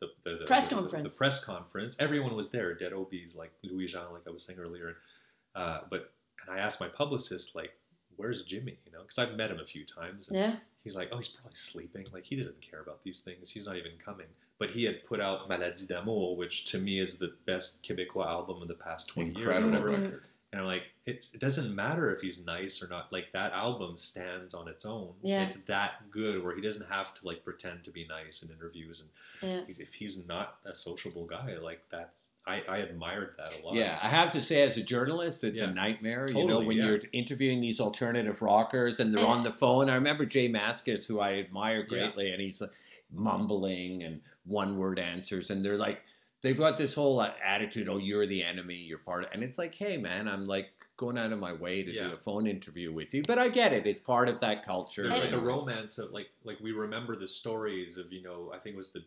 the, 0.00 0.08
the, 0.24 0.36
the 0.40 0.44
Press 0.46 0.68
the- 0.68 0.74
conference. 0.74 1.12
The, 1.14 1.18
press 1.18 1.44
conference. 1.44 1.96
Everyone 2.00 2.34
was 2.34 2.50
there. 2.50 2.74
Dead 2.74 2.92
Obies, 2.92 3.36
like 3.36 3.52
Louis 3.62 3.86
Jean, 3.86 4.12
like 4.12 4.22
I 4.26 4.30
was 4.30 4.44
saying 4.44 4.58
earlier. 4.58 4.96
Uh, 5.54 5.80
but 5.88 6.12
and 6.46 6.54
I 6.54 6.58
asked 6.60 6.80
my 6.80 6.88
publicist, 6.88 7.54
like, 7.54 7.72
"Where's 8.16 8.42
Jimmy?" 8.44 8.78
You 8.86 8.92
know, 8.92 9.02
because 9.02 9.18
I've 9.18 9.34
met 9.36 9.50
him 9.50 9.60
a 9.60 9.66
few 9.66 9.84
times. 9.84 10.28
And 10.28 10.36
Yeah. 10.36 10.56
He's 10.82 10.94
like, 10.94 11.08
"Oh, 11.12 11.16
he's 11.16 11.28
probably 11.30 11.54
sleeping. 11.54 12.06
Like 12.12 12.24
he 12.24 12.36
doesn't 12.36 12.60
care 12.60 12.80
about 12.80 13.02
these 13.04 13.20
things. 13.20 13.50
He's 13.50 13.66
not 13.66 13.76
even 13.76 13.92
coming." 14.04 14.26
But 14.58 14.70
he 14.70 14.84
had 14.84 15.04
put 15.06 15.20
out 15.20 15.48
Maladie 15.48 15.86
d'amour, 15.86 16.36
which 16.36 16.66
to 16.66 16.78
me 16.78 17.00
is 17.00 17.18
the 17.18 17.34
best 17.46 17.82
Quebecois 17.82 18.26
album 18.26 18.62
of 18.62 18.68
the 18.68 18.74
past 18.74 19.08
twenty 19.08 19.30
Incredible 19.34 19.70
years. 19.70 19.80
or 19.80 19.84
whatever. 19.90 19.98
Mhm. 20.02 20.04
record. 20.12 20.30
And 20.52 20.60
I'm 20.60 20.68
like, 20.68 20.84
it's, 21.04 21.34
it 21.34 21.40
doesn't 21.40 21.74
matter 21.74 22.14
if 22.14 22.20
he's 22.20 22.44
nice 22.46 22.80
or 22.80 22.86
not. 22.86 23.12
Like 23.12 23.32
that 23.32 23.52
album 23.52 23.96
stands 23.96 24.54
on 24.54 24.68
its 24.68 24.84
own. 24.86 25.12
Yeah. 25.20 25.42
It's 25.44 25.56
that 25.62 26.08
good 26.12 26.44
where 26.44 26.54
he 26.54 26.62
doesn't 26.62 26.86
have 26.88 27.12
to 27.14 27.26
like 27.26 27.42
pretend 27.42 27.82
to 27.84 27.90
be 27.90 28.06
nice 28.06 28.44
in 28.44 28.50
interviews. 28.50 29.00
And 29.00 29.10
Yeah. 29.50 29.64
he's- 29.66 29.80
if 29.80 29.92
he's 29.92 30.24
not 30.28 30.60
a 30.64 30.72
sociable 30.72 31.26
guy, 31.26 31.56
like 31.58 31.80
that's 31.90 32.28
I, 32.46 32.62
I 32.68 32.76
admired 32.78 33.34
that 33.38 33.54
a 33.58 33.64
lot. 33.64 33.74
Yeah, 33.74 33.98
I 34.02 34.08
have 34.08 34.30
to 34.32 34.40
say, 34.40 34.62
as 34.62 34.76
a 34.76 34.82
journalist, 34.82 35.44
it's 35.44 35.60
Yeah. 35.60 35.68
a 35.70 35.72
nightmare. 35.72 36.28
you 36.30 36.44
know, 36.44 36.60
when 36.60 36.76
yeah. 36.76 36.84
you're 36.86 37.00
interviewing 37.12 37.60
these 37.62 37.80
alternative 37.80 38.42
rockers 38.42 39.00
and 39.00 39.14
they're 39.14 39.24
on 39.26 39.42
the 39.44 39.52
phone. 39.52 39.88
I 39.88 39.94
remember 39.94 40.26
J 40.26 40.48
Mascis, 40.50 41.06
who 41.06 41.20
I 41.20 41.34
admire 41.38 41.78
Yeah. 41.80 41.84
greatly, 41.86 42.32
and 42.32 42.42
he's 42.42 42.60
like, 42.60 42.72
mumbling 43.10 44.02
and 44.02 44.20
one-word 44.44 44.98
answers, 44.98 45.50
and 45.50 45.64
they're 45.64 45.78
like, 45.78 46.02
they've 46.42 46.58
got 46.58 46.76
this 46.76 46.92
whole 46.92 47.20
uh, 47.20 47.32
attitude, 47.42 47.88
"Oh, 47.88 47.96
you're 47.98 48.26
the 48.26 48.42
enemy, 48.42 48.74
you're 48.74 48.98
part 48.98 49.24
of," 49.24 49.30
and 49.32 49.42
it's 49.42 49.56
like, 49.56 49.74
hey, 49.74 49.96
man, 49.96 50.28
I'm 50.28 50.46
like 50.46 50.70
going 50.96 51.16
out 51.16 51.32
of 51.32 51.38
my 51.38 51.52
way 51.52 51.82
to 51.82 51.90
Yeah. 51.92 52.08
do 52.08 52.14
a 52.14 52.18
phone 52.18 52.46
interview 52.46 52.92
with 52.92 53.14
you, 53.14 53.22
but 53.26 53.38
I 53.38 53.48
get 53.48 53.72
it. 53.72 53.86
It's 53.86 54.00
part 54.00 54.28
of 54.28 54.40
that 54.40 54.64
culture. 54.64 55.08
There's 55.08 55.22
like 55.22 55.32
a 55.32 55.38
romance 55.38 55.98
of 55.98 56.10
like 56.12 56.28
like 56.44 56.58
we 56.60 56.72
remember 56.72 57.16
the 57.16 57.26
stories 57.28 57.96
of 57.96 58.12
you 58.12 58.22
know 58.22 58.52
I 58.54 58.58
think 58.58 58.74
it 58.74 58.78
was 58.78 58.90
the 58.90 59.04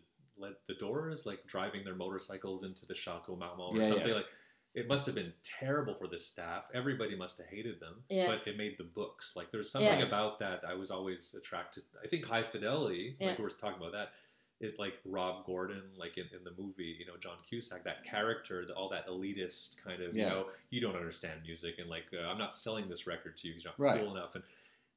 the 0.66 0.74
Doors 0.74 1.26
like 1.26 1.46
driving 1.46 1.84
their 1.84 1.94
motorcycles 1.94 2.64
into 2.64 2.86
the 2.86 2.94
Chateau 2.94 3.36
Marmont 3.36 3.76
or 3.76 3.80
Yeah, 3.80 3.86
something 3.88 4.08
yeah. 4.08 4.14
like. 4.14 4.26
It 4.74 4.86
must 4.86 5.06
have 5.06 5.14
been 5.14 5.32
terrible 5.42 5.94
for 5.94 6.06
the 6.06 6.18
staff. 6.18 6.64
Everybody 6.74 7.16
must 7.16 7.38
have 7.38 7.46
hated 7.48 7.80
them. 7.80 8.04
Yeah. 8.10 8.26
But 8.26 8.46
it 8.46 8.56
made 8.56 8.76
the 8.78 8.84
books. 8.84 9.34
Like 9.34 9.50
there's 9.50 9.70
something 9.70 9.98
Yeah. 10.00 10.04
about 10.06 10.38
that 10.40 10.62
I 10.64 10.74
was 10.74 10.90
always 10.90 11.34
attracted. 11.34 11.84
I 12.04 12.06
think 12.06 12.24
High 12.26 12.42
Fidelity, 12.44 13.16
Yeah. 13.18 13.28
like 13.30 13.38
we 13.38 13.44
were 13.44 13.50
talking 13.50 13.78
about 13.80 13.92
that, 13.92 14.12
is 14.60 14.78
like 14.78 14.98
Rob 15.04 15.46
Gordon, 15.46 15.82
like 15.96 16.18
in, 16.18 16.26
in 16.36 16.44
the 16.44 16.52
movie, 16.62 16.96
you 16.98 17.06
know, 17.06 17.16
John 17.16 17.38
Cusack, 17.48 17.82
that 17.84 18.04
character, 18.04 18.66
the, 18.66 18.74
all 18.74 18.88
that 18.90 19.06
elitist 19.08 19.82
kind 19.82 20.02
of, 20.02 20.14
Yeah. 20.14 20.24
you 20.24 20.30
know, 20.30 20.50
you 20.70 20.80
don't 20.80 20.96
understand 20.96 21.42
music, 21.44 21.78
and 21.78 21.88
like 21.88 22.04
uh, 22.12 22.28
I'm 22.28 22.38
not 22.38 22.54
selling 22.54 22.88
this 22.88 23.06
record 23.06 23.36
to 23.38 23.48
you 23.48 23.54
because 23.54 23.64
you're 23.64 23.72
not 23.72 23.80
Right. 23.80 24.00
cool 24.00 24.14
enough. 24.16 24.34
And 24.34 24.44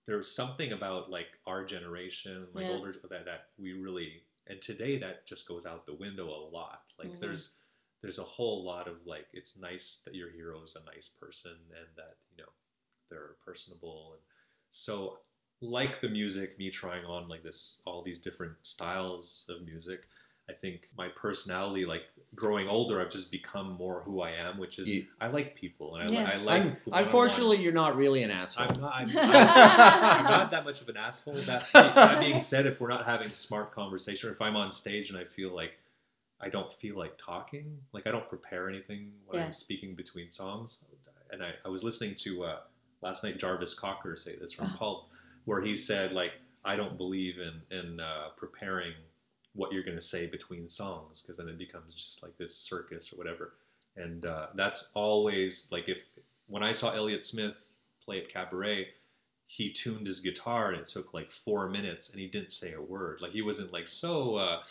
there 0.06 0.18
was 0.18 0.30
something 0.36 0.74
about 0.74 1.10
like 1.10 1.30
our 1.48 1.64
generation, 1.64 2.48
like 2.54 2.66
Yeah. 2.66 2.72
older 2.74 2.92
that 2.92 3.26
that 3.26 3.50
we 3.58 3.74
really, 3.74 4.24
and 4.48 4.62
today 4.62 4.98
that 5.00 5.26
just 5.26 5.48
goes 5.48 5.66
out 5.66 5.86
the 5.86 5.96
window 5.96 6.28
a 6.30 6.50
lot. 6.50 6.84
Like 6.98 7.10
Mhm. 7.10 7.20
there's 7.20 7.58
there's 8.02 8.20
a 8.20 8.24
whole 8.24 8.64
lot 8.64 8.88
of 8.88 9.06
like 9.06 9.28
it's 9.34 9.58
nice 9.58 10.02
that 10.06 10.16
your 10.16 10.32
hero 10.32 10.64
is 10.64 10.76
a 10.76 10.84
nice 10.86 11.10
person 11.10 11.52
and 11.52 11.88
that 11.96 12.18
you 12.32 12.44
know 12.44 12.50
they're 13.10 13.36
personable 13.46 14.14
and 14.14 14.22
so 14.70 15.20
like 15.62 16.02
the 16.02 16.10
music 16.10 16.58
me 16.58 16.72
trying 16.72 17.06
on 17.06 17.28
like 17.28 17.44
this 17.44 17.82
all 17.86 18.02
these 18.02 18.20
different 18.20 18.56
styles 18.64 19.46
of 19.50 19.62
music 19.64 20.08
I 20.50 20.54
think 20.54 20.88
my 20.98 21.08
personality, 21.10 21.86
like 21.86 22.04
growing 22.36 22.68
older, 22.68 23.00
I've 23.02 23.10
just 23.10 23.32
become 23.32 23.74
more 23.74 24.02
who 24.02 24.22
I 24.22 24.32
am, 24.32 24.58
which 24.58 24.80
is 24.80 24.94
You- 24.94 25.08
I 25.20 25.28
like 25.28 25.56
people 25.56 25.96
and 25.96 26.10
I, 26.10 26.14
Yeah. 26.14 26.26
li- 26.26 26.32
I 26.34 26.36
like. 26.38 26.62
Un- 26.62 26.68
one-on-one. 26.86 27.04
unfortunately, 27.06 27.58
you're 27.64 27.74
not 27.74 27.96
really 27.96 28.24
an 28.24 28.32
asshole. 28.32 28.68
I'm 28.70 28.82
not, 28.82 28.94
I'm, 28.96 29.10
I'm 29.18 30.24
not 30.26 30.52
that 30.52 30.66
much 30.66 30.82
of 30.82 30.90
an 30.90 30.98
asshole. 30.98 31.34
That, 31.36 31.68
that 31.74 32.20
being 32.20 32.40
said, 32.52 32.66
if 32.66 32.80
we're 32.80 32.90
not 32.90 33.06
having 33.06 33.30
smart 33.30 33.72
conversation, 33.74 34.30
or 34.30 34.32
if 34.34 34.42
I'm 34.42 34.56
on 34.56 34.72
stage 34.72 35.10
and 35.10 35.18
I 35.20 35.24
feel 35.26 35.54
like 35.54 35.78
I 36.42 36.50
don't 36.50 36.74
feel 36.74 36.98
like 36.98 37.18
talking, 37.18 37.78
like 37.94 38.08
I 38.08 38.12
don't 38.12 38.28
prepare 38.28 38.68
anything 38.68 39.12
when 39.28 39.40
Yeah. 39.40 39.46
I'm 39.48 39.54
speaking 39.54 39.94
between 39.96 40.32
songs, 40.32 40.84
and 41.32 41.44
I, 41.44 41.54
I 41.66 41.70
was 41.70 41.84
listening 41.84 42.16
to 42.16 42.44
uh, 42.46 42.58
last 43.02 43.24
night 43.24 43.38
Jarvis 43.38 43.74
Cocker 43.74 44.18
say 44.18 44.36
this 44.36 44.52
from 44.52 44.68
Oh. 44.74 44.78
Pulp, 44.78 45.10
where 45.46 45.62
he 45.62 45.76
said 45.76 46.12
like 46.14 46.34
I 46.66 46.76
don't 46.76 46.98
believe 46.98 47.36
in 47.40 47.62
in 47.78 48.00
uh, 48.00 48.30
preparing 48.38 48.94
what 49.54 49.72
you're 49.72 49.84
going 49.84 49.98
to 49.98 50.02
say 50.02 50.26
between 50.28 50.68
songs 50.68 51.22
because 51.22 51.38
then 51.38 51.50
it 51.50 51.58
becomes 51.58 51.94
just 51.96 52.24
like 52.24 52.38
this 52.38 52.56
circus 52.56 53.12
or 53.12 53.18
whatever. 53.18 53.54
And 53.98 54.26
uh, 54.26 54.48
that's 54.56 54.92
always 54.94 55.68
like 55.72 55.90
if 55.90 56.06
when 56.48 56.64
I 56.64 56.72
saw 56.72 56.92
Elliott 56.94 57.26
Smith 57.26 57.64
play 58.04 58.20
at 58.20 58.30
Cabaret, 58.30 58.88
he 59.48 59.70
tuned 59.70 60.08
his 60.08 60.22
guitar 60.22 60.72
and 60.72 60.80
it 60.80 60.88
took 60.88 61.14
like 61.14 61.30
four 61.30 61.68
minutes 61.68 62.12
and 62.12 62.22
he 62.22 62.28
didn't 62.28 62.54
say 62.54 62.72
a 62.72 62.82
word. 62.82 63.20
Like 63.22 63.34
he 63.34 63.42
wasn't 63.42 63.74
like, 63.74 63.86
so 63.90 64.36
uh, 64.36 64.62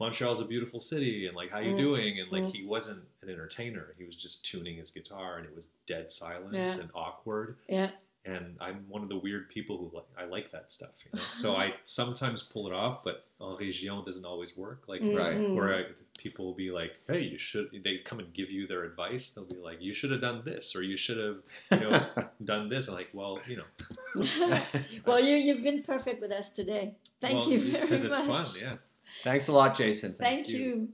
Montreal's 0.00 0.40
a 0.40 0.46
beautiful 0.46 0.80
city 0.80 1.26
and 1.26 1.36
like 1.36 1.50
how 1.50 1.58
you 1.58 1.74
Mm. 1.74 1.78
doing? 1.78 2.20
And 2.20 2.32
like 2.32 2.44
Mm. 2.44 2.52
he 2.54 2.64
wasn't 2.64 3.04
an 3.20 3.28
entertainer. 3.28 3.94
He 3.98 4.04
was 4.04 4.16
just 4.16 4.46
tuning 4.46 4.76
his 4.78 4.90
guitar 4.90 5.36
and 5.36 5.46
it 5.46 5.54
was 5.54 5.68
dead 5.86 6.10
silence 6.10 6.54
Yeah. 6.54 6.80
and 6.80 6.90
awkward 6.94 7.58
yeah. 7.68 7.90
And 8.24 8.56
I'm 8.60 8.84
one 8.88 9.02
of 9.02 9.08
the 9.08 9.16
weird 9.16 9.48
people 9.48 9.78
who 9.78 9.90
like 9.96 10.06
I 10.18 10.24
like 10.24 10.52
that 10.52 10.70
stuff. 10.70 10.90
You 11.04 11.18
know? 11.18 11.24
so 11.30 11.56
I 11.56 11.74
sometimes 11.84 12.42
pull 12.42 12.66
it 12.66 12.72
off, 12.72 13.02
but 13.02 13.26
en 13.40 13.56
région 13.56 14.04
doesn't 14.04 14.24
always 14.24 14.56
work. 14.56 14.84
Like 14.88 15.00
Right. 15.00 15.38
Mm, 15.38 15.54
where 15.54 15.74
I, 15.74 15.84
people 16.18 16.44
will 16.44 16.54
be 16.54 16.70
like, 16.70 16.92
"Hey, 17.08 17.22
you 17.22 17.38
should." 17.38 17.70
They 17.82 17.98
come 17.98 18.18
and 18.18 18.32
give 18.34 18.50
you 18.50 18.66
their 18.66 18.84
advice. 18.84 19.30
They'll 19.30 19.44
be 19.44 19.56
like, 19.56 19.80
"You 19.80 19.94
should 19.94 20.10
have 20.10 20.20
done 20.20 20.42
this," 20.44 20.76
or 20.76 20.82
"You 20.82 20.96
should 20.96 21.18
have, 21.18 21.80
you 21.80 21.88
know, 21.88 22.06
done 22.44 22.68
this." 22.68 22.88
I'm 22.88 22.94
like, 22.94 23.10
"Well, 23.14 23.40
you 23.46 23.56
know, 23.56 24.56
well, 25.06 25.20
you 25.20 25.36
you've 25.36 25.62
been 25.62 25.82
perfect 25.82 26.20
with 26.20 26.30
us 26.30 26.50
today. 26.50 26.94
Thank 27.20 27.38
well, 27.38 27.48
you 27.50 27.56
it's 27.56 27.66
very 27.66 27.80
because 27.82 28.04
much. 28.04 28.18
it's 28.18 28.58
fun." 28.60 28.68
Yeah. 28.68 28.76
Thanks 29.24 29.48
a 29.48 29.52
lot, 29.52 29.76
Jason. 29.76 30.14
Thank 30.18 30.48
you. 30.48 30.58
you. 30.58 30.88